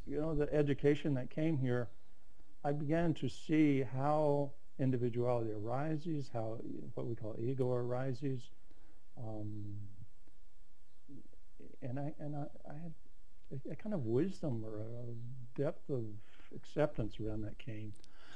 [0.06, 1.88] you know, the education that came here,
[2.64, 6.58] I began to see how individuality arises, how
[6.94, 8.50] what we call ego arises,
[9.16, 9.76] um,
[11.82, 12.94] and I and I, I had
[13.52, 16.04] a, a kind of wisdom or a depth of
[16.54, 17.94] acceptance around that came.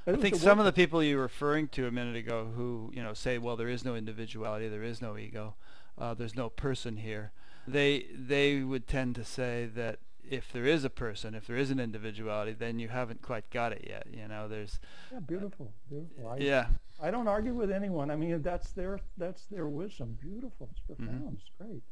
[0.09, 3.03] I think some of the people you were referring to a minute ago who, you
[3.03, 5.55] know, say, well, there is no individuality, there is no ego,
[5.99, 7.33] uh, there's no person here,
[7.67, 9.99] they they would tend to say that
[10.31, 13.73] if there is a person, if there is an individuality, then you haven't quite got
[13.73, 14.07] it yet.
[14.13, 14.79] You know, there's
[15.13, 16.29] yeah, beautiful, beautiful.
[16.29, 16.67] I, yeah,
[17.03, 18.11] I don't argue with anyone.
[18.11, 20.19] I mean, that's their that's their wisdom.
[20.21, 20.69] Beautiful.
[20.71, 21.39] It's profound.
[21.41, 21.83] It's great.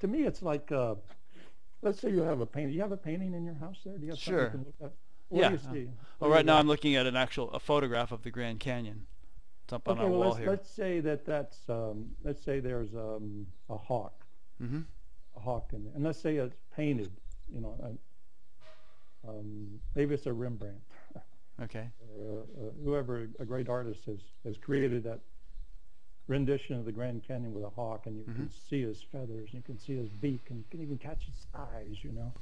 [0.00, 0.96] To me, it's like, uh,
[1.82, 2.70] let's say you have a painting.
[2.70, 3.96] Do you have a painting in your house there?
[3.96, 4.44] Do you have something Sure.
[4.44, 4.92] you can look at?
[5.28, 5.48] What Yeah.
[5.48, 5.88] do you see?
[6.20, 8.60] Well, What right now you I'm looking at an actual a photograph of the Grand
[8.60, 9.06] Canyon.
[9.64, 9.92] It's up got?
[9.92, 10.46] on Okay, our well, wall let's, here.
[10.46, 14.24] let's say that that's, um, let's say there's um, a hawk,
[14.58, 14.82] hmm
[15.36, 15.92] a hawk in there.
[15.94, 17.10] And let's say it's painted,
[17.48, 17.76] you know,
[19.24, 20.80] uh, um, maybe it's a Rembrandt.
[21.62, 21.90] Okay.
[22.02, 25.20] uh, uh, whoever, a great artist has, has created that
[26.28, 29.54] rendition of the Grand Canyon with a hawk, and you can see his feathers, and
[29.54, 32.32] you can see his beak, and you can even catch his eyes, you know.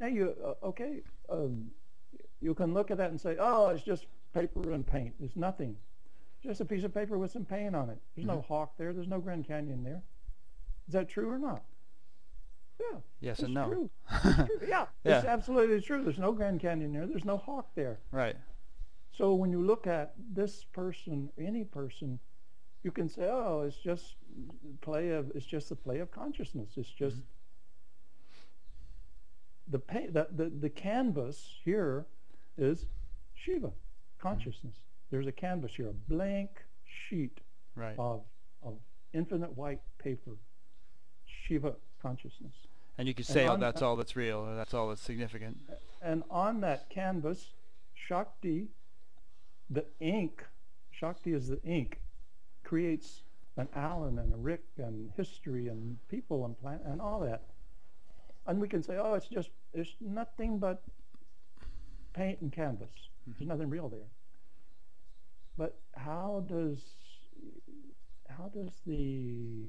[0.00, 1.70] Now you, uh, okay, um,
[2.40, 5.14] you can look at that and say, oh, it's just paper and paint.
[5.20, 5.76] It's nothing.
[6.42, 7.98] Just a piece of paper with some paint on it.
[8.14, 8.92] There's no hawk there.
[8.92, 10.02] There's no Grand Canyon there.
[10.86, 11.62] Is that true or not?
[12.78, 12.98] Yeah.
[13.20, 13.68] Yes and no.
[13.68, 13.90] True.
[14.12, 14.68] It's true.
[14.68, 16.02] Yeah, it's absolutely true.
[16.04, 17.06] There's no Grand Canyon there.
[17.06, 17.98] There's no hawk there.
[18.12, 18.36] Right.
[19.12, 22.18] So when you look at this person, any person,
[22.82, 24.16] you can say, "Oh, it's just
[24.82, 26.72] play of it's just the play of consciousness.
[26.76, 27.35] It's just the, pa-
[29.68, 29.80] the
[30.32, 32.06] the the canvas here
[32.56, 32.86] is
[33.34, 33.72] Shiva
[34.20, 34.74] consciousness.
[34.74, 35.06] Mm-hmm.
[35.10, 36.50] There's a canvas here, a blank
[37.08, 37.40] sheet
[37.74, 37.98] Right.
[37.98, 38.22] of
[38.62, 38.78] of
[39.12, 40.32] infinite white paper,
[41.26, 42.54] Shiva consciousness.
[42.98, 45.58] And you could say, oh, that's all that's real, or that's all that's significant.
[46.00, 47.52] And on that canvas,
[47.94, 48.68] Shakti,
[49.68, 50.42] the ink,
[50.90, 52.00] Shakti is the ink,
[52.64, 53.22] creates
[53.58, 57.42] an Alan and a Rick and history and people and plant and all that.
[58.46, 60.82] And we can say, oh, it's just, it's nothing but
[62.14, 62.90] paint and canvas.
[63.26, 64.08] There's nothing real there.
[65.58, 66.80] But how does,
[68.28, 69.64] how does the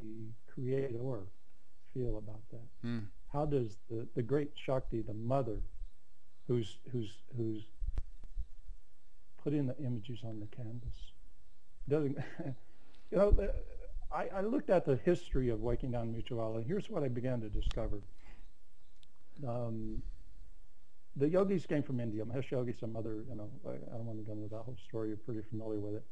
[0.53, 1.21] creator
[1.93, 2.87] feel about that?
[2.87, 3.05] Mm.
[3.31, 5.57] how does the, the great Shakti, the mother,
[6.47, 7.63] who's who's who's
[9.43, 10.95] putting the images on the canvas,
[11.89, 12.17] doesn't
[13.11, 13.49] you know?
[14.11, 16.65] I, I looked at the history of Waking Down Mutuality.
[16.67, 17.99] Here's what I began to discover.
[19.45, 20.01] Um,
[21.15, 22.23] the yogis came from India.
[22.23, 24.77] Mahesh Yogi, some other, you know, I, I don't want to go into that whole
[24.87, 25.09] story.
[25.09, 26.03] You're pretty familiar with it.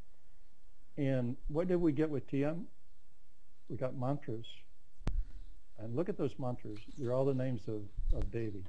[0.98, 2.64] And what did we get with TM?
[3.70, 4.46] We got mantras.
[5.78, 6.80] And look at those mantras.
[6.98, 7.82] They're all the names of,
[8.18, 8.64] of Devi.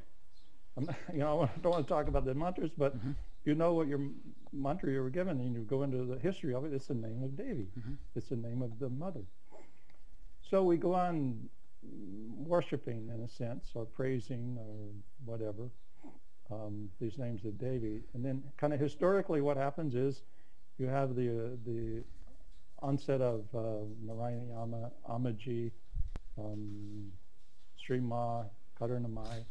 [0.77, 3.15] I'm, you know, I don't want to talk about the mantras, but Mhm.
[3.45, 4.01] you know what your
[4.53, 6.73] mantra you were given, and you go into the history of it.
[6.73, 7.69] It's the name of Devi.
[7.79, 7.97] Mhm.
[8.15, 9.23] It's the name of the mother.
[10.43, 11.49] So we go on
[11.83, 14.89] worshiping, in a sense, or praising, or
[15.25, 15.69] whatever,
[16.51, 18.03] um, these names of Devi.
[18.15, 20.23] And then, kind of historically, what happens is
[20.79, 22.05] you have the uh, the
[22.83, 25.71] onset of uh, Narayana Ama, Amaji,
[26.39, 27.11] um,
[27.85, 28.45] Sri Ma,
[28.81, 29.45] Karunamayi.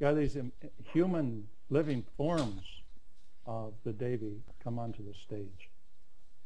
[0.00, 0.52] You have these um,
[0.92, 2.62] human living forms
[3.46, 5.70] of the Devi come onto the stage.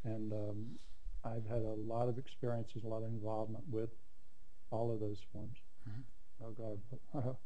[0.05, 0.67] And um,
[1.25, 3.91] I've had a lot of experiences, a lot of involvement with
[4.71, 5.59] all of those forms.
[5.89, 6.05] Mhm.
[6.43, 7.37] Oh God.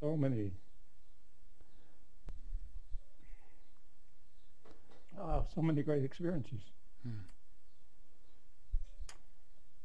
[0.00, 0.50] so many.
[5.18, 6.60] Oh, so many great experiences.
[7.02, 7.10] Hmm.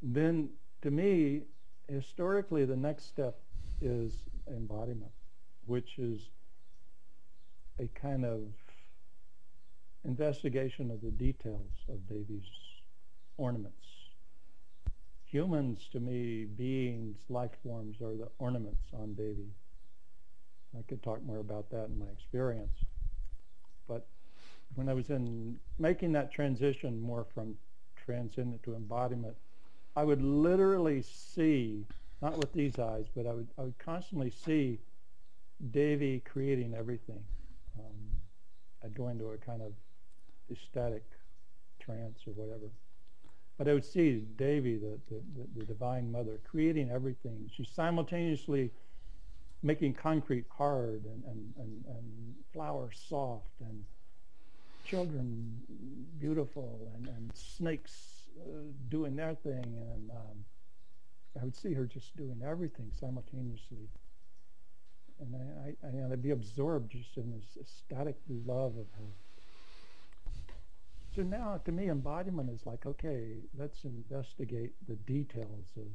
[0.02, 0.50] Then,
[0.82, 1.44] to me,
[1.88, 3.40] historically, the next step
[3.82, 4.14] is
[4.48, 5.12] embodiment,
[5.66, 6.30] which is
[7.80, 8.42] a kind of
[10.04, 12.50] investigation of the details of Devi's
[13.38, 13.99] ornaments.
[15.32, 19.52] Humans, to me, beings, life forms, are the ornaments on Devi.
[20.78, 22.76] I could talk more about that in my experience.
[23.88, 24.08] But
[24.74, 27.56] when I was in making that transition more from
[27.96, 29.36] transcendent to embodiment,
[29.96, 31.86] I would literally see,
[32.24, 34.80] not with these eyes, but I would, I would constantly see
[35.72, 37.24] Devi creating everything.
[37.78, 37.96] Um,
[38.84, 39.74] I'd go into a kind of
[40.50, 41.04] ecstatic
[41.80, 42.72] trance or whatever.
[43.60, 45.22] But I would see Devi, the, the,
[45.57, 47.52] the, Divine Mother, creating everything.
[47.53, 48.72] She's simultaneously
[49.61, 53.84] making concrete hard and, and, and, and flowers soft and
[54.86, 55.60] children
[56.19, 58.49] beautiful and, and snakes uh,
[58.88, 60.45] doing their thing and um,
[61.40, 63.90] I would see her just doing everything simultaneously
[65.19, 68.15] and I, I, I'd be absorbed just in this ecstatic
[68.45, 69.11] love of her
[71.15, 75.88] so now to me embodiment is like okay let's investigate the details of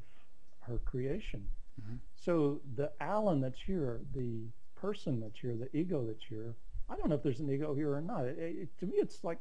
[0.61, 1.47] her creation.
[1.81, 1.99] Mhm.
[2.15, 6.55] so the alan that's here the person that's here the ego that's here
[6.89, 8.25] i don't know if there's an ego here or not.
[8.25, 9.39] It, it, to me it's like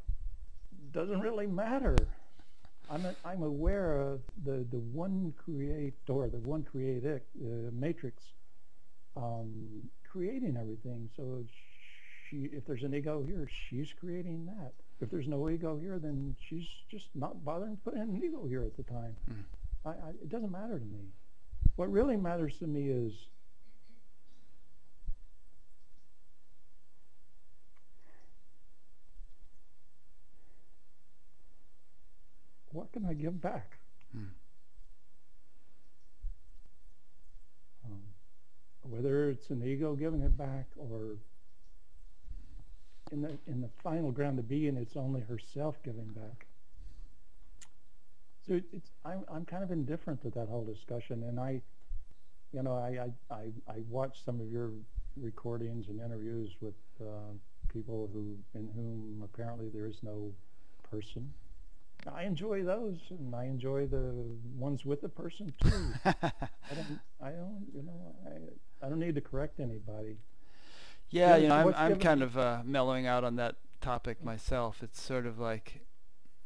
[0.93, 1.97] doesn't really matter.
[2.91, 5.93] I'm a, i'm aware of the the one creator
[6.29, 8.23] the one creator uh, matrix
[9.17, 9.51] um,
[10.11, 11.09] creating everything.
[11.17, 11.45] So
[12.29, 14.73] she if there's an ego here she's creating that
[15.05, 18.45] if there's no ego here then she's just not bothering to put in an ego
[18.47, 19.45] here at the time Mm.
[19.87, 21.13] I, I, it doesn't matter to me
[21.77, 23.13] what really matters to me is
[32.75, 33.79] what can I give back?
[34.13, 34.25] Hmm.
[37.87, 38.03] Um,
[38.83, 41.19] whether it's an ego giving it back or
[43.15, 46.47] in the in the final ground to be being, it's only herself giving back.
[48.47, 51.63] So it, it's I'm I'm kind of indifferent to that whole discussion, and I,
[52.53, 54.71] you know, I I I, I watched some of your
[55.17, 57.33] recordings and interviews with uh,
[57.73, 60.33] people who in whom apparently there is no
[60.91, 61.33] person.
[62.13, 64.13] I enjoy those, and I enjoy the
[64.59, 65.71] ones with the person too.
[66.05, 66.15] I
[66.75, 70.19] don't, I don't, you know, I, I don't need to correct anybody.
[71.15, 74.83] Yeah, you know, I'm I'm kind of uh, mellowing out on that topic myself.
[74.83, 75.81] It's sort of like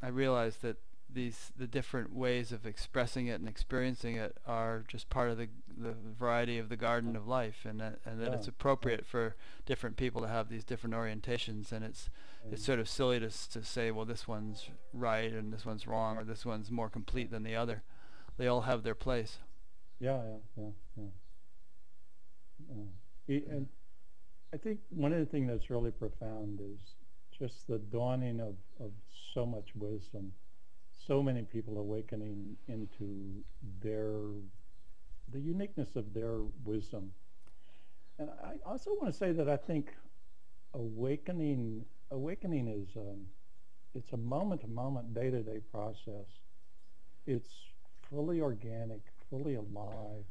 [0.03, 0.77] I realize that
[1.11, 5.49] these the different ways of expressing it and experiencing it are just part of the
[5.77, 9.37] the variety of the garden of life, and that, and that Yeah, it's appropriate for
[9.65, 12.11] different people to have these different orientations, and it's
[12.45, 15.87] And, it's sort of silly to to say, well, this one's right and this one's
[15.87, 17.83] wrong, or this one's more complete than the other.
[18.37, 19.39] They all have their place.
[20.01, 21.05] yeah, yeah, yeah, yeah.
[22.77, 23.35] yeah.
[23.35, 23.69] E- And
[24.53, 26.81] I think one of the things that's really profound is
[27.39, 28.91] just the dawning of, of
[29.35, 30.33] so much wisdom,
[31.07, 33.45] so many people awakening into
[33.83, 34.17] their,
[35.33, 37.13] the uniqueness of their wisdom.
[38.19, 39.95] And I also want to say that I think
[40.75, 43.27] awakening, awakening is, um,
[43.95, 46.27] it's a moment-to-moment, day-to-day process.
[47.27, 47.51] It's
[48.11, 49.01] fully organic,
[49.31, 50.25] fully alive.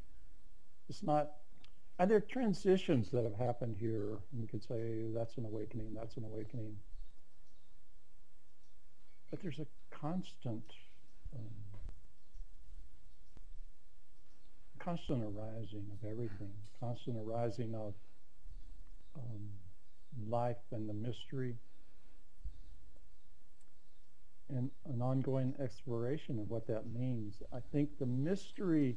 [0.89, 1.29] It's not,
[1.99, 4.17] and there are transitions that have happened here.
[4.31, 6.75] And we could say that's an awakening, that's an awakening.
[9.31, 10.63] But there's a constant,
[11.35, 11.49] um,
[14.79, 17.93] constant arising of everything, constant arising of
[19.15, 19.49] um,
[20.29, 21.55] life and the mystery,
[24.49, 27.41] and an ongoing exploration of what that means.
[27.51, 28.95] I think the mystery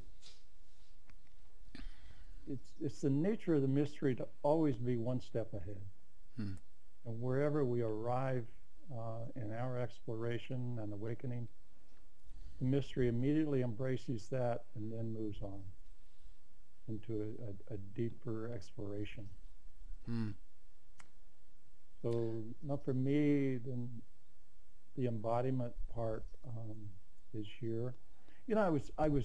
[2.50, 5.80] it's it's the nature of the mystery to always be one step ahead.
[6.36, 6.52] Hmm.
[7.06, 8.44] And wherever we arrive
[8.92, 11.48] uh, in our exploration and awakening,
[12.58, 15.60] the mystery immediately embraces that and then moves on
[16.88, 19.28] into a, a, a deeper exploration.
[20.10, 20.34] Mm.
[22.02, 23.88] So, not for me, then
[24.96, 26.76] the embodiment part um,
[27.34, 27.94] is here.
[28.46, 29.24] You know, I was, I was,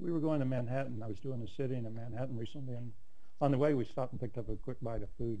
[0.00, 1.02] we were going to Manhattan.
[1.02, 2.92] I was doing a sitting in Manhattan recently, and
[3.40, 5.40] on the way we stopped and picked up a quick bite of food.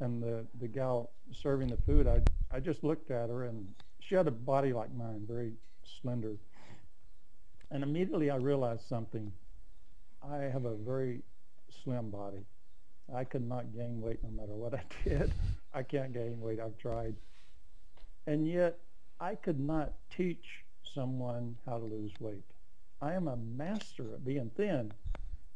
[0.00, 2.20] And the the gal serving the food, I
[2.54, 3.66] I just looked at her, and
[4.00, 5.52] she had a body like mine, very
[6.00, 6.36] slender.
[7.70, 9.32] And immediately I realized something.
[10.22, 11.22] I have a very
[11.82, 12.44] slim body.
[13.14, 15.32] I could not gain weight no matter what I did.
[15.72, 16.60] I can't gain weight.
[16.60, 17.14] I've tried.
[18.26, 18.78] And yet
[19.20, 20.64] I could not teach
[20.94, 22.44] someone how to lose weight.
[23.00, 24.92] I am a master at being thin,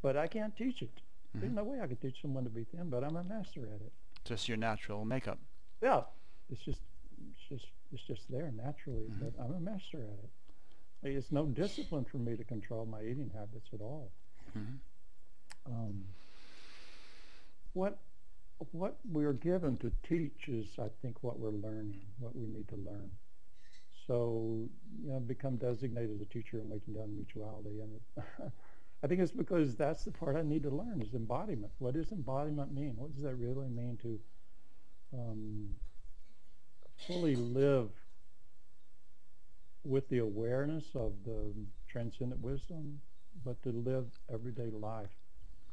[0.03, 0.91] but I can't teach it.
[1.35, 1.57] There's Mhm.
[1.57, 3.93] no way I could teach someone to be thin, but I'm a master at it.
[4.25, 5.39] Just your natural makeup.
[5.81, 6.05] Yeah,
[6.51, 6.83] it's just,
[7.31, 9.09] it's just, it's just there naturally.
[9.09, 9.21] Mhm.
[9.21, 10.31] But I'm a master at it.
[11.17, 14.13] It's no discipline for me to control my eating habits at all.
[14.53, 14.77] hmm
[15.67, 16.05] um,
[17.75, 17.99] what
[18.73, 22.77] what we're given to teach is, I think, what we're learning, what we need to
[22.77, 23.11] learn.
[24.11, 24.69] So,
[25.05, 28.25] you know, become designated as a teacher in Waking Down Mutuality, and it,
[29.05, 31.73] I think it's because that's the part I need to learn is embodiment.
[31.79, 32.95] What does embodiment mean?
[32.97, 34.21] What does that really mean to
[35.15, 35.77] um,
[37.07, 37.91] fully live
[39.85, 41.53] with the awareness of the
[41.89, 43.01] transcendent wisdom,
[43.45, 45.11] but to live everyday life?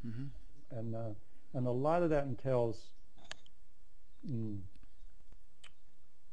[0.03, 0.27] hmm
[0.71, 1.13] and uh,
[1.53, 2.91] and a lot of that entails
[4.29, 4.59] mm,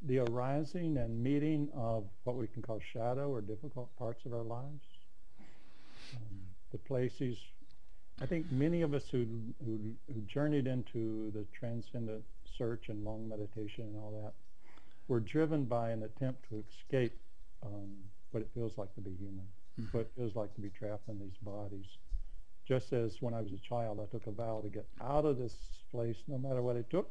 [0.05, 4.43] the arising and meeting of what we can call shadow or difficult parts of our
[4.43, 4.85] lives.
[6.15, 6.39] Um,
[6.71, 7.37] the places,
[8.21, 9.25] I think many of us who,
[9.65, 9.79] who,
[10.13, 12.23] who journeyed into the transcendent
[12.57, 14.33] search and long meditation and all that
[15.07, 17.13] were driven by an attempt to escape
[17.65, 17.89] um,
[18.31, 19.45] what it feels like to be human,
[19.79, 19.93] Mhm.
[19.93, 21.85] what it feels like to be trapped in these bodies.
[22.65, 25.37] Just as when I was a child, I took a vow to get out of
[25.37, 25.53] this
[25.91, 27.09] place, no matter what it took.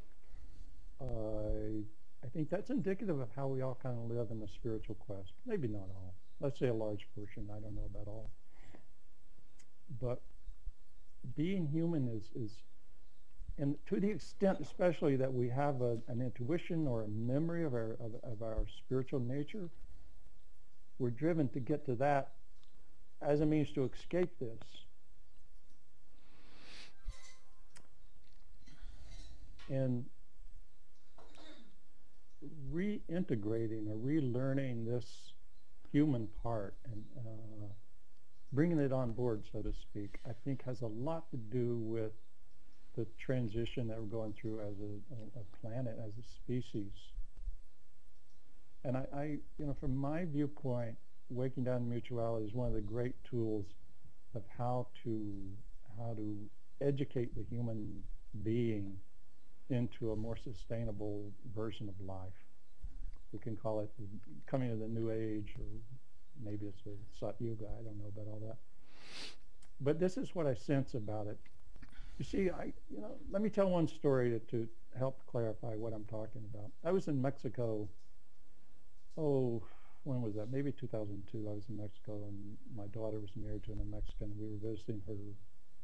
[1.01, 1.83] I
[2.25, 5.33] I think that's indicative of how we all kind of live in the spiritual quest.
[5.47, 6.15] Maybe not all.
[6.41, 7.49] Let's say a large portion.
[7.51, 8.31] I don't know about all.
[10.01, 10.23] But
[11.37, 12.57] being human is is
[13.57, 17.73] and to the extent especially that we have a, an intuition or a memory of
[17.73, 19.71] our of, of our spiritual nature
[20.99, 22.33] we're driven to get to that
[23.23, 24.59] as a means to escape this
[29.71, 30.05] and
[32.73, 35.33] reintegrating or relearning this
[35.93, 37.67] human part and uh,
[38.53, 42.13] bringing it on board, so to speak, I think has a lot to do with
[42.97, 46.93] the transition that we're going through as a, a, planet, as a species.
[48.85, 49.25] And I, I,
[49.59, 50.97] you know, from my viewpoint,
[51.31, 53.67] waking down mutuality is one of the great tools
[54.35, 55.33] of how to
[55.99, 56.37] how to
[56.81, 58.03] educate the human
[58.43, 58.97] being
[59.71, 62.33] into a more sustainable version of life.
[63.33, 64.07] We can call it the
[64.47, 65.67] coming of the new age, or
[66.45, 67.65] maybe it's a Sat Yuga.
[67.65, 68.57] I don't know about all that.
[69.81, 71.39] But this is what I sense about it.
[72.19, 75.93] You see, I, you know, let me tell one story to, to help clarify what
[75.93, 76.71] I'm talking about.
[76.85, 77.89] I was in Mexico.
[79.19, 79.63] Oh,
[80.05, 80.53] when was that?
[80.53, 81.49] Maybe 2002.
[81.49, 84.33] I was in Mexico, and my daughter was married to a Mexican.
[84.39, 85.17] We were visiting her,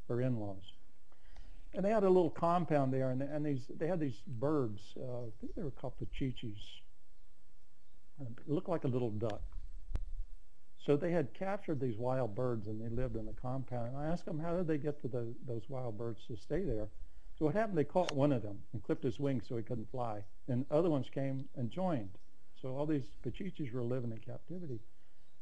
[0.08, 0.72] her in-laws
[1.74, 4.80] and they had a little compound there, and, and these they had these birds.
[4.96, 6.58] Uh, I think they were called pachichis.
[8.20, 9.42] It looked like a little duck.
[10.84, 13.88] So they had captured these wild birds, and they lived in the compound.
[13.88, 16.62] And I asked them how did they get to the, those wild birds to stay
[16.62, 16.88] there.
[17.38, 17.78] So what happened?
[17.78, 20.90] They caught one of them and clipped his wings so he couldn't fly, and other
[20.90, 22.10] ones came and joined.
[22.60, 24.80] So all these pachichis were living in captivity.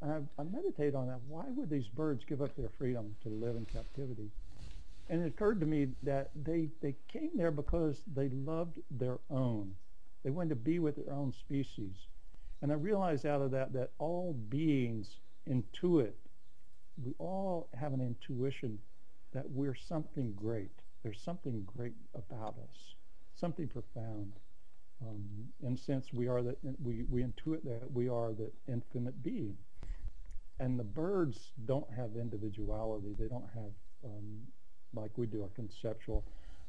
[0.00, 1.20] And I, I meditated on that.
[1.26, 4.30] Why would these birds give up their freedom to live in captivity?
[5.08, 9.74] And it occurred to me that they, they came there because they loved their own.
[10.22, 11.94] They wanted to be with their own species.
[12.60, 16.12] And I realized out of that that all beings intuit.
[17.02, 18.78] We all have an intuition
[19.32, 20.70] that we're something great.
[21.02, 22.94] There's something great about us,
[23.36, 24.32] something profound.
[25.00, 25.24] Um,
[25.62, 29.56] in a sense, we are the, we, we intuit that we are the infinite being.
[30.58, 33.14] And the birds don't have individuality.
[33.16, 33.70] They don't have
[34.04, 34.40] um,
[34.94, 36.24] like we do, a conceptual.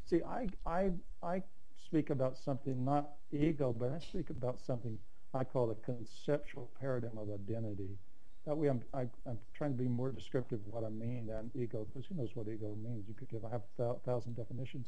[0.06, 0.92] See, I, I,
[1.22, 1.44] I
[1.78, 4.98] speak about something, not ego, but I speak about something
[5.34, 7.98] I call the conceptual paradigm of identity.
[8.46, 11.52] That way I'm, I, am trying to be more descriptive of what I mean than
[11.54, 13.08] ego, because who knows what ego means.
[13.08, 13.62] You could give a half
[14.06, 14.88] thousand definitions.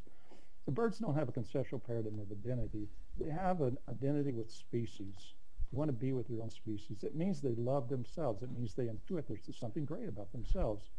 [0.66, 2.88] The birds don't have a conceptual paradigm of identity.
[3.20, 5.34] They have an identity with species.
[5.72, 7.04] You want to be with your own species.
[7.04, 8.44] It means they love themselves.
[8.44, 10.90] It means they intuit there's something great about themselves.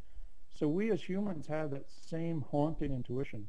[0.55, 3.47] So we as humans have that same haunting intuition,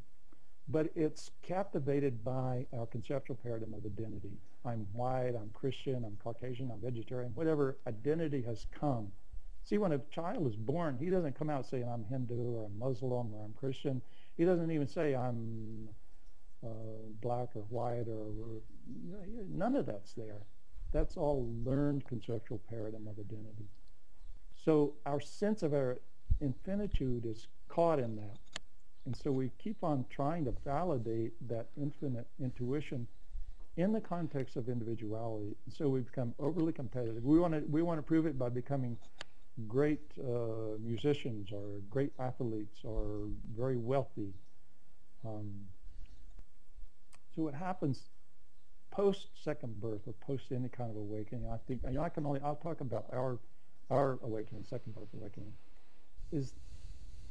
[0.69, 4.31] but it's captivated by our conceptual paradigm of identity.
[4.65, 9.11] I'm white, I'm Christian, I'm Caucasian, I'm vegetarian, whatever identity has come.
[9.65, 12.79] See, when a child is born, he doesn't come out saying I'm Hindu or I'm
[12.79, 14.01] Muslim or I'm Christian.
[14.37, 15.89] He doesn't even say I'm
[16.65, 16.69] uh,
[17.21, 18.61] black or white or, or
[19.49, 20.41] none of that's there.
[20.91, 23.67] That's all learned conceptual paradigm of identity.
[24.55, 25.99] So our sense of our
[26.41, 28.37] infinitude is caught in that.
[29.05, 33.07] And so we keep on trying to validate that infinite intuition
[33.75, 35.55] in the context of individuality.
[35.65, 37.23] And So we become overly competitive.
[37.23, 38.97] We want to we want to prove it by becoming
[39.67, 44.33] great uh, musicians or great athletes or very wealthy.
[45.25, 45.51] Um,
[47.35, 48.09] so what happens
[48.91, 51.49] post second birth or post any kind of awakening?
[51.51, 53.39] I think I can only I'll talk about our
[53.89, 55.53] our awakening, second birth awakening
[56.33, 56.53] is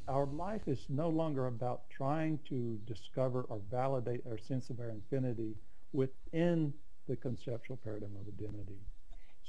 [0.07, 4.89] our life is no longer about trying to discover or validate our sense of our
[4.89, 5.55] infinity
[5.93, 6.73] within
[7.07, 8.79] the conceptual paradigm of identity.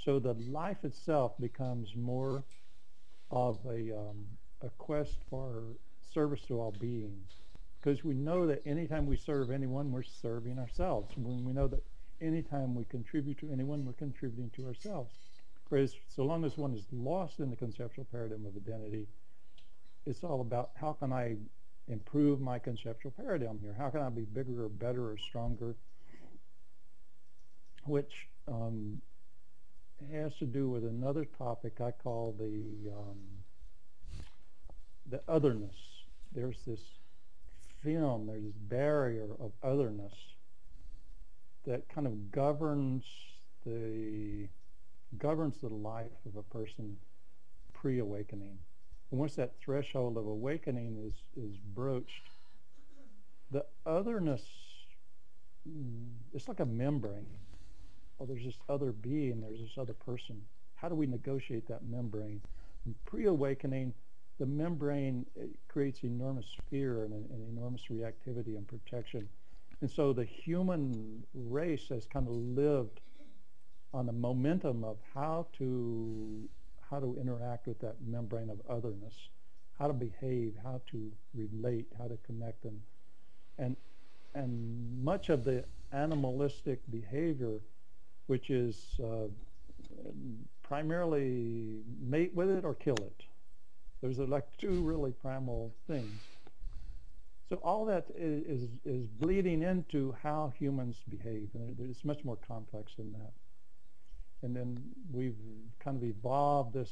[0.05, 2.45] So the life itself becomes more
[3.31, 4.27] of a, um,
[4.63, 5.63] a quest for
[6.13, 7.33] service to all beings.
[7.81, 11.15] Because we know that anytime we serve anyone, we're serving ourselves.
[11.17, 11.83] When we know that
[12.21, 15.15] anytime we contribute to anyone, we're contributing to ourselves.
[15.69, 19.07] Whereas so long as one is lost in the conceptual paradigm of identity,
[20.07, 21.37] it's all about how can I
[21.89, 23.75] improve my conceptual paradigm here?
[23.77, 25.77] How can I be bigger or better or stronger?
[27.87, 29.01] which um,
[30.13, 33.19] has to do with another topic I call the um,
[35.11, 35.77] the otherness.
[36.33, 36.81] There's this
[37.83, 40.15] film, there's this barrier of otherness
[41.67, 43.05] that kind of governs
[43.67, 44.49] the
[45.19, 46.97] governs the life of a person
[47.73, 48.59] pre-awakening.
[49.11, 52.31] And once that threshold of awakening is is broached,
[53.51, 54.43] the otherness
[55.69, 57.27] mm, it's like a membrane.
[58.21, 60.41] Oh, there's this other being, there's this other person.
[60.77, 62.41] How do we negotiate that membrane?
[62.85, 63.93] And pre-awakening,
[64.39, 65.27] the membrane
[65.69, 69.29] creates enormous fear and an enormous reactivity and protection.
[69.81, 73.01] And so the human race has kind of lived
[73.93, 76.49] on the momentum of how to
[76.95, 79.15] how to interact with that membrane of otherness,
[79.79, 82.81] how to behave, how to relate, how to connect, and
[83.59, 83.77] and
[84.35, 87.59] and much of the animalistic behavior
[88.27, 89.27] which is uh,
[90.63, 93.25] primarily mate with it or kill it.
[94.01, 96.21] There's like two really primal things.
[97.49, 102.39] So all that is, is, is bleeding into how humans behave, and it's much more
[102.49, 103.33] complex than that.
[104.45, 104.79] And then
[105.11, 105.39] we've
[105.83, 106.91] kind of evolved this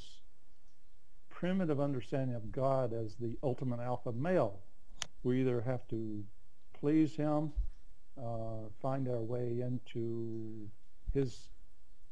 [1.29, 4.59] primitive understanding of God as the ultimate alpha male.
[5.23, 6.25] We either have to
[6.73, 7.53] please him,
[8.19, 10.69] uh, find our way into
[11.13, 11.49] his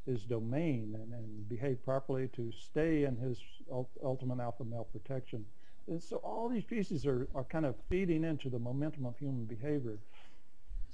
[0.05, 3.37] his domain and, and behave properly to stay in his
[4.03, 5.45] ultimate alpha male protection.
[5.87, 9.45] And so all these pieces are, are kind of feeding into the momentum of human
[9.45, 9.99] behavior.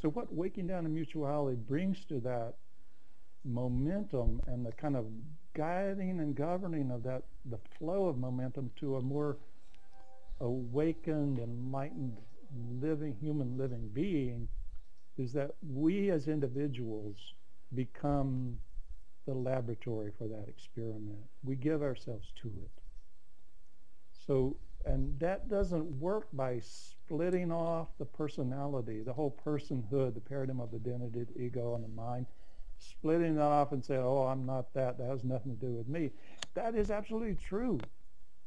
[0.02, 2.56] So what waking down to mutuality brings to that
[3.48, 5.06] momentum and the kind of
[5.56, 9.38] guiding and governing of that, the flow of momentum to a more
[10.40, 12.18] awakened, enlightened,
[12.82, 14.48] living, human living being
[15.18, 17.16] is that we as individuals
[17.74, 18.60] become
[19.26, 21.20] the laboratory for that experiment.
[21.44, 22.72] We give ourselves to it.
[24.26, 24.56] So,
[24.86, 30.74] and that doesn't work by splitting off the personality, the whole personhood, the paradigm of
[30.74, 32.26] identity, the ego, and the mind,
[32.80, 35.88] splitting that off and saying, oh, I'm not that, that has nothing to do with
[35.88, 36.12] me.
[36.54, 37.80] That is absolutely true.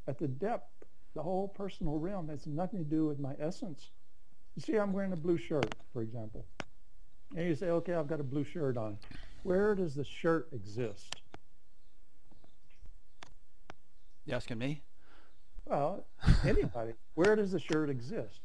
[0.06, 0.70] At the depth,
[1.14, 3.90] the whole personal realm has nothing to do with my essence.
[4.56, 6.44] You see, I'm wearing a blue shirt, for example.
[7.36, 8.98] And you say, okay, I've got a blue shirt on.
[9.42, 11.16] Where does the shirt exist?
[14.26, 14.82] You asking me?
[15.64, 16.04] Well,
[16.44, 16.92] anybody.
[17.14, 18.40] Where does the shirt exist?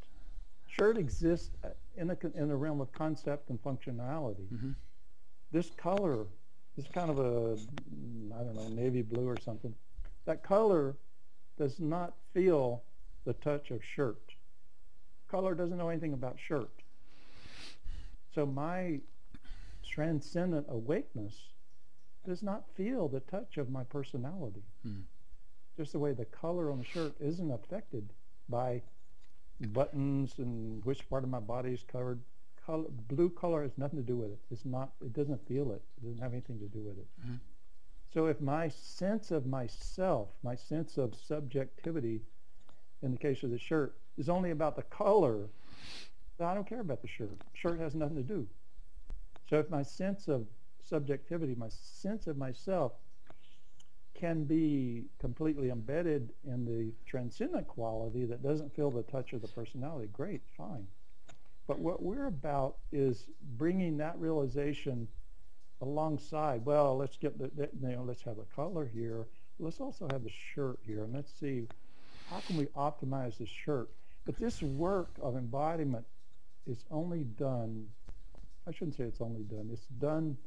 [0.68, 1.52] Shirt exists
[1.98, 4.48] in the in the realm of concept and functionality.
[4.54, 4.72] Mm-hmm.
[5.52, 6.26] This color,
[6.76, 7.58] this kind of a
[8.38, 9.74] I don't know navy blue or something.
[10.26, 10.96] That color
[11.58, 12.84] does not feel
[13.26, 14.34] the touch of shirt.
[15.30, 16.70] Color doesn't know anything about shirt.
[18.34, 19.00] So my
[19.88, 21.34] transcendent awakeness
[22.26, 24.64] does not feel the touch of my personality.
[24.84, 25.02] Hmm.
[25.78, 28.10] Just the way the color on the shirt isn't affected
[28.50, 28.82] by
[29.60, 32.20] buttons and which part of my body is covered.
[32.66, 34.40] Color, blue color has nothing to do with it.
[34.50, 34.92] It's not.
[35.02, 35.82] It doesn't feel it.
[35.98, 37.08] It doesn't have anything to do with it.
[37.22, 37.36] Mm-hmm.
[38.14, 42.22] So if my sense of myself, my sense of subjectivity,
[43.02, 45.50] in the case of the shirt, is only about the color
[46.40, 47.42] I don't care about the shirt.
[47.54, 48.48] Shirt has nothing to do.
[49.50, 50.46] So if my sense of
[50.84, 52.94] subjectivity, my sense of myself
[54.14, 59.48] can be completely embedded in the transcendent quality that doesn't feel the touch of the
[59.48, 60.88] personality, great, fine.
[61.68, 63.26] But what we're about is
[63.58, 65.08] bringing that realization
[65.82, 66.64] alongside.
[66.66, 69.26] Well, let's get the, you know, let's have a color here.
[69.60, 71.68] Let's also have the shirt here, and let's see
[72.30, 73.90] how can we optimize the shirt.
[74.26, 76.06] But this work of embodiment
[76.68, 77.88] is only done,
[78.68, 80.38] I shouldn't say it's only done, it's done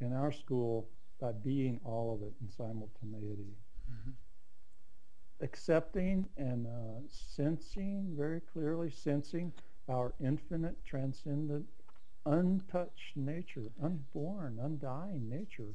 [0.00, 0.88] in our school
[1.20, 3.56] by being all of it in simultaneity.
[3.90, 4.10] Mm-hmm.
[5.40, 9.52] Accepting and uh, sensing, very clearly sensing
[9.88, 11.66] our infinite, transcendent,
[12.26, 15.74] untouched nature, unborn, undying nature,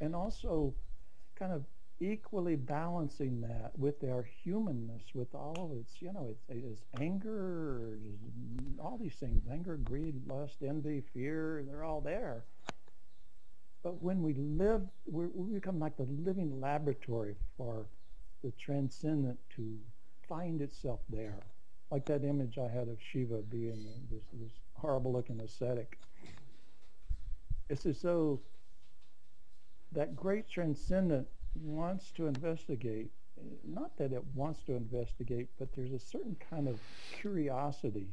[0.00, 0.74] and also
[1.38, 1.64] kind of
[2.00, 7.98] equally balancing that with our humanness, with all of its, you know, it's, it's anger,
[8.80, 12.44] all these things, anger, greed, lust, envy, fear, they're all there.
[13.82, 17.86] But when we live, we become like the living laboratory for
[18.42, 19.76] the transcendent to
[20.28, 21.40] find itself there.
[21.92, 25.98] Like that image I had of Shiva being this, this horrible looking ascetic.
[27.68, 28.40] It's as though
[29.92, 31.28] that great transcendent
[31.62, 33.10] wants to investigate.
[33.62, 36.80] Not that it wants to investigate, but there's a certain kind of
[37.12, 38.08] curiosity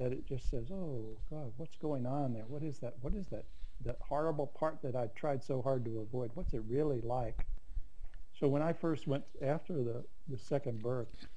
[0.00, 2.44] that it just says, "Oh God, what's going on there?
[2.48, 2.94] What is that?
[3.02, 3.44] What is that
[3.84, 6.32] that horrible part that I tried so hard to avoid.
[6.34, 7.46] What's it really like?
[8.32, 11.28] So when I first went after the, the second birth,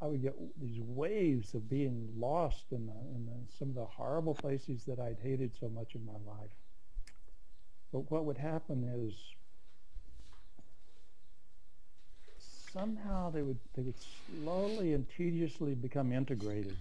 [0.00, 3.84] I would get these waves of being lost in, the, in the, some of the
[3.84, 6.50] horrible places that I'd hated so much in my life.
[7.92, 9.14] But what would happen is
[12.72, 13.94] somehow they would they would
[14.42, 16.76] slowly and tediously become integrated.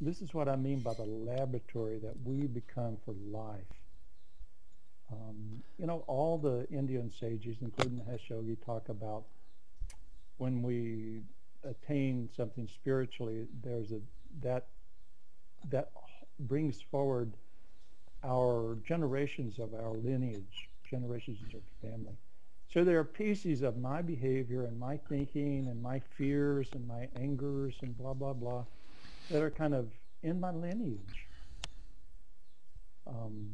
[0.00, 3.60] This is what I mean by the laboratory that we become for life.
[5.10, 8.30] Um, you know, all the Indian sages, including the Hesh
[8.64, 9.24] talk about
[10.38, 11.22] when we
[11.64, 14.00] attain something spiritually, there's a
[14.42, 14.66] that
[15.70, 15.90] that
[16.40, 17.32] brings forward
[18.24, 22.16] our generations of our lineage, generations of family.
[22.72, 27.08] So there are pieces of my behavior and my thinking and my fears and my
[27.16, 28.64] angers and blah blah blah
[29.30, 29.88] that are kind of
[30.22, 31.26] in my lineage.
[33.06, 33.50] Um,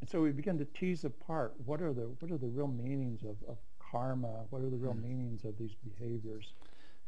[0.00, 3.22] and so we begin to tease apart what are the what are the real meanings
[3.22, 4.46] of, of karma?
[4.50, 5.02] What are the real mm.
[5.02, 6.54] meanings of these behaviors?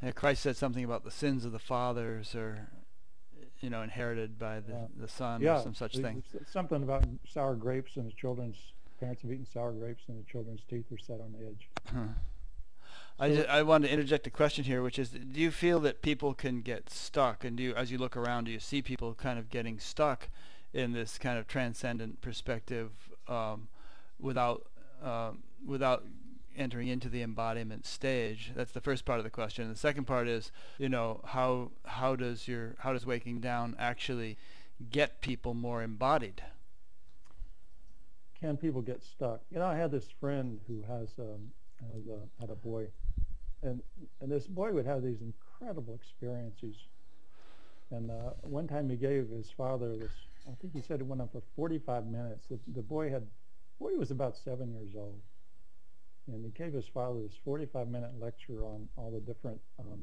[0.02, 2.68] And Christ said something about the sins of the fathers or
[3.60, 6.22] you know inherited by the, uh, the son yeah, or some such thing.
[6.50, 8.56] Something about sour grapes and the children's
[9.00, 11.68] parents have eaten sour grapes and the children's teeth are set on edge.
[11.92, 12.14] Huh.
[13.18, 16.02] I, just, I wanted to interject a question here, which is, do you feel that
[16.02, 19.14] people can get stuck, and do you, as you look around, do you see people
[19.14, 20.28] kind of getting stuck
[20.72, 22.90] in this kind of transcendent perspective
[23.28, 23.68] um,
[24.18, 24.66] without
[25.02, 25.30] uh,
[25.64, 26.04] without
[26.56, 28.52] entering into the embodiment stage.
[28.55, 29.68] That's the first part of the question.
[29.68, 34.39] The second part is, you know, how how does your how does waking down actually
[34.90, 36.43] get people more embodied?
[38.40, 39.40] Can people get stuck?
[39.51, 41.51] You know, I had this friend who has um,
[41.81, 42.89] a, had a boy,
[43.62, 43.82] and
[44.20, 46.76] and this boy would have these incredible experiences.
[47.90, 50.10] And uh, one time he gave his father this
[50.47, 52.47] I think he said it went on for 45 minutes.
[52.48, 53.26] The, the boy had,
[53.81, 55.20] boy was about seven years old.
[56.26, 60.01] And he gave his father this 45 minute lecture on all the different um,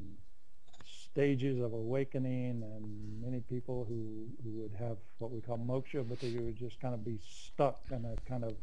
[0.86, 6.20] stages of awakening and many people who, who would have what we call moksha, but
[6.20, 8.54] they would just kind of be stuck in a kind of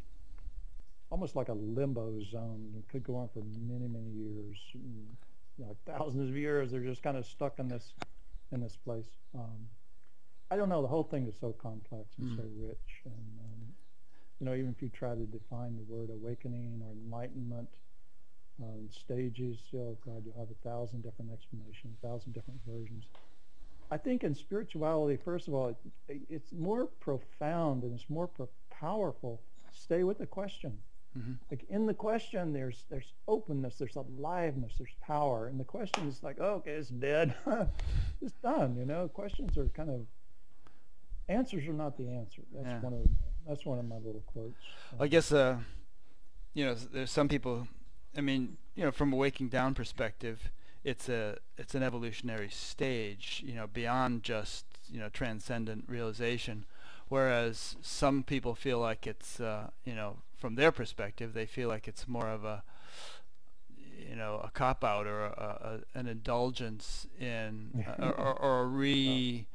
[1.09, 2.73] almost like a limbo zone.
[2.77, 6.71] It could go on for many, many years, you know, thousands of years.
[6.71, 7.93] They're just kind of stuck in this
[8.51, 9.05] in this place.
[9.35, 9.67] Um,
[10.51, 10.81] I don't know.
[10.81, 12.37] The whole thing is so complex and mm.
[12.37, 13.48] so rich, and um,
[14.39, 17.67] you know, even if you try to define the word awakening or enlightenment
[18.61, 23.05] um, stages, oh God, you'll have a thousand different explanations, a thousand different versions.
[23.91, 25.75] I think in spirituality, first of all,
[26.07, 29.41] it, it's more profound and it's more pro- powerful.
[29.71, 30.77] Stay with the question.
[31.17, 31.33] Mm-hmm.
[31.49, 35.47] Like in the question, there's there's openness, there's aliveness, there's power.
[35.47, 37.33] And the question is like, oh, okay, it's dead,
[38.21, 38.75] it's done.
[38.77, 40.05] You know, questions are kind of
[41.27, 42.43] answers are not the answer.
[42.53, 42.79] That's yeah.
[42.79, 42.99] one of
[43.49, 44.55] that's one of my little quotes.
[44.99, 45.57] I guess uh,
[46.53, 47.67] you know, there's some people.
[48.15, 50.51] I mean, you know, from a waking down perspective,
[50.83, 53.43] it's a it's an evolutionary stage.
[53.45, 56.65] You know, beyond just you know transcendent realization.
[57.07, 61.87] Whereas some people feel like it's uh, you know from their perspective, they feel like
[61.87, 62.63] it's more of a
[64.09, 68.65] you know a cop out or a, a, an indulgence in uh, or, or, a
[68.65, 69.47] re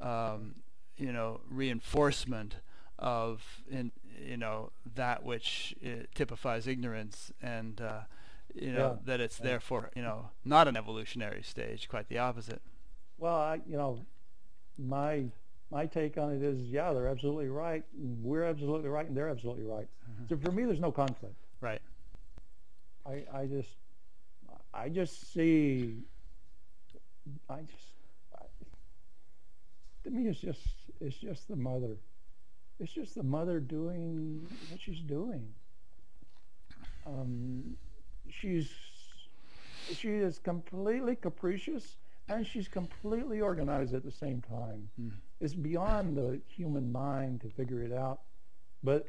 [0.00, 0.54] um,
[0.96, 2.56] you know reinforcement
[3.00, 3.92] of in
[4.24, 8.00] you know that which uh, typifies ignorance and uh,
[8.54, 9.04] you know yeah.
[9.04, 12.60] that it's therefore you know not an evolutionary stage quite the opposite
[13.18, 14.04] well I, you know
[14.78, 15.24] my
[15.70, 17.84] my take on it is yeah they're absolutely right
[18.22, 20.24] we're absolutely right and they're absolutely right mm-hmm.
[20.28, 21.80] so for me there's no conflict right
[23.06, 23.76] i i just
[24.74, 25.96] i just see
[27.48, 27.90] i just
[30.04, 30.66] to me, it's just
[31.00, 31.96] it's just the mother.
[32.80, 35.46] It's just the mother doing what she's doing.
[37.06, 37.76] Um,
[38.28, 38.70] she's
[39.92, 41.96] she is completely capricious
[42.28, 44.88] and she's completely organized at the same time.
[45.00, 45.12] Mm.
[45.40, 48.20] It's beyond the human mind to figure it out,
[48.82, 49.08] but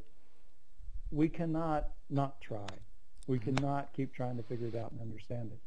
[1.12, 2.68] we cannot not try.
[3.28, 3.56] We hmm.
[3.56, 5.60] cannot keep trying to figure it out and understand it.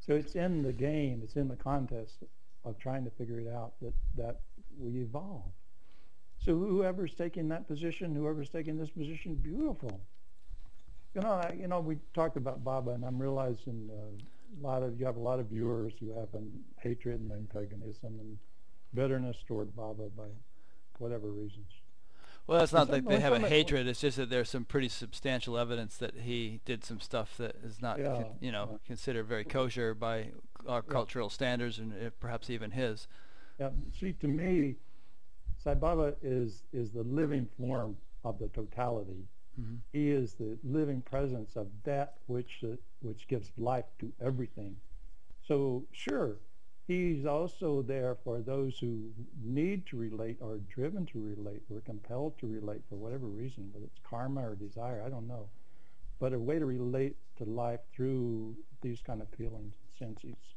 [0.00, 2.24] So it's in the game, it's in the contest
[2.64, 4.40] of trying to figure it out that, that
[4.78, 5.52] we evolve.
[6.44, 10.00] So whoever's taking that position, whoever's taking this position, beautiful.
[11.14, 14.82] You know, I, you know, we talked about Baba, and I'm realizing uh, a lot
[14.82, 16.50] of you have a lot of viewers who have an
[16.80, 18.38] hatred and antagonism and
[18.94, 20.24] bitterness toward Baba by
[20.98, 21.66] whatever reasons.
[22.46, 23.86] Well, it's not like they have a hatred.
[23.86, 27.80] It's just that there's some pretty substantial evidence that he did some stuff that is
[27.80, 28.78] not, yeah, con- you know, yeah.
[28.84, 30.32] considered very kosher by
[30.66, 30.92] our yeah.
[30.92, 33.06] cultural standards and perhaps even his.
[33.60, 33.70] Yeah.
[33.98, 34.74] See, to me,
[35.62, 39.28] Sai Baba is is the living form of the totality.
[39.56, 44.76] hmm He is the living presence of that which uh, which gives life to everything.
[45.40, 46.38] So sure,
[46.88, 49.12] he's also there for those who
[49.42, 53.70] need to relate or are driven to relate or compelled to relate for whatever reason,
[53.72, 55.48] whether it's karma or desire, I don't know.
[56.18, 60.54] But a way to relate to life through these kind of feelings and senses.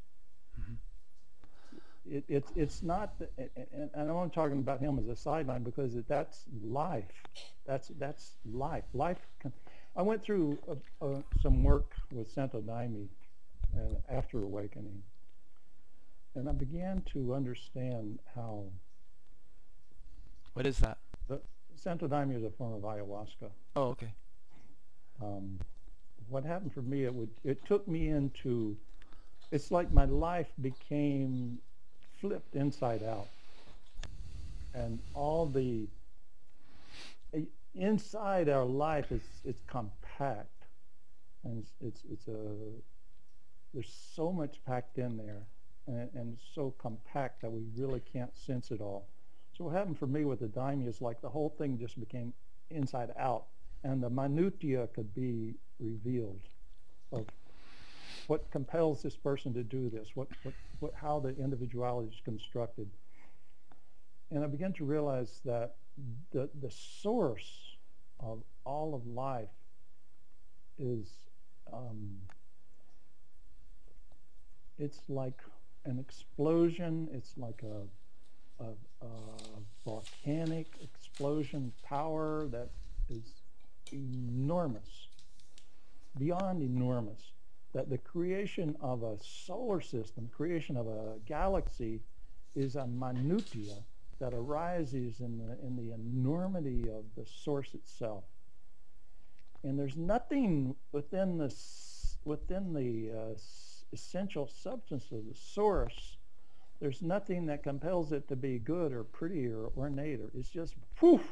[2.10, 5.64] It, it's it's not, the, and, and and I'm talking about him as a sideline
[5.64, 7.12] because that's life.
[7.66, 8.84] That's that's life.
[8.94, 9.18] Life.
[9.42, 9.54] Can,
[9.96, 13.08] I went through uh uh some work with Santo Daime
[13.76, 15.02] uh, after awakening,
[16.36, 18.66] and I began to understand how
[20.54, 20.98] What is that?
[21.76, 23.50] Santo Daime is a form of ayahuasca.
[23.76, 24.14] Oh, okay.
[25.22, 25.60] Um,
[26.30, 28.78] what happened for me, it would it took me into.
[29.52, 31.60] It's like my life became
[32.28, 33.28] flipped inside out,
[34.74, 35.88] and all the
[37.34, 37.42] eh,
[37.76, 40.66] inside our life is it's compact,
[41.44, 42.42] and it's it's, it's a
[43.74, 45.44] there's so much packed in there,
[45.88, 49.08] and, and so compact that we really can't sense it all.
[49.56, 52.34] So what happened for me with the Daime is like the whole thing just became
[52.72, 53.46] inside out,
[53.84, 56.42] and the minutia could be revealed
[57.12, 57.26] of
[58.28, 62.90] what compels this person to do this, what, what, what how the individuality is constructed.
[64.32, 65.76] And I began to realize that
[66.32, 67.78] the, the source
[68.20, 69.50] of all of life
[70.78, 71.08] is
[71.72, 72.18] um,
[74.78, 75.40] it's like
[75.86, 77.08] an explosion.
[77.14, 79.10] It's like a, a, a
[79.86, 82.70] volcanic explosion power that
[83.10, 83.42] is
[83.94, 85.08] enormous,
[86.18, 87.32] beyond enormous.
[87.76, 92.00] That the creation of a solar system, creation of a galaxy,
[92.56, 93.76] is a minutia
[94.20, 98.24] that arises in the in the enormity of the source itself.
[99.64, 101.54] And there's nothing within the
[102.24, 103.38] within the uh,
[103.92, 106.16] essential substance of the source.
[106.80, 110.22] There's nothing that compels it to be good or pretty or ornate.
[110.22, 111.24] Or it's just poof.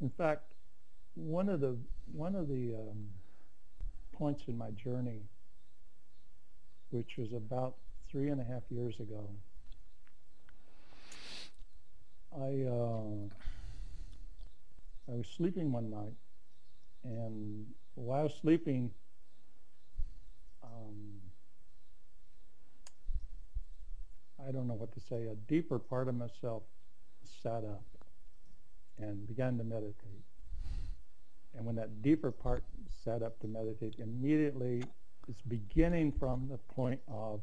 [0.00, 0.42] In fact,
[1.14, 1.76] one of the
[2.12, 3.06] one of the um,
[4.14, 5.22] points in my journey,
[6.90, 7.74] which was about
[8.10, 9.28] three and a half years ago,
[12.36, 13.28] I uh,
[15.12, 16.14] I was sleeping one night,
[17.04, 18.90] and while sleeping,
[20.62, 21.20] um,
[24.46, 25.26] I don't know what to say.
[25.26, 26.62] A deeper part of myself
[27.42, 27.84] sat up
[28.98, 30.24] and began to meditate.
[31.56, 32.64] And when that deeper part
[33.04, 34.82] sat up to meditate, immediately
[35.28, 37.40] it's beginning from the point of,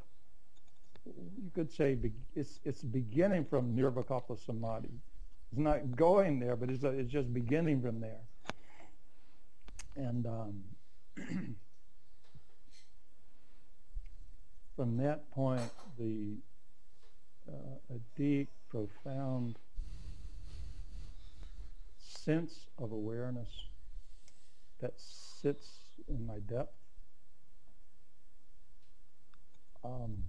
[1.05, 1.97] you could say,
[2.35, 4.89] it's it's beginning from nirvikalpa samadhi.
[5.51, 8.21] It's not going there, but it's, it's just beginning from there.
[9.95, 10.63] And um,
[14.75, 16.37] from that point, the
[17.49, 19.57] uh, a deep, profound
[21.97, 23.49] sense of awareness
[24.81, 25.67] that sits
[26.07, 26.75] in my depth.
[29.83, 30.23] Um,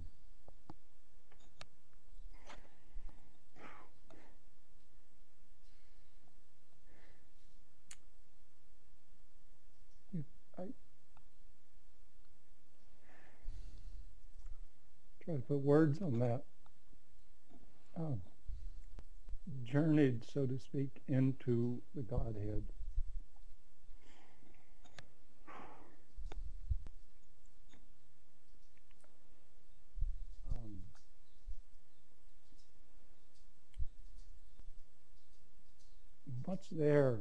[10.57, 10.63] I
[15.23, 16.43] try to put words on that.
[17.95, 18.21] Um,
[19.63, 22.63] journeyed, so to speak, into the Godhead.
[30.51, 30.77] Um,
[36.45, 37.19] what's there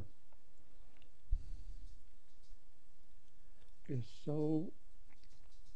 [3.89, 4.73] is so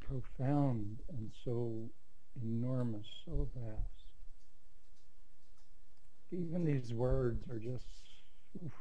[0.01, 1.91] profound and so
[2.43, 4.05] enormous, so vast.
[6.33, 7.85] Even these words are just,
[8.65, 8.73] oof,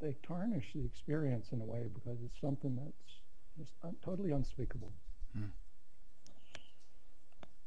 [0.00, 3.20] they tarnish the experience in a way because it's something that's
[3.58, 4.92] just un- totally unspeakable.
[5.34, 5.46] Hmm.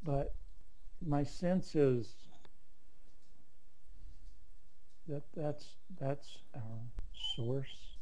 [0.04, 0.36] But
[1.06, 2.14] my sense is
[5.08, 5.66] that that's
[6.00, 6.80] that's our
[7.36, 7.98] source.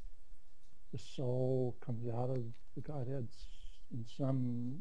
[0.92, 2.44] The soul comes out of
[2.76, 3.28] the Godhead
[3.92, 4.80] in some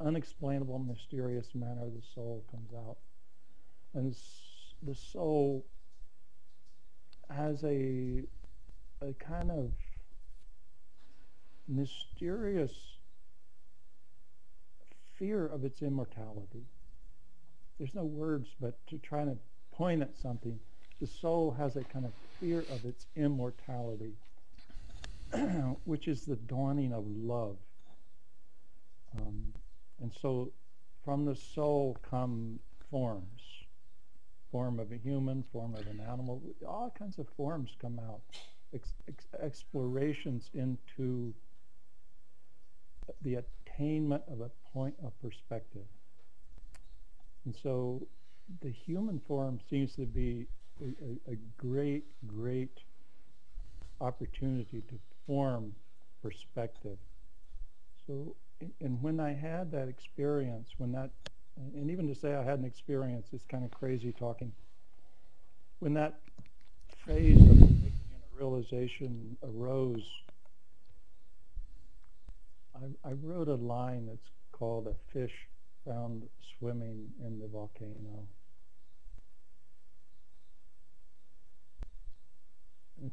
[0.00, 1.86] unexplainable, mysterious manner.
[1.94, 2.96] The soul comes out,
[3.94, 4.14] and
[4.82, 5.66] the soul
[7.30, 8.22] has a
[9.02, 9.72] a kind of
[11.68, 12.72] mysterious
[15.18, 16.66] fear of its immortality.
[17.78, 19.36] There's no words, but to try to
[19.72, 20.58] point at something,
[21.00, 24.12] the soul has a kind of fear of its immortality,
[25.84, 27.56] which is the dawning of love.
[29.18, 29.52] Um,
[30.00, 30.52] and so
[31.04, 32.58] from the soul come
[32.90, 33.42] forms,
[34.50, 38.20] form of a human, form of an animal, all kinds of forms come out,
[38.72, 41.34] ex- ex- explorations into
[43.22, 45.86] the attainment of a point of perspective.
[47.44, 48.06] And so
[48.62, 50.46] the human form seems to be
[50.82, 52.80] a, a, great, great
[54.00, 55.74] opportunity to form
[56.22, 56.98] perspective.
[58.06, 58.34] So,
[58.80, 61.10] and when I had that experience, when that,
[61.56, 64.52] and even to say I had an experience is kind of crazy talking.
[65.78, 66.20] When that
[67.06, 70.04] phase of making a realization arose,
[72.74, 75.32] I, I wrote a line that's called a fish
[75.86, 76.22] found
[76.58, 78.26] swimming in the volcano.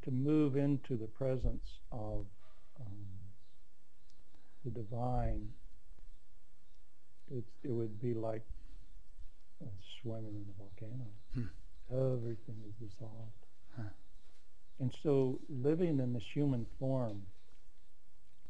[0.03, 2.25] To move into the presence of
[2.79, 3.05] um,
[4.63, 5.49] the divine,
[7.29, 8.43] it's, it would be like
[9.61, 9.67] uh,
[10.01, 11.07] swimming in a volcano.
[11.33, 11.47] Hmm.
[11.91, 13.31] Everything is dissolved.
[13.75, 13.89] Huh.
[14.79, 17.23] And so living in this human form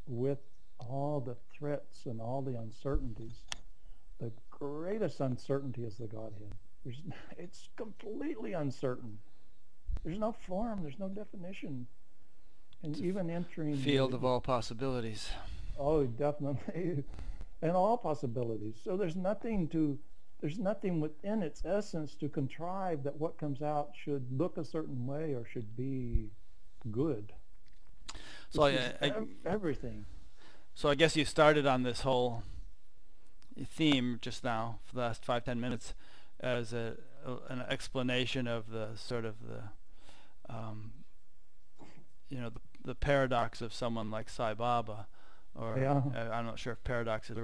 [0.08, 0.40] with
[0.80, 3.46] all the threats and all the uncertainties,
[4.20, 6.54] the greatest uncertainty is the Godhead.
[6.84, 7.02] There's,
[7.38, 9.18] it's completely uncertain.
[10.04, 10.82] There's no form.
[10.82, 11.88] There's no definition.
[12.84, 15.30] And It's even entering the- Field of all possibilities.
[15.80, 17.04] Oh, definitely,
[17.62, 18.76] and all possibilities.
[18.84, 19.98] So there's nothing to,
[20.42, 25.06] there's nothing within its essence to contrive that what comes out should look a certain
[25.06, 26.30] way or should be
[26.92, 27.34] good.
[28.50, 28.70] So I,
[29.02, 30.06] I, ev- everything.
[30.74, 32.44] so I guess you started on this whole
[33.66, 35.94] theme just now for the last five ten minutes
[36.40, 39.64] as a, a an explanation of the sort of the
[40.52, 40.92] um,
[42.30, 45.08] you know the, the paradox of someone like Sai Baba,
[45.56, 46.02] or Yeah.
[46.16, 47.38] uh, I'm not sure if paradox is.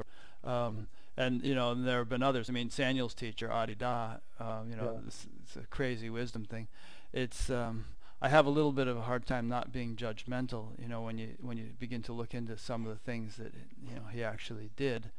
[0.44, 2.50] Um, and you know, and there have been others.
[2.50, 5.02] I mean, Saniel's teacher, Adi Da, um, you know, Yeah.
[5.06, 6.68] this, it's a crazy wisdom thing.
[7.12, 7.86] It's um,
[8.22, 10.80] I have a little bit of a hard time not being judgmental.
[10.82, 13.54] You know, when you when you begin to look into some of the things that
[13.82, 15.12] you know he actually did.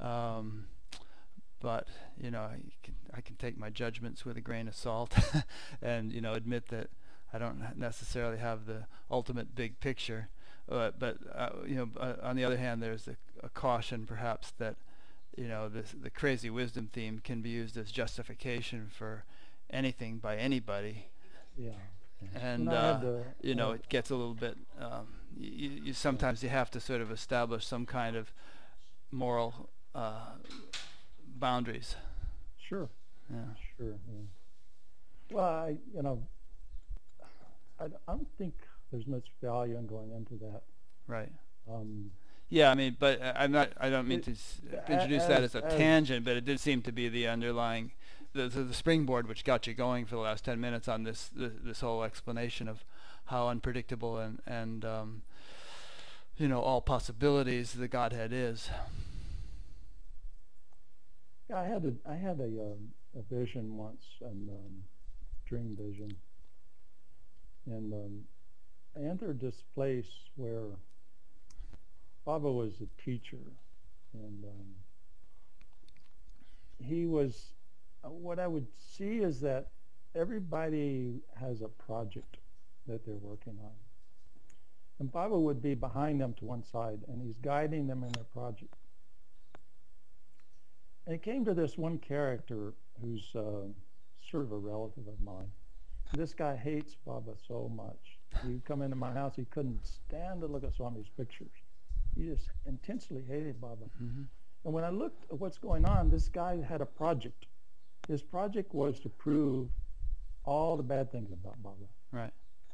[0.00, 0.66] Um,
[1.60, 1.88] but
[2.20, 5.12] you know, I can, I can take my judgments with a grain of salt,
[5.82, 6.88] and you know, admit that
[7.32, 10.28] I don't necessarily have the ultimate big picture.
[10.70, 14.52] Uh, but uh, you know, uh, on the other hand, there's a, a caution, perhaps,
[14.58, 14.76] that
[15.36, 19.24] you know, this the crazy wisdom theme can be used as justification for
[19.70, 21.06] anything by anybody,
[21.56, 21.70] Yeah.
[22.34, 23.00] and uh,
[23.40, 24.56] you know, uh, it gets a little bit.
[24.80, 25.06] Um,
[25.38, 28.32] you, you sometimes you have to sort of establish some kind of
[29.10, 30.32] moral uh,
[31.38, 31.96] boundaries.
[32.58, 32.88] Sure.
[33.30, 33.36] Yeah.
[33.76, 33.88] Sure.
[33.88, 35.34] Yeah.
[35.36, 36.22] Well, I, you know,
[37.80, 38.54] I, don't think
[38.90, 40.62] there's much value in going into that.
[41.06, 41.32] Right.
[41.70, 42.10] Um,
[42.48, 43.70] Yeah, I mean, but uh, I'm not.
[43.78, 46.58] I don't mean It- to introduce that as- as a as- tangent, but it did
[46.60, 47.92] seem to be the underlying,
[48.32, 51.28] the, the the springboard which got you going for the last ten minutes on this
[51.28, 52.84] this, this whole explanation of
[53.26, 55.22] how unpredictable and and um,
[56.38, 58.70] you know all possibilities the Godhead is.
[61.50, 64.84] Yeah, I had a I had a um, a vision once, and um,
[65.46, 66.10] dream vision,
[67.70, 68.20] and um,
[68.96, 70.66] I entered this place where
[72.24, 73.38] Baba was a teacher,
[74.12, 74.74] and um,
[76.84, 77.52] he was.
[78.02, 79.68] What I would see is that
[80.14, 82.36] everybody has a project
[82.86, 83.72] that they're working on,
[84.98, 88.24] and Baba would be behind them to one side, and he's guiding them in their
[88.24, 88.74] project.
[91.06, 93.66] And it came to this one character who's uh,
[94.30, 95.50] sort of a relative of mine.
[96.14, 98.18] This guy hates Baba so much.
[98.46, 101.50] He'd come into my house, he couldn't stand to look at Swami's pictures.
[102.16, 103.86] He just intensely hated Baba.
[103.98, 104.22] hmm
[104.64, 107.46] And when I looked at what's going on, this guy had a project.
[108.08, 109.68] His project was to prove
[110.44, 111.86] all the bad things about Baba.
[112.10, 112.32] Right.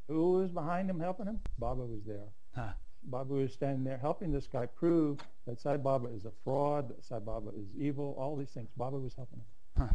[0.09, 1.41] Who was behind him helping him?
[1.59, 2.29] Baba was there.
[2.55, 2.73] Huh.
[3.05, 7.05] Baba was standing there helping this guy prove that Sai Baba is a fraud, that
[7.05, 8.69] Sai Baba is evil, all these things.
[8.77, 9.47] Baba was helping him.
[9.79, 9.95] Huh.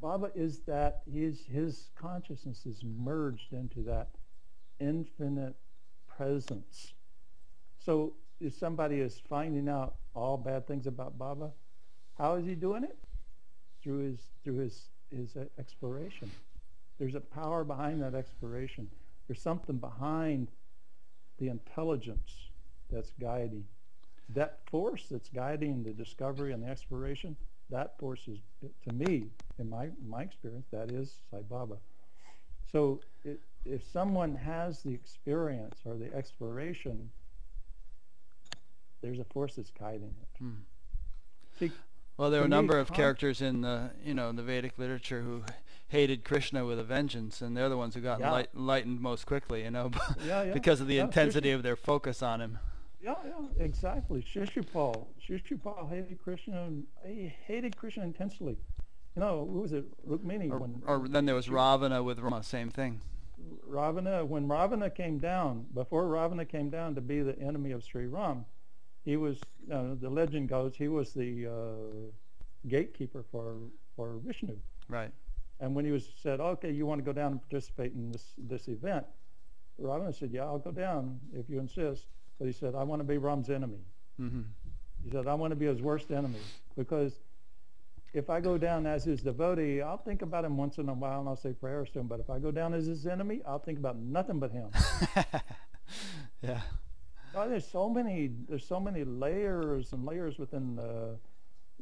[0.00, 4.08] Baba is that his his consciousness is merged into that
[4.80, 5.56] infinite
[6.06, 6.92] presence.
[7.78, 11.52] So if somebody is finding out all bad things about Baba,
[12.16, 12.96] how is he doing it?
[13.82, 16.30] Through his through his his exploration.
[16.98, 18.88] There's a power behind that exploration.
[19.26, 20.48] There's something behind
[21.38, 22.50] the intelligence
[22.90, 23.64] that's guiding.
[24.30, 27.36] That force that's guiding the discovery and the exploration
[27.70, 28.38] that force is,
[28.86, 29.26] to me,
[29.58, 31.76] in my my experience, that is Sai Baba.
[32.72, 37.10] So it, if someone has the experience or the exploration,
[39.02, 40.38] there's a force that's guiding it.
[40.38, 40.50] Hmm.
[41.58, 41.72] See,
[42.16, 45.22] Well, there are a number of characters in the you know in the Vedic literature
[45.22, 45.42] who
[45.88, 48.30] hated Krishna with a vengeance, and they're the ones who got Yeah.
[48.30, 49.90] enlight- enlightened most quickly, you know,
[50.24, 50.52] yeah, yeah.
[50.52, 52.58] because of the intensity of their focus on him.
[53.00, 54.22] Yeah, yeah, exactly.
[54.22, 55.06] Shishupal.
[55.26, 56.68] Shishupal hated Krishna.
[57.06, 58.56] He hated Krishna intensely.
[59.14, 59.84] You know, who was it?
[60.08, 60.50] Rukmini.
[60.50, 63.00] Or, when or then there was Ravana with Rama, same thing.
[63.66, 68.06] Ravana, when Ravana came down, before Ravana came down to be the enemy of Sri
[68.06, 68.44] Ram,
[69.04, 69.38] he was,
[69.72, 73.56] uh, the legend goes, he was the uh, gatekeeper for,
[73.94, 74.56] for Vishnu.
[74.88, 75.12] Right.
[75.60, 78.34] And when he was said, okay, you want to go down and participate in this,
[78.36, 79.06] this event,
[79.78, 82.06] Ravana said, yeah, I'll go down if you insist.
[82.38, 83.80] But he said, I want to be Ram's enemy.
[84.16, 84.42] hmm
[85.04, 86.40] He said, I want to be his worst enemy
[86.76, 87.20] because
[88.14, 91.20] if I go down as his devotee, I'll think about him once in a while
[91.20, 92.06] and I'll say prayers to him.
[92.06, 94.70] But if I go down as his enemy, I'll think about nothing but him.
[96.42, 96.60] yeah.
[97.34, 101.16] Oh, there's so many there's so many layers and layers within the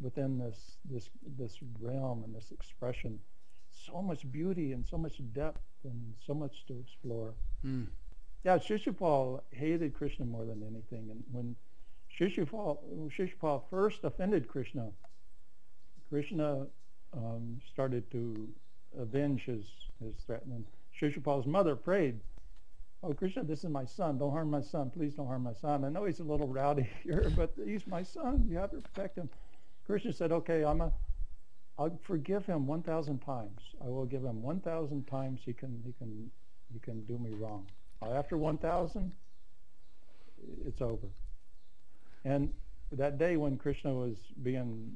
[0.03, 1.09] within this this
[1.39, 3.19] this realm and this expression.
[3.71, 7.35] So much beauty and so much depth and so much to explore.
[7.65, 7.87] Mm.
[8.45, 11.11] Yeah, Shishupal hated Krishna more than anything.
[11.11, 11.57] And when
[12.19, 12.79] Shishupal,
[13.11, 14.91] Shishupal first offended Krishna,
[16.09, 16.67] Krishna
[17.13, 18.49] um, started to
[18.99, 19.67] avenge his,
[20.03, 20.43] his threat.
[20.47, 20.65] And
[21.01, 22.21] Shishupal's mother prayed,
[23.03, 24.19] Oh, Krishna, this is my son.
[24.19, 24.91] Don't harm my son.
[24.91, 25.85] Please don't harm my son.
[25.85, 28.47] I know he's a little rowdy here, but he's my son.
[28.49, 29.29] You have to protect him.
[29.87, 30.93] Krishna said, okay, I'm a,
[31.79, 33.61] I'll forgive him 1,000 times.
[33.85, 36.31] I will give him 1,000 times he can, he can,
[36.73, 37.67] he can do me wrong.
[38.15, 39.13] After 1,000,
[40.67, 41.09] it's over.
[42.25, 42.53] And
[42.93, 44.93] that day when Krishna was being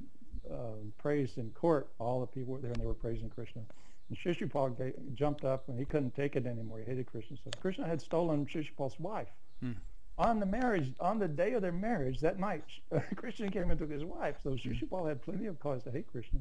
[0.50, 3.62] uh, praised in court, all the people were there and they were praising Krishna.
[4.08, 6.78] And Shishupal jumped up and he couldn't take it anymore.
[6.80, 7.36] He hated Krishna.
[7.44, 9.28] So Krishna had stolen Shishupal's wife.
[9.60, 9.72] Hmm.
[10.18, 12.64] On the marriage, on the day of their marriage, that night,
[13.16, 14.36] Krishna came and took his wife.
[14.42, 16.40] So Shishupal had plenty of cause to hate Krishna.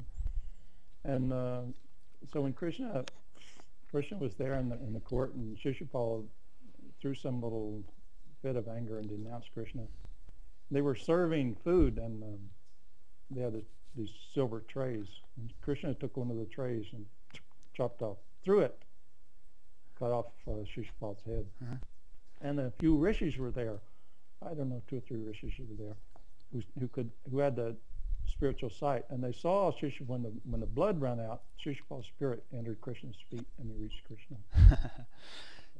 [1.04, 1.60] And uh,
[2.32, 3.04] so when Krishna,
[3.90, 6.24] Krishna was there in the, in the court and Shishupal
[7.00, 7.82] threw some little
[8.42, 9.82] fit of anger and denounced Krishna.
[10.70, 12.38] They were serving food and um,
[13.30, 13.62] they had a,
[13.96, 15.06] these silver trays.
[15.36, 17.04] And Krishna took one of the trays and
[17.74, 18.78] chopped off, threw it,
[19.98, 21.46] cut off uh, Shishupal's head.
[21.62, 21.76] Uh-huh.
[22.42, 23.78] And a few rishis were there.
[24.44, 25.96] I don't know, two or three rishis were there,
[26.52, 27.76] who, who could, who had the
[28.26, 29.04] spiritual sight.
[29.10, 31.42] And they saw Shishupal when the when the blood ran out.
[31.62, 34.36] Shishupal's spirit entered Krishna's feet, and he reached Krishna.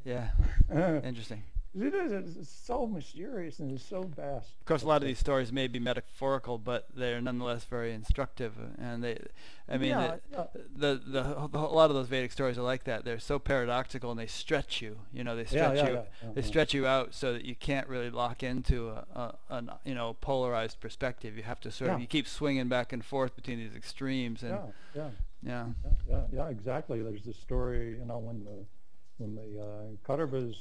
[0.05, 0.29] yeah.
[0.73, 1.43] Uh, Interesting.
[1.73, 2.37] It is.
[2.37, 4.49] It's so mysterious and it's so vast.
[4.61, 8.55] Of course, a lot of these stories may be metaphorical, but they're nonetheless very instructive.
[8.77, 9.23] And they,
[9.69, 10.45] I mean, yeah, the, yeah.
[10.75, 13.05] the, the, the a lot of those Vedic stories are like that.
[13.05, 14.99] They're so paradoxical, and they stretch you.
[15.13, 15.93] You know, they stretch yeah, you.
[16.35, 16.43] They uh-huh.
[16.43, 20.17] stretch you out so that you can't really lock into a, a an you know
[20.21, 21.37] polarized perspective.
[21.37, 24.51] You have to sort of you keep swinging back and forth between these extremes, and
[24.51, 24.61] yeah,
[24.97, 25.09] yeah,
[25.41, 27.01] yeah, yeah, yeah, yeah, exactly.
[27.01, 28.65] There's this story, you know, when the
[29.21, 29.67] when the uh,
[30.09, 30.57] Kauravas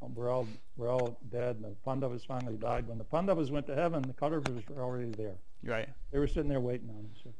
[0.00, 0.46] were all
[0.76, 2.88] were all dead, and the Pandavas finally died.
[2.88, 5.36] When the Pandavas went to heaven, the Kauravas were already there.
[5.62, 7.10] right, They were sitting there waiting on them.
[7.22, 7.30] So.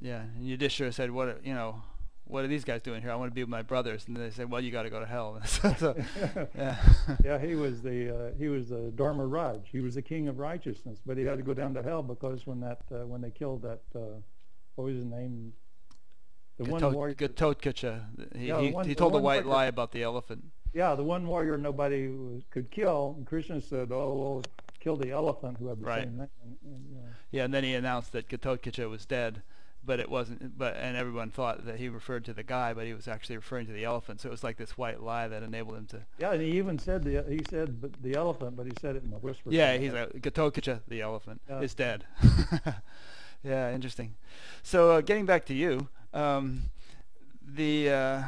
[0.00, 0.22] yeah.
[0.36, 1.82] And Yudhishthira said, "What are- you know."
[2.24, 3.10] What are these guys doing here?
[3.10, 5.00] I want to be with my brothers, and they said, "Well, you got to go
[5.00, 5.96] to hell." so, so,
[6.56, 6.76] yeah,
[7.22, 9.68] yeah, he was the uh, he was the Dharma Raj.
[9.70, 12.46] He was the king of righteousness, but he had to go down to hell because
[12.46, 14.20] when that uh, when they killed that uh,
[14.76, 15.52] what was his name?
[16.64, 17.14] The one Gatot- warrior.
[17.14, 18.36] Gatotkacha.
[18.36, 20.44] He, Yeah, he, one- he told a white warrior- lie about the elephant.
[20.72, 22.10] Yeah, the one warrior nobody
[22.50, 23.14] could kill.
[23.18, 24.42] And Krishna said, "Oh, well,
[24.80, 26.04] kill the elephant who had the Right.
[26.04, 26.28] same name."
[26.64, 29.42] And, Yeah, and then he announced that Gatotkacha was dead,
[29.84, 30.56] but it wasn't.
[30.56, 33.66] But and everyone thought that he referred to the guy, but he was actually referring
[33.66, 34.20] to the elephant.
[34.22, 36.02] So it was like this white lie that enabled him to.
[36.18, 39.12] yeah, and he even said the he said the elephant, but he said it in
[39.12, 39.50] a whisper.
[39.50, 41.60] Yeah, he's like Gatotkacha, the elephant, Yeah.
[41.60, 42.04] is dead.
[43.44, 44.14] yeah, interesting.
[44.62, 46.70] So uh, getting back to you, um,
[47.44, 48.22] the uh,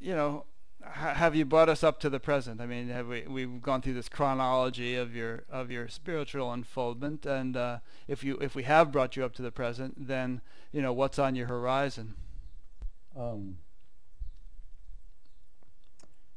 [0.00, 0.44] you know.
[0.82, 2.60] ha- Have you brought us up to the present?
[2.60, 7.26] I mean, have we we've gone through this chronology of your of your spiritual unfoldment,
[7.26, 10.40] and uh, if you if we have brought you up to the present, then
[10.72, 12.14] you know what's on your horizon.
[13.16, 13.56] Um,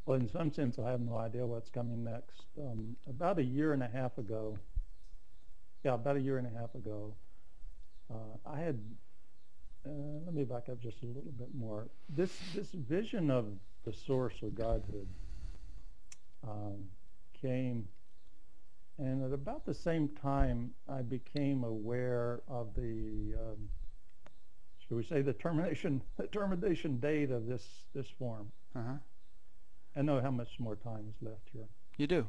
[0.05, 2.43] well, in some sense, I have no idea what's coming next.
[2.59, 4.57] Um, about a year and a half ago,
[5.83, 7.13] yeah, about a year and a half ago,
[8.11, 8.79] uh, I had.
[9.85, 9.91] Uh,
[10.25, 11.87] let me back up just a little bit more.
[12.09, 13.45] This this vision of
[13.85, 15.07] the source or Godhood
[16.47, 16.85] um,
[17.41, 17.87] came,
[18.97, 23.69] and at about the same time, I became aware of the um,
[24.89, 28.51] should we say the termination, the termination date of this, this form.
[28.75, 28.95] Uh-huh.
[29.95, 31.67] I know how much more time is left here.
[31.97, 32.27] You do.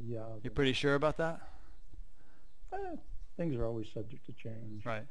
[0.00, 0.24] Yeah.
[0.42, 1.40] You're pretty sure about that?
[2.72, 2.96] eh,
[3.36, 4.84] things are always subject to change.
[4.84, 5.04] Right.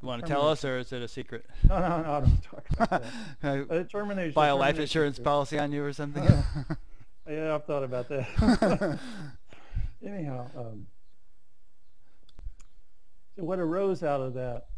[0.00, 1.44] You want to tell us, or is it a secret?
[1.68, 3.02] No, no, no, I don't talk about
[3.42, 3.64] that.
[3.70, 4.32] Uh, termination.
[4.32, 6.24] buy a life insurance policy on you or something?
[7.30, 8.98] Yeah, I've thought about that.
[10.02, 10.86] Anyhow, um,
[13.36, 14.68] so what arose out of that,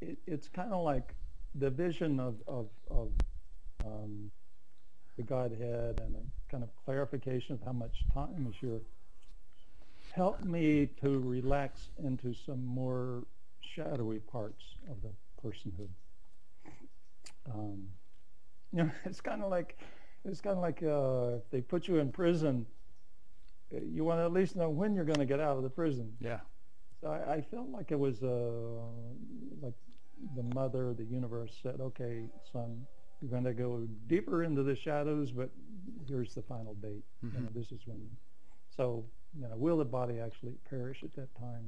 [0.00, 1.16] it, it's kind of like
[1.56, 3.10] the vision of, of, of
[3.84, 4.30] um,
[5.16, 8.80] the Godhead and a kind of clarification of how much time is here
[10.12, 13.24] helped me to relax into some more
[13.74, 15.10] shadowy parts of the
[15.42, 15.88] personhood.
[17.52, 17.88] Um,
[18.72, 19.78] you know, it's kind of like
[20.24, 22.66] it's kind of like uh, if they put you in prison,
[23.74, 25.70] uh, you want to at least know when you're going to get out of the
[25.70, 26.12] prison.
[26.20, 26.40] yeah.
[27.00, 28.28] So I, I felt like it was uh,
[29.62, 29.74] like
[30.36, 32.86] the mother, the universe said, "Okay, son,
[33.20, 35.50] you're going to go deeper into the shadows, but
[36.06, 37.04] here's the final date.
[37.22, 38.00] You know, this is when."
[38.76, 41.64] So, you know, will the body actually perish at that time?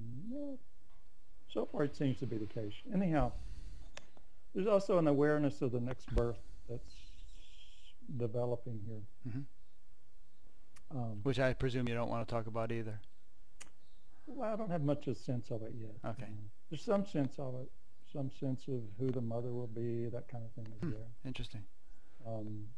[1.52, 2.72] So far, it seems to be the case.
[2.94, 3.32] Anyhow,
[4.54, 6.38] there's also an awareness of the next birth
[6.68, 6.94] that's
[8.16, 9.02] developing here.
[9.32, 9.44] Mhm.
[10.90, 13.00] Um, Which I presume you don't want to talk about either.
[14.26, 15.94] well, I don't have much of a sense of it yet.
[16.04, 16.24] Okay.
[16.24, 17.70] Uh, there's some sense of it,
[18.12, 20.90] some sense of who the mother will be, that kind of thing is Hmm.
[20.90, 21.06] there.
[21.24, 21.64] Interesting.
[22.26, 22.68] Um,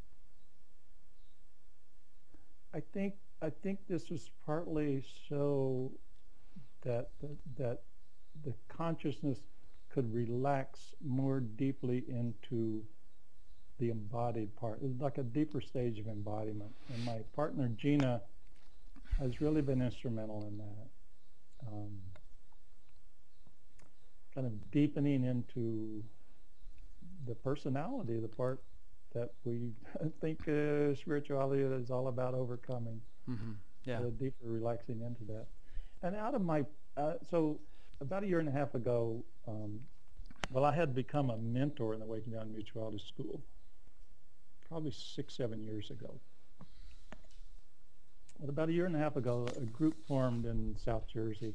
[2.73, 5.93] I think I think this was partly so
[6.83, 7.83] that that, that
[8.45, 9.41] the consciousness
[9.93, 12.83] could relax more deeply into
[13.79, 14.81] the embodied part.
[14.83, 16.71] It's like a deeper stage of embodiment.
[16.93, 18.23] And my partner Gina
[19.21, 21.73] has really been instrumental in that.
[21.73, 21.91] Um,
[24.35, 26.03] kind of deepening into
[27.27, 28.63] the personality, the part
[29.15, 29.71] that we
[30.21, 33.01] think uh, spirituality is all about overcoming.
[33.27, 33.53] hmm
[33.85, 34.01] Yeah.
[34.19, 35.47] deeper relaxing into that.
[36.03, 36.65] And out of my,
[36.97, 37.61] uh, so
[38.01, 39.81] about a year and a half ago, um,
[40.51, 43.41] well, I had become a mentor in the Waking Down Mutuality School,
[44.69, 46.15] probably six, seven years ago.
[48.41, 51.55] But about a year and a half ago, a group formed in South Jersey,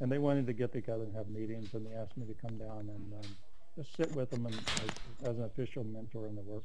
[0.00, 2.58] and they wanted to get together and have meetings, and they asked me to come
[2.58, 3.30] down and um,
[3.76, 6.64] just sit with them and, as, as an official mentor in the work.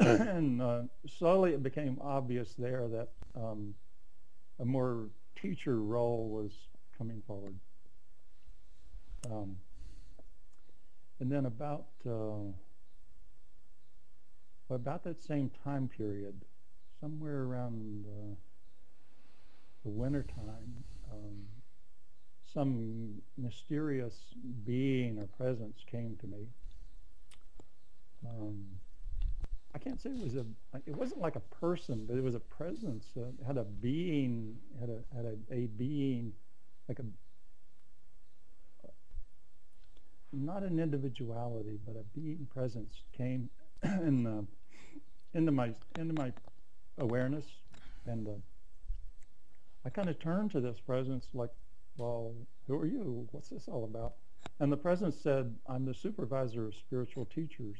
[0.00, 3.74] and uh, slowly it became obvious there that um,
[4.58, 5.06] a more
[5.40, 6.50] teacher role was
[7.02, 7.56] coming forward.
[9.28, 9.56] Um,
[11.18, 12.52] and then about uh,
[14.70, 16.34] about that same time period,
[17.00, 18.04] somewhere around
[19.84, 21.38] the winter time, um,
[22.54, 24.14] some mysterious
[24.64, 26.46] being or presence came to me.
[28.24, 28.64] Um,
[29.74, 30.44] I can't say it was a.
[30.86, 33.06] It wasn't like a person, but it was a presence.
[33.16, 34.56] Uh, had a being.
[34.78, 36.32] Had a had a, a being,
[36.88, 37.02] like a.
[40.34, 43.50] Not an individuality, but a being presence came
[43.82, 44.42] in uh,
[45.34, 46.32] into my into my
[46.98, 47.44] awareness,
[48.06, 48.30] and uh,
[49.84, 51.50] I kind of turned to this presence like,
[51.96, 52.34] well,
[52.66, 53.28] who are you?
[53.32, 54.14] What's this all about?
[54.60, 57.76] And the presence said, I'm the supervisor of spiritual teachers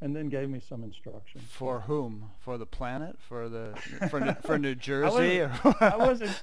[0.00, 1.40] and then gave me some instruction.
[1.48, 2.30] For whom?
[2.40, 3.16] For the planet?
[3.18, 3.74] For the
[4.10, 5.40] for New, for New Jersey?
[5.40, 6.40] wasn't- or- I wasn't,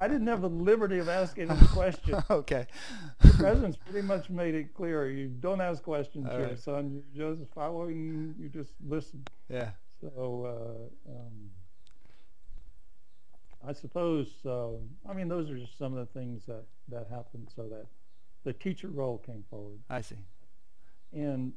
[0.00, 2.22] I didn't have the liberty of asking him a question.
[2.30, 2.66] okay.
[3.20, 6.58] The president's pretty much made it clear, you don't ask questions All here, right.
[6.58, 7.02] son.
[7.12, 9.24] You're just following, you just listen.
[9.48, 9.70] Yeah.
[10.00, 11.50] So, uh, um,
[13.66, 14.68] I suppose, uh,
[15.08, 17.86] I mean, those are just some of the things that, that happened so that
[18.44, 19.78] the teacher role came forward.
[19.88, 20.18] I see.
[21.12, 21.54] And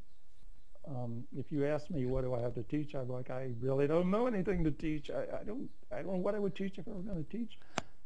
[0.88, 3.88] um, if you ask me what do I have to teach, I'm like, I really
[3.88, 5.10] don't know anything to teach.
[5.12, 7.38] I, I don't I don't know what I would teach if I were going to
[7.38, 7.58] teach.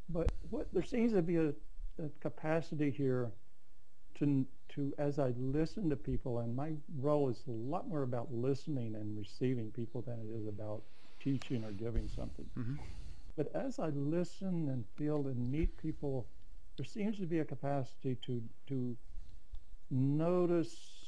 [0.10, 1.50] But what there seems to be a,
[2.00, 3.32] a capacity here
[4.16, 8.34] to to as I listen to people, and my role is a lot more about
[8.34, 10.84] listening and receiving people than it is about
[11.20, 12.46] teaching or giving something.
[12.56, 12.76] hmm
[13.36, 16.28] But as I listen and feel and meet people,
[16.78, 18.98] there seems to be a capacity to to
[19.90, 21.01] notice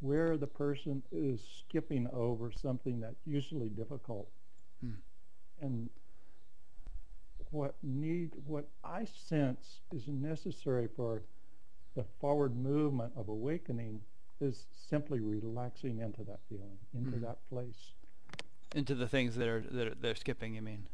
[0.00, 4.28] where the person is skipping over something that's usually difficult.
[4.80, 4.92] Hmm.
[5.60, 5.90] And
[7.50, 11.22] what need what I sense is necessary for
[11.96, 14.00] the forward movement of awakening
[14.40, 17.22] is simply relaxing into that feeling, into Mhm.
[17.22, 17.92] that place.
[18.74, 20.54] Into the things that are that are, they're skipping.
[20.54, 20.86] You mean?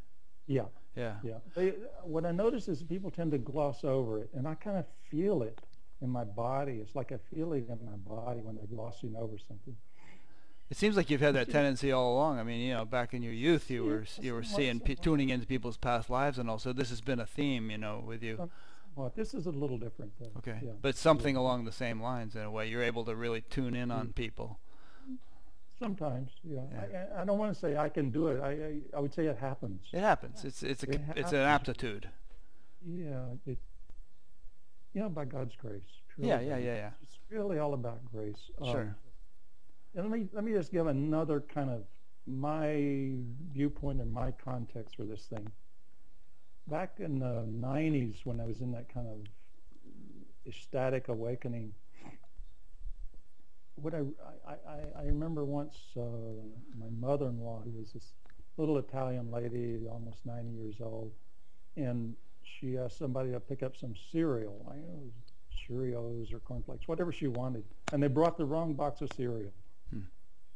[0.47, 0.67] Yeah.
[0.97, 1.21] Yeah.
[1.23, 1.39] Yeah.
[1.55, 1.71] They,
[2.03, 5.43] what I notice is people tend to gloss over it, and I kind of feel
[5.43, 5.61] it.
[6.03, 6.81] In my body.
[6.83, 9.77] It's like I feel it in my body when they're glossing over something.
[10.69, 12.41] It seems like you've had that tendency all along.
[12.41, 15.47] I mean, you know, back in your youth, you were you were seeing, tuning into
[15.47, 18.51] people's past lives, and also this has been a theme, you know, with you.
[18.97, 20.33] Well, this is a little different though.
[20.39, 20.73] Okay, Yeah.
[20.81, 22.69] but something along the same lines in a way.
[22.69, 24.13] You're able to really tune in on mm-hmm.
[24.13, 24.59] people.
[25.79, 26.63] Sometimes, yeah.
[26.91, 27.05] Yeah.
[27.15, 28.41] I, I- don't want to say I can do it.
[28.41, 29.83] I, I, I would say it happens.
[29.93, 30.45] It happens.
[30.45, 32.09] It's it's a It it's an aptitude.
[32.85, 33.59] Yeah, it,
[34.97, 35.85] you know, by God's grace.
[36.15, 36.91] truly Yeah, yeah, yeah, yeah.
[37.03, 38.51] It's really all about grace.
[38.63, 38.97] Um, Sure.
[39.95, 41.83] And let me let me just give another kind of
[42.27, 43.13] my
[43.53, 45.51] viewpoint and my context for this thing.
[46.67, 49.19] Back in the '90s, when I was in that kind of
[50.47, 51.75] ecstatic awakening,
[53.75, 54.01] what I
[54.49, 56.01] I, I, I remember once uh,
[56.79, 58.15] my mother-in-law, who was this
[58.57, 61.13] little Italian lady, almost 90 years old,
[61.77, 62.15] and
[62.59, 64.67] she asked somebody to pick up some cereal.
[64.71, 65.11] I know,
[65.69, 69.53] Cheerios or cornflakes, whatever she wanted, and they brought the wrong box of cereal.
[69.91, 70.03] Hmm.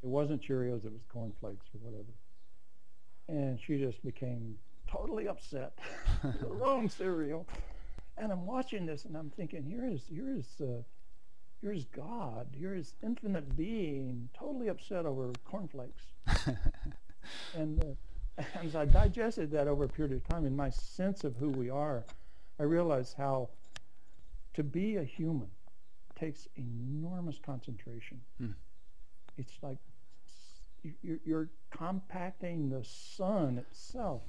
[0.03, 2.13] It wasn't Cheerios; it was cornflakes or whatever.
[3.29, 4.57] And she just became
[4.89, 5.79] totally upset.
[6.23, 7.47] the wrong cereal.
[8.17, 10.83] And I'm watching this, and I'm thinking, here is here is uh,
[11.61, 16.03] here is God, here is infinite being, totally upset over cornflakes.
[17.55, 17.87] And uh,
[18.63, 21.71] as I digested that over a period of time, in my sense of who we
[21.71, 22.05] are,
[22.59, 23.49] I realized how
[24.55, 25.49] to be a human
[26.19, 28.21] takes enormous concentration.
[28.39, 28.51] Hmm.
[29.39, 29.79] It's like
[30.83, 34.23] you- you're, you're compacting the sun itself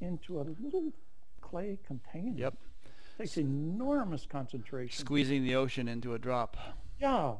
[0.00, 0.92] into a little
[1.40, 2.36] clay container.
[2.38, 2.54] Yep.
[2.84, 4.98] It takes enormous concentration.
[5.04, 6.56] Squeezing the ocean into a drop.
[6.98, 7.34] Yeah.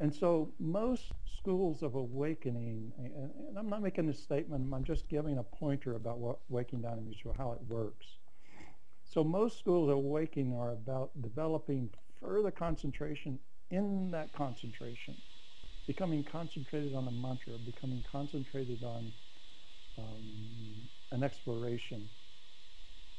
[0.00, 5.08] And so most schools of awakening, and, and I'm not making a statement, I'm just
[5.08, 8.06] giving a pointer about what Waking Down in Mutual, how it works.
[9.04, 13.38] So most schools of awakening are about developing further concentration
[13.70, 15.16] in that concentration,
[15.86, 19.12] becoming concentrated on a mantra, becoming concentrated on
[19.98, 20.22] um,
[21.10, 22.08] an exploration.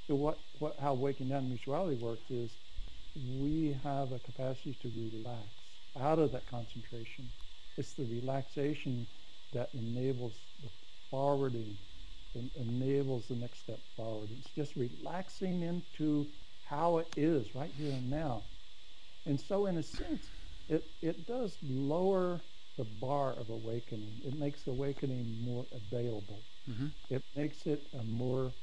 [0.07, 2.57] So what, what, how Waking Down Mutuality works is
[3.15, 5.58] we have a capacity to relax
[5.97, 7.31] out of that concentration.
[7.77, 9.07] It's the relaxation
[9.53, 10.69] that enables the
[11.09, 11.77] forwarding,
[12.35, 14.29] en- enables the next step forward.
[14.37, 16.27] It's just relaxing into
[16.61, 18.43] how it is right here and now.
[19.25, 20.31] And so in a sense,
[20.67, 22.43] it, it does lower
[22.77, 24.21] the bar of awakening.
[24.25, 26.43] It makes awakening more available.
[26.65, 28.53] hmm It makes it a more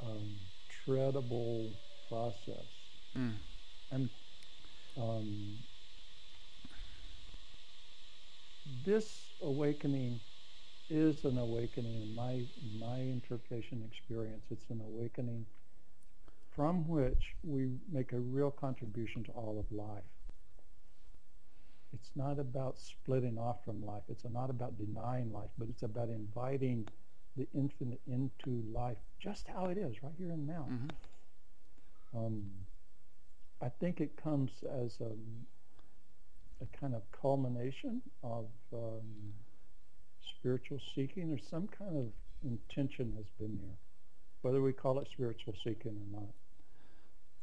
[0.00, 0.36] um,
[0.70, 1.72] treadable
[2.08, 2.68] process.
[3.16, 3.36] Mm.
[3.90, 4.10] And
[4.96, 5.58] um,
[8.82, 10.20] this awakening
[10.90, 12.44] is an awakening in my
[12.78, 14.46] my interpretation experience.
[14.50, 15.46] It's an awakening
[16.50, 20.04] from which we make a real contribution to all of life.
[21.92, 24.02] It's not about splitting off from life.
[24.08, 26.86] It's not about denying life, but it's about inviting
[27.36, 30.64] the infinite into life just how it is, right here and now.
[30.64, 30.88] hmm
[32.14, 32.66] Um,
[33.60, 35.12] I think it comes as a,
[36.62, 39.32] a kind of culmination of um,
[40.38, 42.06] spiritual seeking or some kind of
[42.44, 43.76] intention has been there,
[44.42, 46.28] whether we call it spiritual seeking or not.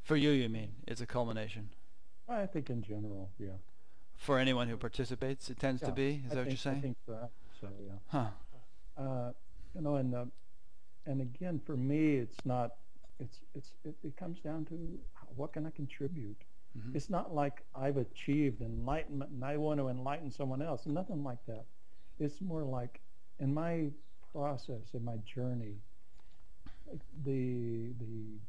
[0.03, 1.69] For you, you mean it's a culmination.
[2.30, 3.49] I think in general, yeah.
[4.15, 6.23] For anyone who participates, it tends to be.
[6.26, 6.81] Is I that what you're think- I saying?
[6.81, 7.30] think so,
[7.61, 7.94] so yeah.
[8.07, 9.02] Huh.
[9.02, 9.31] Uh,
[9.76, 10.26] you know, and uh,
[11.06, 12.72] and again, for me, it's not.
[13.19, 14.99] It's it's it, it comes down to
[15.35, 16.38] what can I contribute.
[16.78, 16.95] Mhm.
[16.95, 20.86] It's not like I've achieved enlightenment and I want to enlighten someone else.
[20.86, 21.66] Nothing like that.
[22.20, 23.02] It's more like
[23.40, 23.91] in my
[24.34, 25.76] process, in my journey,
[27.26, 28.40] the the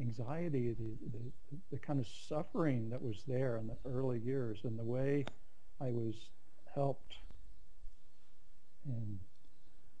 [0.00, 4.78] anxiety, the, the the kind of suffering that was there in the early years, and
[4.78, 5.24] the way
[5.80, 6.14] I was
[6.74, 7.16] helped
[8.86, 9.18] and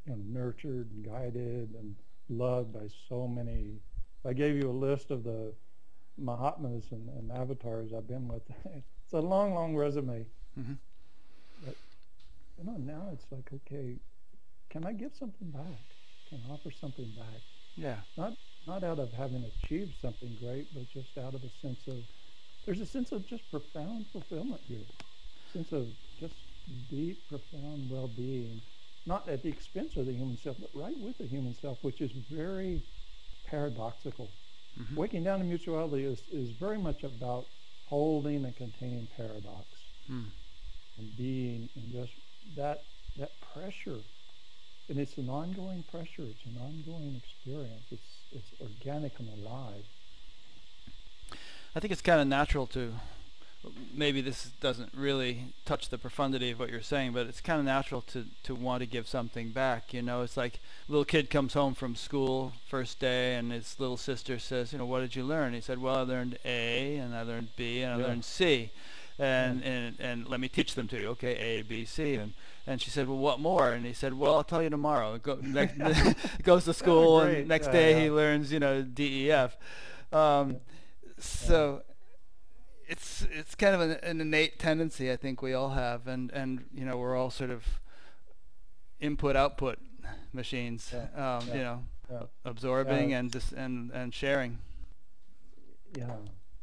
[0.06, 1.96] you know, nurtured and guided and
[2.28, 3.80] loved by so many.
[4.24, 5.52] I gave you a list of the
[6.18, 8.42] Mahatmas and, and avatars I've been with.
[8.74, 10.26] it's a long, long resume.
[10.54, 10.72] hmm
[12.58, 13.96] You know, now it's like, okay,
[14.70, 15.96] can I give something back?
[16.28, 17.42] Can I offer something back?
[17.76, 17.96] Yeah.
[18.16, 21.98] Not out of having achieved something great, but just out of a sense of,
[22.64, 24.86] there's a sense of just profound fulfillment here.
[25.52, 25.86] Sense of
[26.18, 26.34] just
[26.90, 28.60] deep, profound well-being,
[29.06, 32.00] not at the expense of the human self, but right with the human self, which
[32.00, 32.82] is very
[33.46, 34.32] paradoxical.
[34.76, 37.46] Hmm Waking down to mutuality is, is very much about
[37.88, 39.66] holding and containing paradox
[40.10, 40.26] Mm.
[40.98, 42.12] and being and just
[42.56, 42.84] that
[43.18, 43.98] that pressure.
[44.88, 46.22] And it's an ongoing pressure.
[46.30, 47.86] It's an ongoing experience.
[47.90, 49.84] It's it's organic and alive.
[51.74, 52.92] I think it's kind of natural to.
[53.94, 57.64] Maybe this doesn't really touch the profundity of what you're saying, but it's kind of
[57.64, 59.92] natural to to want to give something back.
[59.94, 63.76] You know, it's like a little kid comes home from school first day, and his
[63.78, 66.96] little sister says, "You know, what did you learn?" He said, "Well, I learned A,
[66.96, 68.06] and I learned B, and I Yeah.
[68.08, 68.70] learned C."
[69.18, 71.08] And, and and let me teach them to you.
[71.10, 72.34] Okay, A, B, C, and
[72.66, 75.38] and she said, "Well, what more?" And he said, "Well, I'll tell you tomorrow." Go,
[75.42, 75.76] next,
[76.42, 78.00] goes to school, and next Yeah, day yeah.
[78.00, 79.56] he learns, you know, D, E, F.
[80.12, 80.58] Um,
[81.18, 81.82] so
[82.88, 86.64] it's it's kind of an, an innate tendency I think we all have, and and
[86.74, 87.64] you know we're all sort of
[89.00, 89.78] input output
[90.32, 90.92] machines.
[90.92, 92.22] Yeah, Um, yeah, You know, yeah.
[92.44, 94.58] absorbing and just and and sharing.
[95.96, 96.10] Yeah,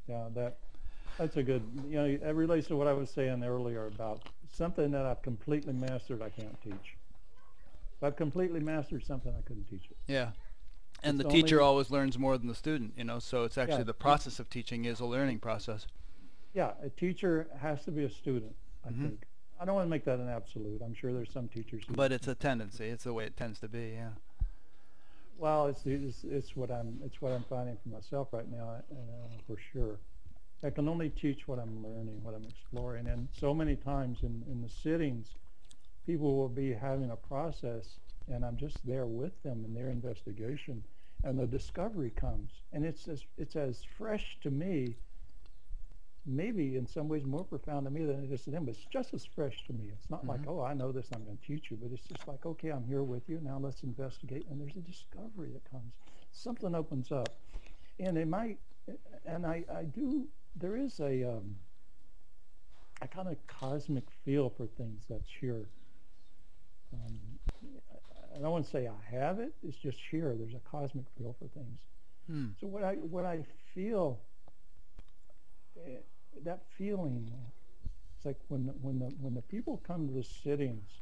[0.07, 0.57] yeah, that
[1.17, 1.63] that's a good.
[1.87, 5.73] You know, it relates to what I was saying earlier about something that I've completely
[5.73, 6.21] mastered.
[6.21, 6.95] I can't teach.
[7.97, 9.97] If I've completely mastered something, I couldn't teach it.
[10.07, 10.31] Yeah.
[11.03, 13.79] And It's the teacher always learns more than the student, you know, so it's actually
[13.79, 13.83] Yeah.
[13.83, 15.85] the process of teaching is a learning process.
[16.53, 18.55] Yeah, a teacher has to be a student.
[18.85, 19.01] I Mhm.
[19.01, 19.27] think.
[19.59, 20.81] I don't want to make that an absolute.
[20.81, 21.93] I'm sure there's some teachers who.
[21.95, 22.85] But it's a tendency.
[22.85, 24.13] It's the way it tends to be, yeah.
[25.37, 29.27] Well, it's, it's it's what I'm it's what I'm finding for myself right now, uh,
[29.47, 29.99] for sure.
[30.63, 34.43] I can only teach what I'm learning, what I'm exploring, and so many times in
[34.49, 35.35] in the sittings,
[36.05, 40.83] people will be having a process, and I'm just there with them in their investigation,
[41.23, 44.95] and the discovery comes, and it's as it's as fresh to me.
[46.25, 48.85] Maybe in some ways more profound to me than it is to them, but it's
[48.85, 49.89] just as fresh to me.
[49.91, 50.47] It's not like, Mhm.
[50.47, 52.85] oh, I know this, I'm going to teach you, but it's just like, okay, I'm
[52.85, 53.39] here with you.
[53.41, 55.91] Now let's investigate, and there's a discovery that comes.
[56.31, 57.29] Something opens up,
[57.99, 58.57] and it might,
[59.25, 60.27] and I, I do.
[60.55, 61.57] There is a, um,
[63.01, 65.67] a kind of cosmic feel for things that's here.
[66.93, 67.19] Um,
[68.33, 69.53] I don't want to say I have it.
[69.61, 70.35] It's just here.
[70.37, 71.79] There's a cosmic feel for things.
[72.27, 72.47] Hmm.
[72.61, 73.43] So what I what I
[73.75, 74.21] feel,
[76.43, 77.31] that feeling,
[78.17, 81.01] it's like when the, when the when the people come to the sittings,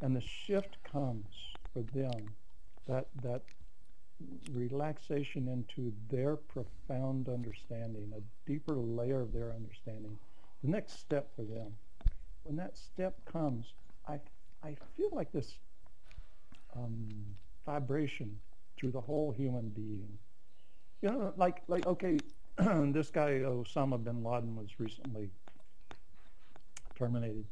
[0.00, 1.26] and the shift comes
[1.72, 2.34] for them,
[2.86, 3.42] that that
[4.52, 8.20] relaxation into their profound understanding, a
[8.50, 10.18] deeper layer of their understanding,
[10.62, 11.72] the next step for them.
[12.44, 13.74] When that step comes,
[14.08, 14.20] I
[14.62, 15.58] I feel like this
[16.76, 17.08] um,
[17.66, 18.36] vibration
[18.78, 20.18] through the whole human being.
[21.02, 22.18] You know, like like okay,
[22.92, 25.30] this guy Osama bin Laden was recently
[26.96, 27.44] terminated,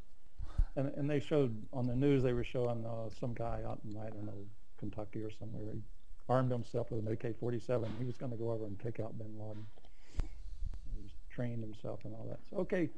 [0.76, 3.96] and and they showed on the news they were showing uh, some guy out in
[3.96, 4.46] I don't know
[4.78, 5.62] Kentucky or somewhere.
[5.72, 5.80] He
[6.28, 7.86] armed himself with an AK-47.
[7.98, 9.66] He was going to go over and take out bin Laden.
[10.94, 12.40] He trained himself and all that.
[12.50, 12.90] So okay,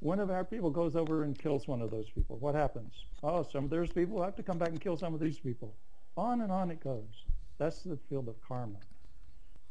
[0.00, 2.36] one of our people goes over and kills one of those people.
[2.38, 2.92] What happens?
[3.22, 5.74] Oh, some of those people have to come back and kill some of these people.
[6.16, 7.24] On and on it goes.
[7.58, 8.78] That's the field of karma.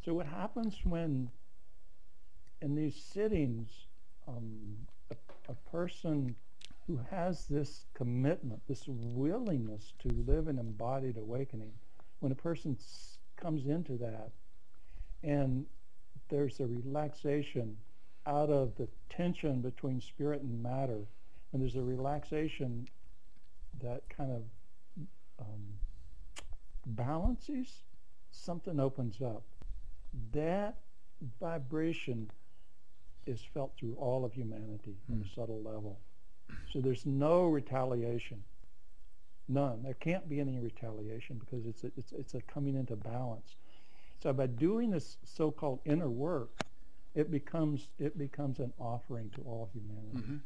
[0.03, 1.29] So what happens when
[2.61, 3.69] in these sittings,
[4.27, 4.77] um,
[5.11, 5.15] a,
[5.49, 6.35] a person
[6.87, 11.71] who has this commitment, this willingness to live an embodied awakening,
[12.19, 12.77] when a person
[13.35, 14.31] comes into that
[15.23, 15.65] and
[16.29, 17.77] there's a relaxation
[18.25, 20.99] out of the tension between spirit and matter,
[21.51, 22.87] and there's a relaxation
[23.81, 24.43] that kind of
[25.39, 25.63] um,
[26.87, 27.83] balances,
[28.31, 29.43] something opens up.
[30.33, 30.75] That
[31.39, 32.29] vibration
[33.27, 35.23] is felt through all of humanity on Hmm.
[35.23, 35.99] a subtle level.
[36.71, 38.43] So there's no retaliation.
[39.47, 39.83] None.
[39.83, 43.55] There can't be any retaliation because it's a, it's it's a coming into balance.
[44.21, 46.51] So by doing this so-called inner work,
[47.15, 50.27] it becomes it becomes an offering to all humanity.
[50.27, 50.37] hmm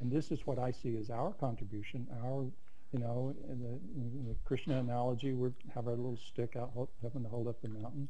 [0.00, 2.44] And this is what I see as our contribution, our,
[2.92, 7.22] you know, in the, in the Krishna analogy, we have our little stick out, having
[7.22, 8.08] to hold up the mountain.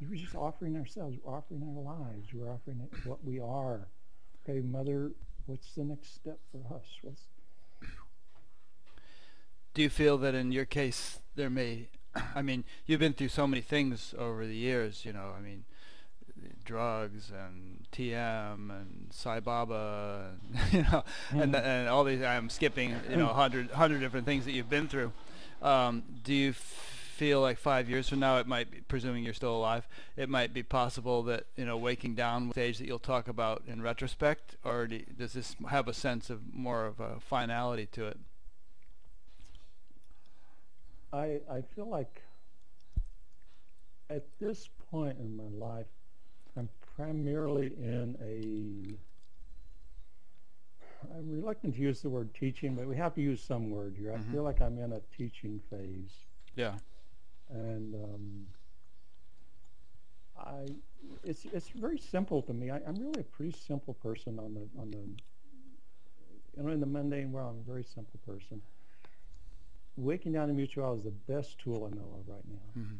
[0.00, 3.86] We're just offering ourselves, we're offering our lives, we're offering it what we are.
[4.48, 5.12] Okay, Mother,
[5.46, 6.84] what's the next step for us?
[7.02, 7.22] What's,
[9.74, 11.88] Do you feel that in your case there may,
[12.34, 15.64] I mean, you've been through so many things over the years, you know, I mean,
[16.64, 21.62] drugs and TM and Sai Baba, and, you know, and, Mhm.
[21.62, 24.88] and all these, I'm skipping, you know, a hundred, hundred different things that you've been
[24.88, 25.12] through.
[25.62, 26.54] Um, do you
[27.20, 29.86] feel like five years from now it might be, presuming you're still alive,
[30.16, 33.82] it might be possible that, you know, waking down stage that you'll talk about in
[33.82, 38.18] retrospect, or do, does this have a sense of more of a finality to it?
[41.12, 42.22] I, I feel like
[44.08, 45.92] at this point in my life,
[46.56, 48.96] I'm primarily in a,
[51.14, 54.10] I'm reluctant to use the word teaching, but we have to use some word here.
[54.10, 54.32] I mm-hmm.
[54.32, 56.24] feel like I'm in a teaching phase.
[56.56, 56.76] Yeah.
[57.52, 58.46] And um,
[60.38, 60.66] I,
[61.24, 62.70] it's it's very simple to me.
[62.70, 64.98] I, I'm really a pretty simple person on the on the,
[66.56, 67.54] you know, in the mundane world.
[67.54, 68.60] I'm a very simple person.
[69.96, 72.82] Waking down to mutual is the best tool I know of right now.
[72.82, 72.96] hmm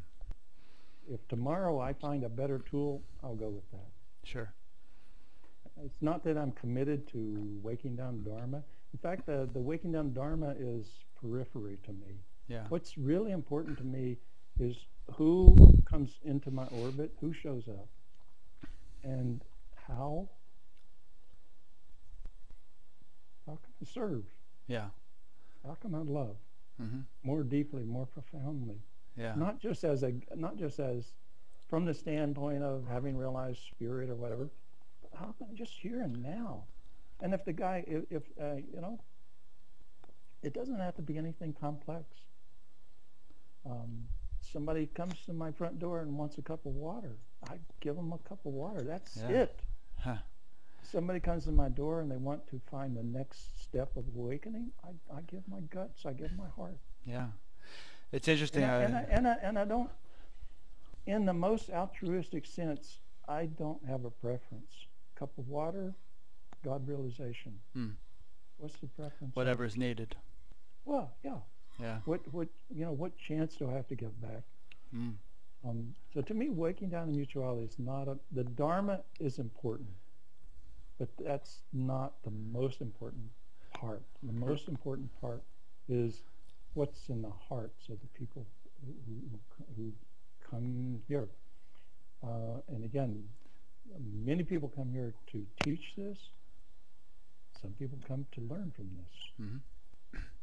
[1.08, 3.90] If tomorrow I find a better tool, I'll go with that.
[4.24, 4.52] Sure.
[5.84, 8.62] It's not that I'm committed to waking down Dharma.
[8.92, 12.20] In fact, the, the waking down Dharma is periphery to me.
[12.48, 12.64] Yeah.
[12.68, 14.18] What's really important to me
[14.60, 14.76] is
[15.14, 17.88] who comes into my orbit, who shows up,
[19.02, 19.42] and
[19.88, 20.28] how.
[23.46, 24.24] How can I serve?
[24.68, 24.90] Yeah.
[25.66, 26.36] How can I love
[26.80, 27.00] mm-hmm.
[27.24, 28.76] more deeply, more profoundly?
[29.16, 29.34] Yeah.
[29.36, 31.12] Not just as a, not just as,
[31.68, 34.50] from the standpoint of having realized spirit or whatever.
[35.02, 36.64] But how can I just here and now?
[37.20, 39.00] And if the guy, if, if uh, you know,
[40.42, 42.04] it doesn't have to be anything complex.
[43.66, 44.04] Um,
[44.40, 47.16] somebody comes to my front door and wants a cup of water.
[47.48, 48.82] I give them a cup of water.
[48.82, 49.28] That's Yeah.
[49.42, 49.60] it.
[49.98, 50.16] Huh.
[50.82, 54.72] Somebody comes to my door and they want to find the next step of awakening.
[54.82, 56.04] I, I give my guts.
[56.06, 56.78] I give my heart.
[57.04, 57.28] Yeah.
[58.12, 58.64] It's interesting.
[58.64, 59.90] And I, and, I, I- and, I, and I don't,
[61.06, 62.98] in the most altruistic sense,
[63.28, 64.72] I don't have a preference.
[65.14, 65.94] Cup of water,
[66.64, 67.60] God realization.
[67.74, 67.90] Hmm.
[68.58, 69.34] What's the preference?
[69.36, 70.16] whatever is needed.
[70.84, 71.36] Well, yeah.
[71.78, 71.98] Yeah.
[72.04, 72.92] What what you know?
[72.92, 74.42] What chance do I have to give back?
[74.94, 75.14] Mm.
[75.66, 78.18] Um, so to me, waking down to mutuality is not a.
[78.32, 79.88] The Dharma is important,
[80.98, 83.30] but that's not the most important
[83.72, 84.02] part.
[84.22, 85.42] The most important part
[85.88, 86.22] is
[86.74, 88.46] what's in the hearts of the people
[88.84, 89.38] who, who,
[89.76, 89.92] who
[90.50, 91.28] come here.
[92.22, 93.24] Uh, and again,
[94.24, 96.18] many people come here to teach this.
[97.60, 99.16] Some people come to learn from this.
[99.36, 99.56] hmm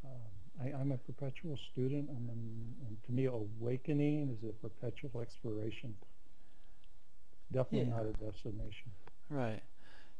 [0.05, 5.95] Um, I, I'm a perpetual student, and, and to me, awakening is a perpetual exploration.
[7.51, 7.97] Definitely Yeah.
[7.97, 8.91] not a destination.
[9.29, 9.61] Right.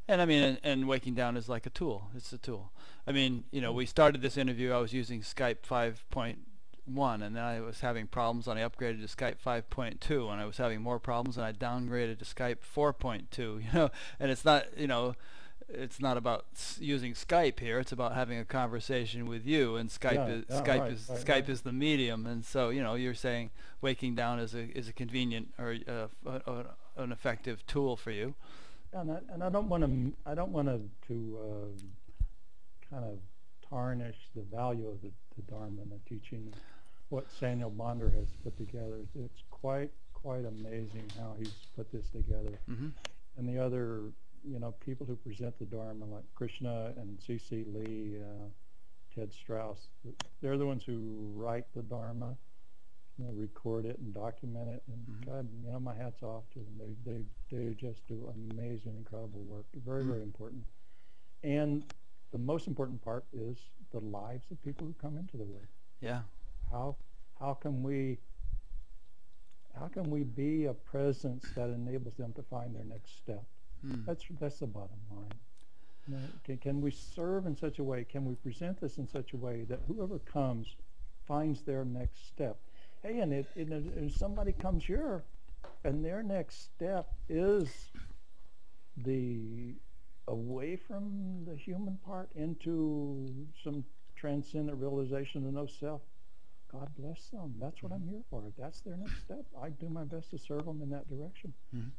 [0.06, 2.10] And I mean, and, and waking down is like a tool.
[2.14, 2.72] It's a tool.
[3.06, 4.72] I mean, you know, we started this interview.
[4.72, 9.14] I was using Skype 5.1, and then I was having problems, and I upgraded to
[9.16, 13.38] Skype 5.2, and I was having more problems, and I downgraded to Skype 4.2.
[13.38, 15.14] You know, and it's not, you know,
[15.68, 17.78] it's not about s- using Skype here.
[17.78, 21.08] It's about having a conversation with you, and Skype Yeah, is yeah, Skype right, is
[21.08, 21.48] right, Skype right.
[21.48, 23.50] is the medium, and so you know, you're saying
[23.80, 25.92] waking down is a is a convenient or uh,
[26.26, 28.34] f- a- a- an effective tool for you.
[28.92, 33.18] And I, and I don't want to, I don't want to, to uh, kind of
[33.68, 36.52] tarnish the value of the, the Dharma and the teaching.
[37.10, 42.58] What Saniel Bonder has put together, it's quite, quite amazing how he's put this together.
[42.66, 42.88] hmm
[43.36, 44.00] and the other,
[44.44, 47.64] you know, people who present the Dharma, like Krishna and C.C.
[47.66, 48.48] Lee, uh,
[49.14, 49.88] Ted Strauss,
[50.40, 52.36] they're the ones who write the Dharma,
[53.18, 54.82] you know, record it and document it.
[54.88, 55.26] And Mhm.
[55.26, 56.78] God, you know, my hat's off to them.
[56.78, 59.66] They they they just do amazing, incredible work.
[59.74, 60.08] Very Mm.
[60.08, 60.64] very important.
[61.42, 61.84] And
[62.32, 63.58] the most important part is
[63.90, 65.68] the lives of people who come into the work
[66.00, 66.22] Yeah.
[66.70, 66.96] how
[67.38, 68.18] how can we
[69.74, 73.44] how can we be a presence that enables them to find their next step
[73.86, 74.04] Mm.
[74.06, 75.32] that's that's the bottom line
[76.08, 79.06] You know, can, can we serve in such a way can we present this in
[79.06, 80.74] such a way that whoever comes
[81.26, 82.56] finds their next step
[83.02, 85.22] hey and it, if somebody comes here
[85.84, 87.92] and their next step is
[89.04, 89.74] the
[90.26, 93.26] away from the human part into
[93.62, 93.84] some
[94.16, 96.02] transcendent realization of no self
[96.70, 97.54] God bless them.
[97.58, 98.42] That's what I'm here for.
[98.58, 101.54] That's their next step, I do my best to serve them in that direction.
[101.74, 101.90] Mhm.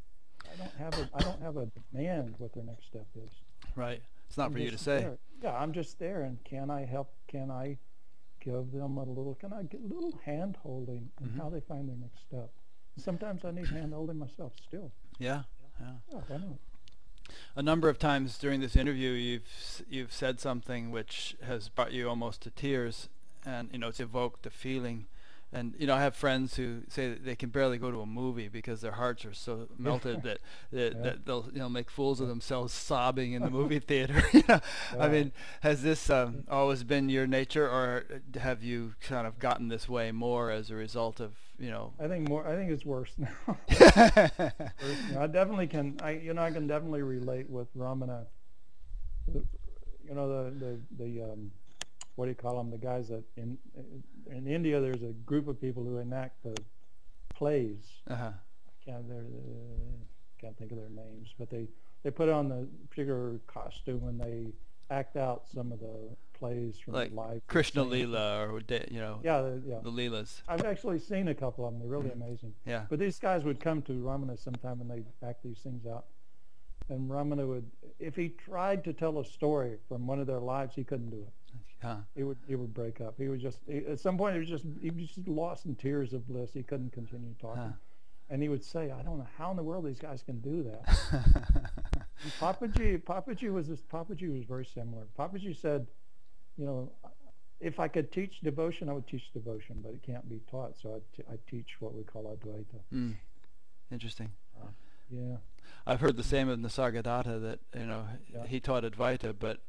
[0.52, 3.30] I don't have a I don't have a demand what their next step is.
[3.76, 4.02] Right.
[4.28, 5.00] It's not I'm for you to say.
[5.02, 5.18] there.
[5.42, 7.12] Yeah, I'm just there, and can I help?
[7.28, 7.78] Can I
[8.44, 9.36] give them a little?
[9.40, 11.38] Can I get a little hand holding in Mhm.
[11.38, 12.52] how they find their next step?
[12.98, 14.92] Sometimes I need hand holding myself still.
[15.18, 15.44] Yeah.
[15.80, 15.94] Yeah.
[16.12, 16.58] Yeah, why not?
[17.56, 22.10] A number of times during this interview, you've you've said something which has brought you
[22.10, 23.08] almost to tears,
[23.46, 25.08] and you know it's evoked the feeling.
[25.52, 28.06] And you know, I have friends who say that they can barely go to a
[28.06, 30.40] movie because their hearts are so melted that
[30.72, 31.02] that, Yeah.
[31.02, 34.22] that they'll you know make fools of themselves sobbing in the movie theater.
[34.34, 34.60] you know,
[35.00, 35.32] I mean,
[35.62, 38.06] has this um, always been your nature, or
[38.40, 41.94] have you kind of gotten this way more as a result of you know?
[42.00, 42.48] I think more.
[42.48, 43.30] I think it's worse now.
[43.48, 45.24] Worse now.
[45.24, 45.98] I definitely can.
[46.02, 48.26] I you know I can definitely relate with Ramana.
[49.34, 51.52] You know the the the um,
[52.20, 52.70] what do you call them?
[52.70, 53.58] The guys that in
[54.30, 56.54] in India there's a group of people who enact the
[57.34, 57.86] plays.
[58.10, 58.32] uh-huh.
[58.32, 59.16] I can't uh,
[60.42, 61.68] can't think of their names, but they
[62.04, 64.48] they put on the particular costume and they
[64.92, 67.42] act out some of the plays from Like the live.
[67.48, 67.86] Krishna.
[67.86, 68.60] Leela or
[68.92, 69.80] you know Yeah, the- yeah.
[69.82, 70.42] the Leelas.
[70.50, 71.80] I've actually seen a couple of them.
[71.80, 72.54] They're really amazing.
[72.66, 72.84] Yeah.
[72.90, 76.06] But these guys would come to Ramana sometime and they'd act these things out.
[76.90, 77.70] And Ramana would,
[78.00, 81.18] if he tried to tell a story from one of their lives, he couldn't do
[81.22, 81.34] it.
[81.82, 81.98] Huh.
[82.16, 83.16] He would, he would break up.
[83.18, 85.76] He would just, he, at some point, he was just, he was just lost in
[85.76, 86.52] tears of bliss.
[86.54, 87.62] He couldn't continue talking.
[87.64, 87.70] Huh.
[88.30, 90.64] And he would say, I don't know how in the world these guys can do
[90.64, 91.72] that.
[92.22, 95.04] And Papaji, Papaji was this, Papaji was very similar.
[95.16, 95.88] Papa Papaji said,
[96.58, 96.92] you know,
[97.62, 100.76] if I could teach devotion, I would teach devotion, but it can't be taught.
[100.82, 102.80] So I, t- I teach what we call Advaita.
[102.94, 103.16] Mm.
[103.90, 104.32] Interesting.
[105.10, 105.38] Yeah.
[105.88, 108.46] I've heard the same of Nisargadatta that you know Yeah.
[108.48, 109.62] he taught Advaita, but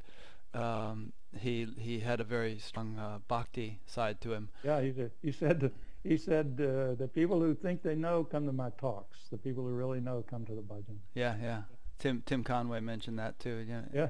[0.53, 4.49] um, he he had a very strong uh, bhakti side to him.
[4.63, 5.71] Yeah, he said, he said,
[6.03, 9.17] he said uh, the people who think they know come to my talks.
[9.31, 10.97] The people who really know come to the bhajan.
[11.13, 11.61] Yeah, yeah.
[11.99, 13.65] Tim Tim Conway mentioned that too.
[13.67, 13.81] Yeah.
[13.93, 14.07] Yeah.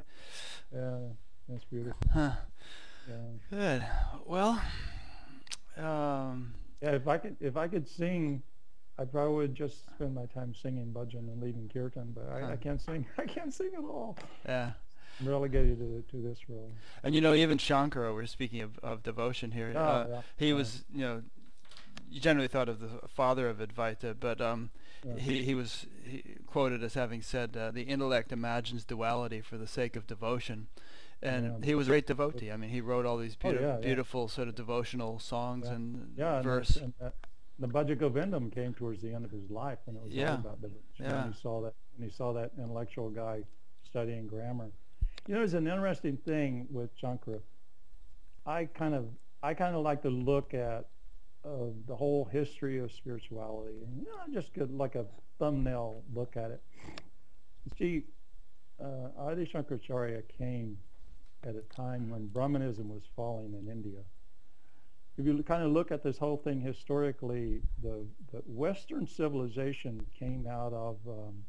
[0.73, 0.97] Yeah,
[1.49, 1.99] that's beautiful.
[2.13, 2.31] Huh.
[3.07, 3.15] Yeah.
[3.51, 3.85] Good.
[4.25, 4.61] Well,
[5.77, 8.41] um, Yeah, if I could, if I could sing,
[8.97, 12.13] I probably would just spend my time singing bhajan and leading kirtan.
[12.15, 12.47] But I, Huh.
[12.53, 13.05] I can't sing.
[13.17, 14.17] I can't sing at all.
[14.47, 14.71] yeah.
[15.23, 16.71] Relegated to, to this role.
[17.03, 19.73] And you know, even Shankara, we're speaking of, of devotion here.
[19.75, 20.53] Oh, uh, yeah, he yeah.
[20.55, 21.21] was, you know,
[22.09, 24.69] you generally thought of the father of Advaita, but um,
[25.05, 25.15] Yeah.
[25.17, 29.67] he he was he quoted as having said, uh, "The intellect imagines duality for the
[29.67, 30.67] sake of devotion,"
[31.21, 32.51] and he was a great devotee.
[32.51, 33.77] I mean, he wrote all these Oh, beautiful, yeah.
[33.77, 36.75] beautiful sort of devotional songs and and, verse.
[36.75, 37.13] that's- and that,
[37.59, 40.31] the Bhaja Govindam came towards the end of his life when it was Yeah.
[40.31, 40.81] all about devotion.
[40.99, 41.21] Yeah.
[41.23, 43.43] When he saw that, when he saw that intellectual guy
[43.83, 44.71] studying grammar.
[45.27, 47.41] You know, there's an interesting thing with Shankara.
[48.45, 49.05] I kind of,
[49.43, 50.87] I kind of like to look at
[51.45, 55.05] uh, the whole history of spirituality, and you know, just get like a
[55.39, 56.61] thumbnail look at it.
[57.77, 58.03] See,
[58.83, 60.77] uh, Adi Shankaracharya came
[61.43, 64.01] at a time when Brahmanism was falling in India
[65.17, 70.47] if you kind of look at this whole thing historically, the, the Western civilization came
[70.47, 71.43] out of, um,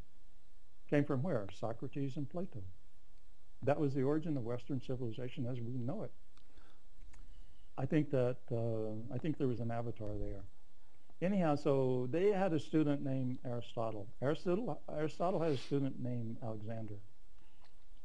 [0.90, 1.46] came from where?
[1.58, 2.62] Socrates and Plato.
[3.62, 6.10] That was the origin of Western civilization as we know it.
[7.78, 10.42] I think that, uh, I think there was an avatar there.
[11.20, 14.08] Anyhow, so they had a student named Aristotle.
[14.20, 16.96] Aristotle, Aristotle had a student named Alexander.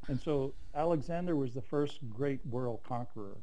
[0.08, 3.38] And so Alexander was the first great world conqueror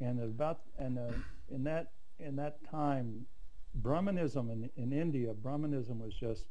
[0.00, 1.12] and about and uh,
[1.50, 3.26] in that in that time
[3.76, 6.44] brahmanism in, in india brahmanism was just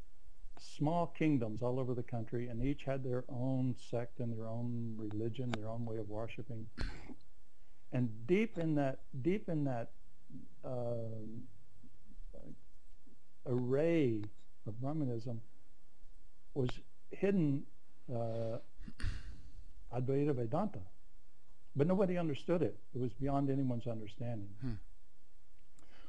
[0.60, 4.94] small kingdoms all over the country and each had their own sect and their own
[4.96, 6.66] religion their own way of worshiping
[7.92, 9.90] and deep in that deep in that
[10.64, 10.98] uh,
[13.46, 14.20] array
[14.66, 15.40] of brahmanism
[16.54, 16.68] was
[17.10, 17.62] hidden
[18.12, 18.58] uh,
[19.94, 20.80] advaita vedanta
[21.78, 22.76] but nobody understood it.
[22.94, 24.48] It was beyond anyone's understanding.
[24.60, 24.72] Hmm.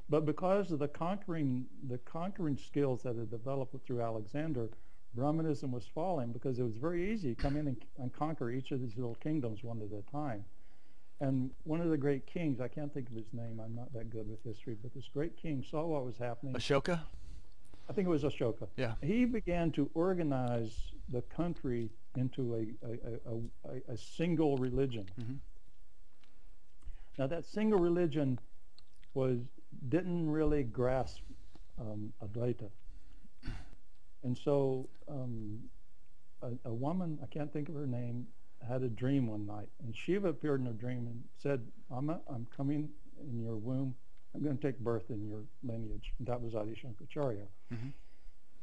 [0.09, 4.69] But because of the conquering, the conquering skills that had developed through Alexander,
[5.13, 8.71] Brahmanism was falling because it was very easy to come in and, and conquer each
[8.71, 10.43] of these little kingdoms one at a time.
[11.21, 14.09] And one of the great kings, I can't think of his name, I'm not that
[14.09, 16.53] good with history, but this great king saw what was happening.
[16.53, 17.01] Ashoka.
[17.89, 18.67] I think it was Ashoka.
[18.77, 18.93] Yeah.
[19.01, 25.05] He began to organize the country into a, a, a, a, a single religion.
[25.19, 25.37] Mhm.
[27.17, 28.39] Now that single religion
[29.13, 29.39] was
[29.89, 31.21] didn't really grasp
[31.79, 32.69] um, Advaita,
[34.23, 35.59] and so um,
[36.41, 38.27] a, a woman I can't think of her name
[38.67, 41.65] had a dream one night, and Shiva appeared in her dream and said,
[41.95, 42.89] "Amma, I'm coming
[43.21, 43.95] in your womb.
[44.35, 47.45] I'm going to take birth in your lineage." And that was Adi Shankaracharya.
[47.73, 47.93] Mhm.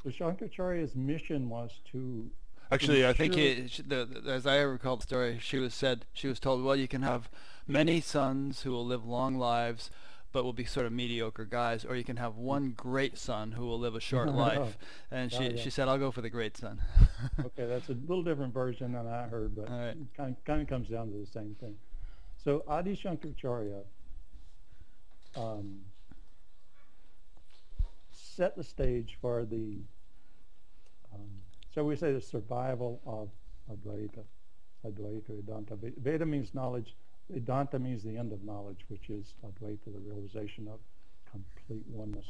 [0.03, 2.31] So Shankaracharya's mission was to
[2.71, 6.05] Actually, I think he, sh the, the, as I recall the story, she was said
[6.13, 7.31] she was told, well, you can have
[7.67, 9.91] many sons who will live long lives,
[10.37, 13.65] but will be sort of mediocre guys, or you can have one great son who
[13.65, 14.77] will live a short life.
[15.11, 15.63] And Oh, she yeah.
[15.63, 16.79] she said, I'll go for the great son.
[17.41, 19.97] okay, that's a little different version than I heard, but right.
[20.15, 21.75] kind of, kind of comes down to the same thing.
[22.37, 23.81] So Adi Shankaracharya
[25.37, 25.79] um,
[28.11, 29.79] set the stage for the,
[31.15, 31.31] um,
[31.75, 33.31] so we say the survival of
[33.75, 34.23] Advaita,
[34.87, 35.77] Advaita Vedanta.
[35.77, 36.95] Ve- Veda means knowledge.
[37.31, 40.79] Vedanta means the end of knowledge, which is Advaita, the realization of
[41.31, 42.27] complete oneness,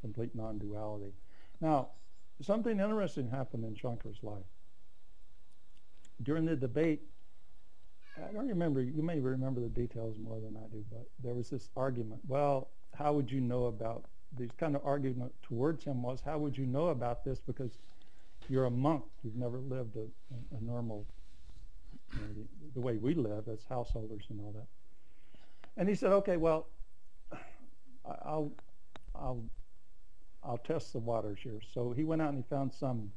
[0.00, 1.12] complete non-duality.
[1.60, 1.88] Now,
[2.42, 4.44] something interesting happened in Shankar's life.
[6.22, 7.02] During the debate,
[8.16, 11.50] I don't remember, you may remember the details more than I do, but there was
[11.50, 12.20] this argument.
[12.26, 14.04] Well, how would you know about
[14.36, 17.40] these kind of argument towards him was, how would you know about this?
[17.40, 17.78] Because
[18.48, 20.06] you're a monk, you've never lived a,
[20.56, 21.06] a normal
[22.14, 24.66] you know, the, the way we live as householders and all that.
[25.76, 26.66] And he said, okay, well,
[28.04, 28.52] I'll,
[29.14, 29.42] I'll,
[30.42, 31.60] I'll test the waters here.
[31.72, 33.10] So he went out and he found some,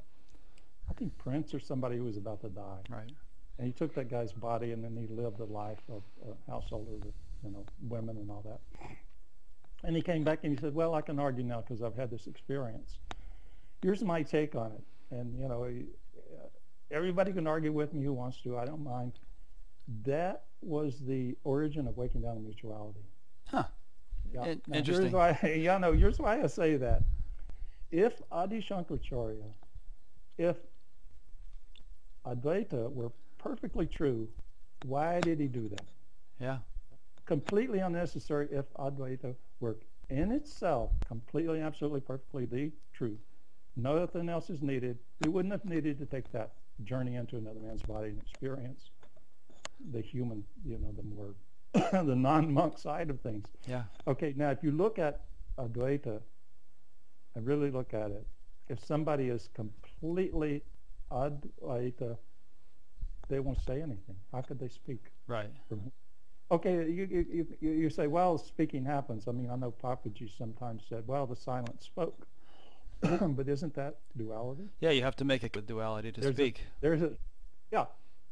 [0.90, 2.80] I think Prince or somebody who was about to die.
[2.90, 3.12] Right.
[3.60, 6.92] And he took that guy's body and then he lived a life of a householder
[6.94, 7.14] with,
[7.44, 8.90] you know, women and all that.
[9.84, 12.10] And he came back and he said, well, I can argue now because I've had
[12.10, 12.98] this experience.
[13.82, 14.84] Here's my take on it.
[15.12, 15.86] And, you know, he-
[16.92, 18.58] everybody can argue with me who wants to.
[18.58, 19.14] I don't mind.
[20.04, 23.00] That was the origin of waking down to mutuality.
[23.48, 23.64] Huh.
[24.34, 24.46] Yeah.
[24.46, 25.04] In- Now, interesting.
[25.06, 27.04] Here's why, yeah, no, here's why I say that.
[27.92, 29.44] If Adi Shankaracharya,
[30.38, 30.58] if
[32.26, 34.28] Advaita were perfectly true,
[34.86, 35.86] why did he do that?
[36.40, 36.58] Yeah.
[37.26, 39.78] Completely unnecessary if Advaita were
[40.10, 43.20] in itself completely, absolutely, perfectly the truth.
[43.76, 44.98] Nothing else is needed.
[45.22, 46.52] We wouldn't have needed to take that
[46.84, 48.90] journey into another man's body and experience
[49.92, 53.46] the human, you know, the more, the non-monk side of things.
[53.68, 53.84] Yeah.
[54.08, 55.22] Okay, now if you look at
[55.58, 56.22] Advaita
[57.36, 58.26] and really look at it,
[58.70, 60.64] if somebody is completely
[61.12, 62.18] Advaita,
[63.30, 64.16] they won't say anything.
[64.32, 65.04] How could they speak?
[65.28, 65.50] Right.
[66.50, 69.28] Okay, you, you, you, you say, well, speaking happens.
[69.28, 72.26] I mean, I know Papaji sometimes said, well, the silence spoke.
[73.02, 74.70] but isn't that duality?
[74.80, 76.62] Yeah, you have to make it a duality to There's a- speak.
[76.82, 77.12] There's a,
[77.72, 77.86] yeah.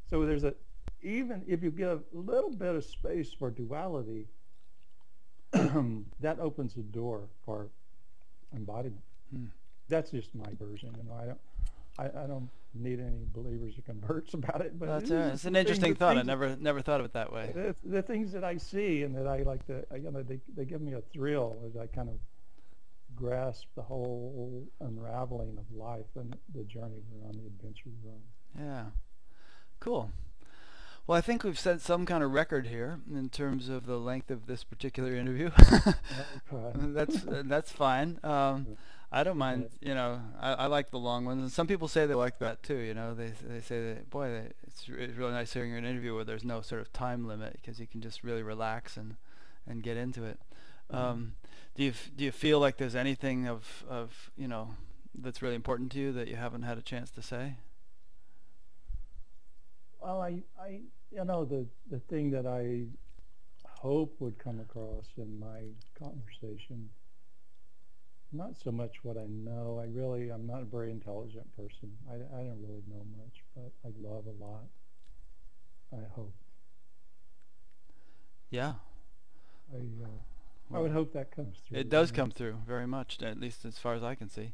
[0.09, 0.53] So there's a,
[1.01, 4.27] even if you give a little bit of space for duality,
[5.51, 7.67] that opens the door for
[8.55, 9.01] embodiment.
[9.33, 9.45] Hmm.
[9.87, 10.95] That's just my version.
[10.97, 11.39] You know, I don't,
[11.97, 14.77] I, I don't need any believers or converts about it.
[14.79, 16.17] But That's it a, it's an interesting the thought.
[16.17, 17.51] I never never thought of it that way.
[17.53, 20.65] the, the things that I see and that I like to, you know, they, they
[20.65, 22.15] give me a thrill as I kind of
[23.15, 28.67] grasp the whole unraveling of life and the journey we're on, the adventure we're on.
[28.67, 28.85] Yeah.
[29.79, 30.11] Cool.
[31.07, 34.31] Well, I think we've set some kind of record here in terms of the length
[34.31, 35.51] of this particular interview.
[36.75, 38.19] That's uh, that's fine.
[38.23, 38.77] Um,
[39.11, 39.69] I don't mind.
[39.81, 42.63] You know, I, I like the long ones, and some people say they like that
[42.63, 42.77] too.
[42.77, 46.15] You know, they they say that boy, they, it's, it's really nice hearing an interview
[46.15, 49.15] where there's no sort of time limit because you can just really relax and
[49.67, 50.39] and get into it.
[50.89, 51.35] Um,
[51.75, 54.75] do you do you feel like there's anything of of you know
[55.13, 57.55] that's really important to you that you haven't had a chance to say?
[60.01, 60.81] Well, I, I,
[61.11, 62.85] you know, the, the thing that I
[63.67, 65.61] hope would come across in my
[65.97, 66.89] conversation,
[68.31, 69.81] not so much what I know.
[69.81, 71.91] I really, I'm not a very intelligent person.
[72.07, 74.65] I, I don't really know much, but I love a lot.
[75.91, 76.35] I hope.
[78.51, 78.73] Yeah.
[79.73, 80.34] I, uh,
[80.73, 81.77] I would hope that comes through.
[81.77, 84.53] It does come through very much, at least as far as I can see.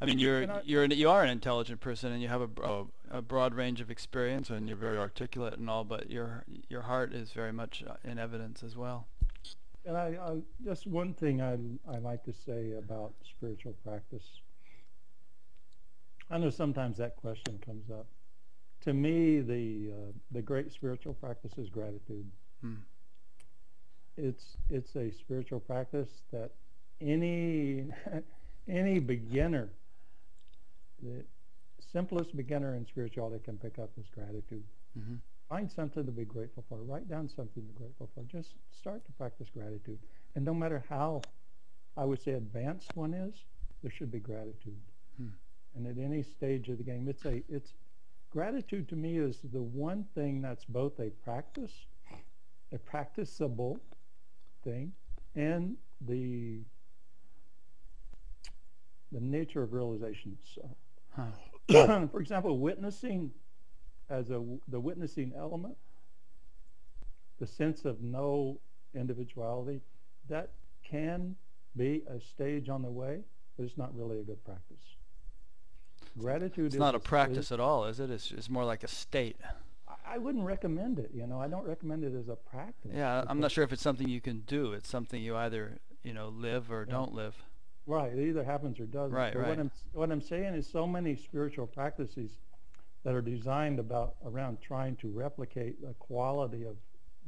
[0.00, 2.84] I mean, you're I- you're an, you are an intelligent person, and you have a,
[3.10, 5.84] a broad range of experience, and you're very articulate and all.
[5.84, 9.06] But your your heart is very much uh, in evidence as well.
[9.84, 11.56] And I, I just one thing I
[11.88, 14.24] I like to say about spiritual practice.
[16.30, 18.06] I know sometimes that question comes up.
[18.82, 22.28] To me, the uh, the great spiritual practice is gratitude.
[22.60, 22.74] Hmm.
[24.16, 26.50] It's it's a spiritual practice that
[27.00, 27.86] any
[28.68, 29.68] any beginner,
[31.02, 31.24] the
[31.92, 34.64] simplest beginner in spirituality can pick up is gratitude
[34.94, 35.14] hmm
[35.52, 36.78] find something to be grateful for.
[36.78, 38.22] Write down something to be grateful for.
[38.24, 39.98] Just start to practice gratitude.
[40.34, 41.20] And no matter how,
[41.94, 43.34] I would say, advanced one is,
[43.82, 44.80] there should be gratitude.
[45.18, 45.28] Hmm.
[45.74, 47.74] And at any stage of the game, it's a it's
[48.30, 51.72] gratitude to me is the one thing that's both a practice,
[52.72, 53.78] a practicable
[54.64, 54.92] thing,
[55.34, 56.60] and the
[59.12, 60.76] the nature of realization itself.
[61.14, 62.06] Huh.
[62.10, 63.30] for example, witnessing
[64.10, 65.76] as a the witnessing element,
[67.38, 68.60] the sense of no
[68.94, 69.80] individuality,
[70.28, 70.50] that
[70.84, 71.36] can
[71.76, 73.20] be a stage on the way,
[73.56, 74.96] but it's not really a good practice.
[76.18, 78.10] Gratitude It's is not a practice at all, is it?
[78.10, 79.36] It's it's more like a state.
[80.06, 81.10] I- wouldn't recommend it.
[81.14, 82.92] You know, I don't recommend it as a practice.
[82.94, 84.72] Yeah, I'm not sure if it's something you can do.
[84.72, 86.92] It's something you either you know live or Yeah.
[86.94, 87.34] don't live.
[87.86, 89.16] Right, it either happens or doesn't.
[89.16, 89.48] Right, but right.
[89.48, 92.38] What I'm what I'm saying is so many spiritual practices
[93.04, 96.76] that are designed about around trying to replicate the quality of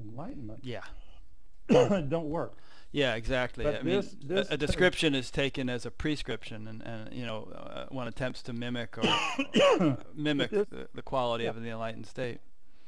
[0.01, 0.83] enlightenment Yeah.
[1.69, 2.59] don't work.
[2.93, 3.65] Yeah, exactly.
[3.65, 7.27] But I mean, this- a- a, description is taken as a prescription, and, and you
[7.27, 9.03] know, uh, one attempts to mimic or
[10.15, 11.51] mimic this- the, the quality yeah.
[11.51, 12.39] of the enlightened state.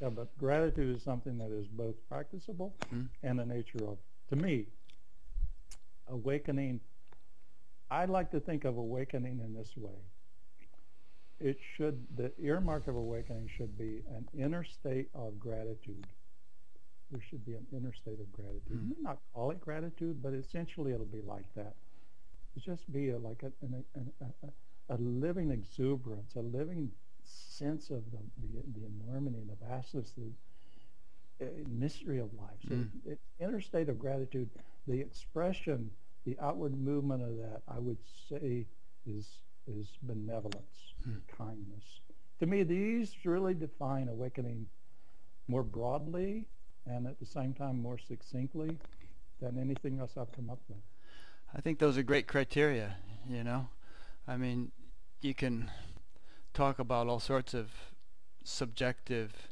[0.00, 3.08] Yeah, but gratitude is something that is both practicable Mhm.
[3.22, 3.98] and the nature of,
[4.28, 4.66] to me,
[6.08, 6.80] awakening.
[7.90, 9.98] I like to think of awakening in this way.
[11.38, 16.06] it should, the earmark of awakening should be an inner state of gratitude.
[17.10, 18.62] There should be an inner state of gratitude.
[18.78, 18.88] Hmm.
[18.88, 21.76] You may not call it gratitude, but essentially it'll be like that.
[22.56, 23.84] It's just be a, like a, an,
[24.22, 26.90] a, a, a living exuberance, a living
[27.26, 30.32] sense of the, the, the enormity and the vastness, the
[31.40, 32.60] uh, mystery of life.
[32.68, 32.90] So Mm.
[33.04, 34.50] it, inner state of gratitude,
[34.86, 35.90] the expression,
[36.24, 37.98] the outward movement of that, I would
[38.28, 38.66] say
[39.06, 41.18] is is benevolence, Hmm.
[41.28, 42.00] kindness.
[42.40, 44.66] To me, these really define awakening
[45.48, 46.46] more broadly
[46.86, 48.78] and at the same time more succinctly
[49.40, 50.78] than anything else I've come up with.
[51.54, 52.96] I think those are great criteria,
[53.28, 53.68] you know.
[54.26, 54.72] I mean,
[55.20, 55.70] you can
[56.56, 57.70] talk about all sorts of
[58.42, 59.48] subjective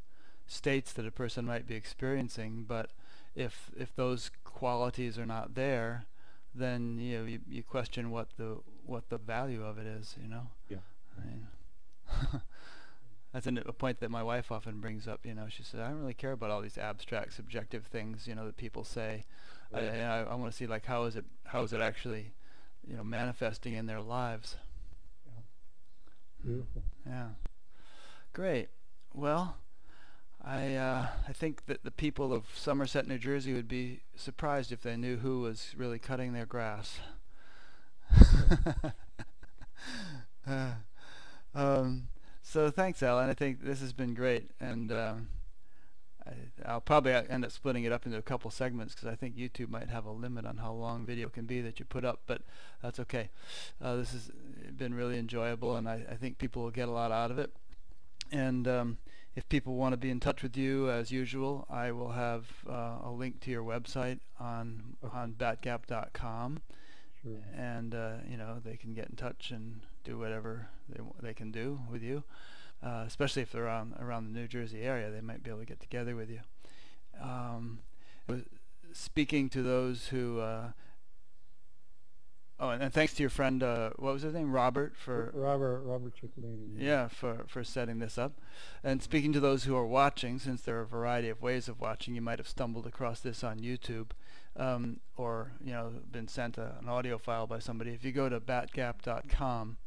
[0.46, 2.90] states that a person might be experiencing, but
[3.34, 6.06] if if those qualities are not there,
[6.54, 8.56] then you know you, you question what the
[8.86, 10.48] what the value of it is, you know.
[10.68, 10.78] Yeah.
[11.20, 11.46] I mean,
[13.32, 15.26] that's an, a point that my wife often brings up.
[15.26, 18.34] You know, she says, "I don't really care about all these abstract, subjective things, you
[18.34, 19.24] know, that people say.
[19.72, 22.32] I, I, I want to see like how is it how is it actually,
[22.86, 24.56] you know, manifesting in their lives."
[26.44, 26.82] Beautiful.
[27.06, 27.28] Yeah.
[28.32, 28.68] Great.
[29.14, 29.56] Well,
[30.44, 34.82] I uh, I think that the people of Somerset, New Jersey would be surprised if
[34.82, 36.98] they knew who was really cutting their grass.
[40.46, 40.72] Uh,
[41.54, 42.08] um,
[42.42, 43.30] so thanks, Alan.
[43.30, 45.28] I think this has been great, and um,
[46.64, 49.68] I'll probably end up splitting it up into a couple segments because I think YouTube
[49.68, 52.42] might have a limit on how long video can be that you put up, but
[52.82, 53.28] that's okay.
[53.82, 54.30] Uh, this has
[54.76, 57.52] been really enjoyable, and I, I think people will get a lot out of it.
[58.32, 58.98] And um,
[59.36, 62.98] if people want to be in touch with you, as usual, I will have uh,
[63.04, 66.62] a link to your website on on batgap.com,
[67.22, 67.32] Sure.
[67.56, 71.50] and uh, you know they can get in touch and do whatever they they can
[71.50, 72.24] do with you.
[72.84, 75.66] Uh, especially if they're around around the New Jersey area, they might be able to
[75.66, 76.40] get together with you.
[77.22, 77.80] Um,
[78.92, 80.40] speaking to those who.
[80.40, 80.68] Uh,
[82.60, 85.80] oh, and, and thanks to your friend, uh, what was his name, Robert, for Robert
[85.84, 86.76] Robert Ciccolini.
[86.76, 88.32] yeah, for, for setting this up.
[88.82, 91.80] And speaking to those who are watching, since there are a variety of ways of
[91.80, 94.10] watching, you might have stumbled across this on YouTube
[94.56, 97.92] um, or, you know, been sent a, an audio file by somebody.
[97.92, 99.78] If you go to batgap.com,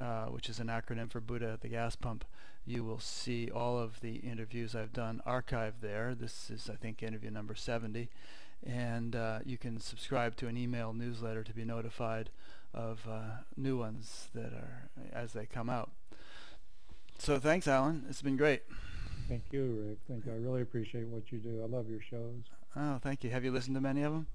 [0.00, 2.24] uh, which is an acronym for Buddha at the Gas Pump,
[2.64, 6.14] you will see all of the interviews I've done archived there.
[6.14, 8.08] This is, I think, interview number 70.
[8.66, 12.30] And uh, you can subscribe to an email newsletter to be notified
[12.74, 15.90] of uh, new ones that are as they come out.
[17.18, 18.04] So thanks, Alan.
[18.08, 18.62] It's been great.
[19.28, 19.98] Thank you, Rick.
[20.08, 20.32] Thank you.
[20.32, 21.62] I really appreciate what you do.
[21.62, 22.42] I love your shows.
[22.76, 23.30] Oh, thank you.
[23.30, 24.26] Have you listened to many of them?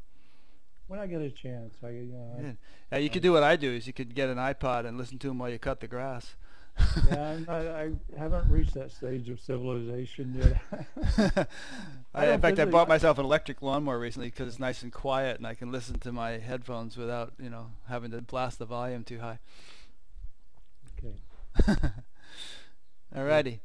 [0.91, 2.55] When I get a chance, I you know, I,
[2.91, 2.97] Yeah.
[2.97, 5.29] You could do what I do: is you could get an iPod and listen to
[5.29, 6.35] them while you cut the grass.
[7.07, 10.61] yeah, not, I haven't reached that stage of civilization yet.
[11.33, 11.45] I
[12.25, 15.37] I, in fact, I bought myself an electric lawnmower recently because it's nice and quiet,
[15.37, 19.05] and I can listen to my headphones without, you know, having to blast the volume
[19.05, 19.39] too high.
[20.99, 21.15] okay.
[23.15, 23.61] Alrighty.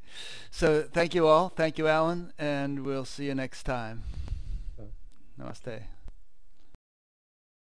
[0.53, 1.49] So thank you all.
[1.49, 4.05] Thank you, Alan, and we'll see you next time.
[5.41, 5.83] Namaste.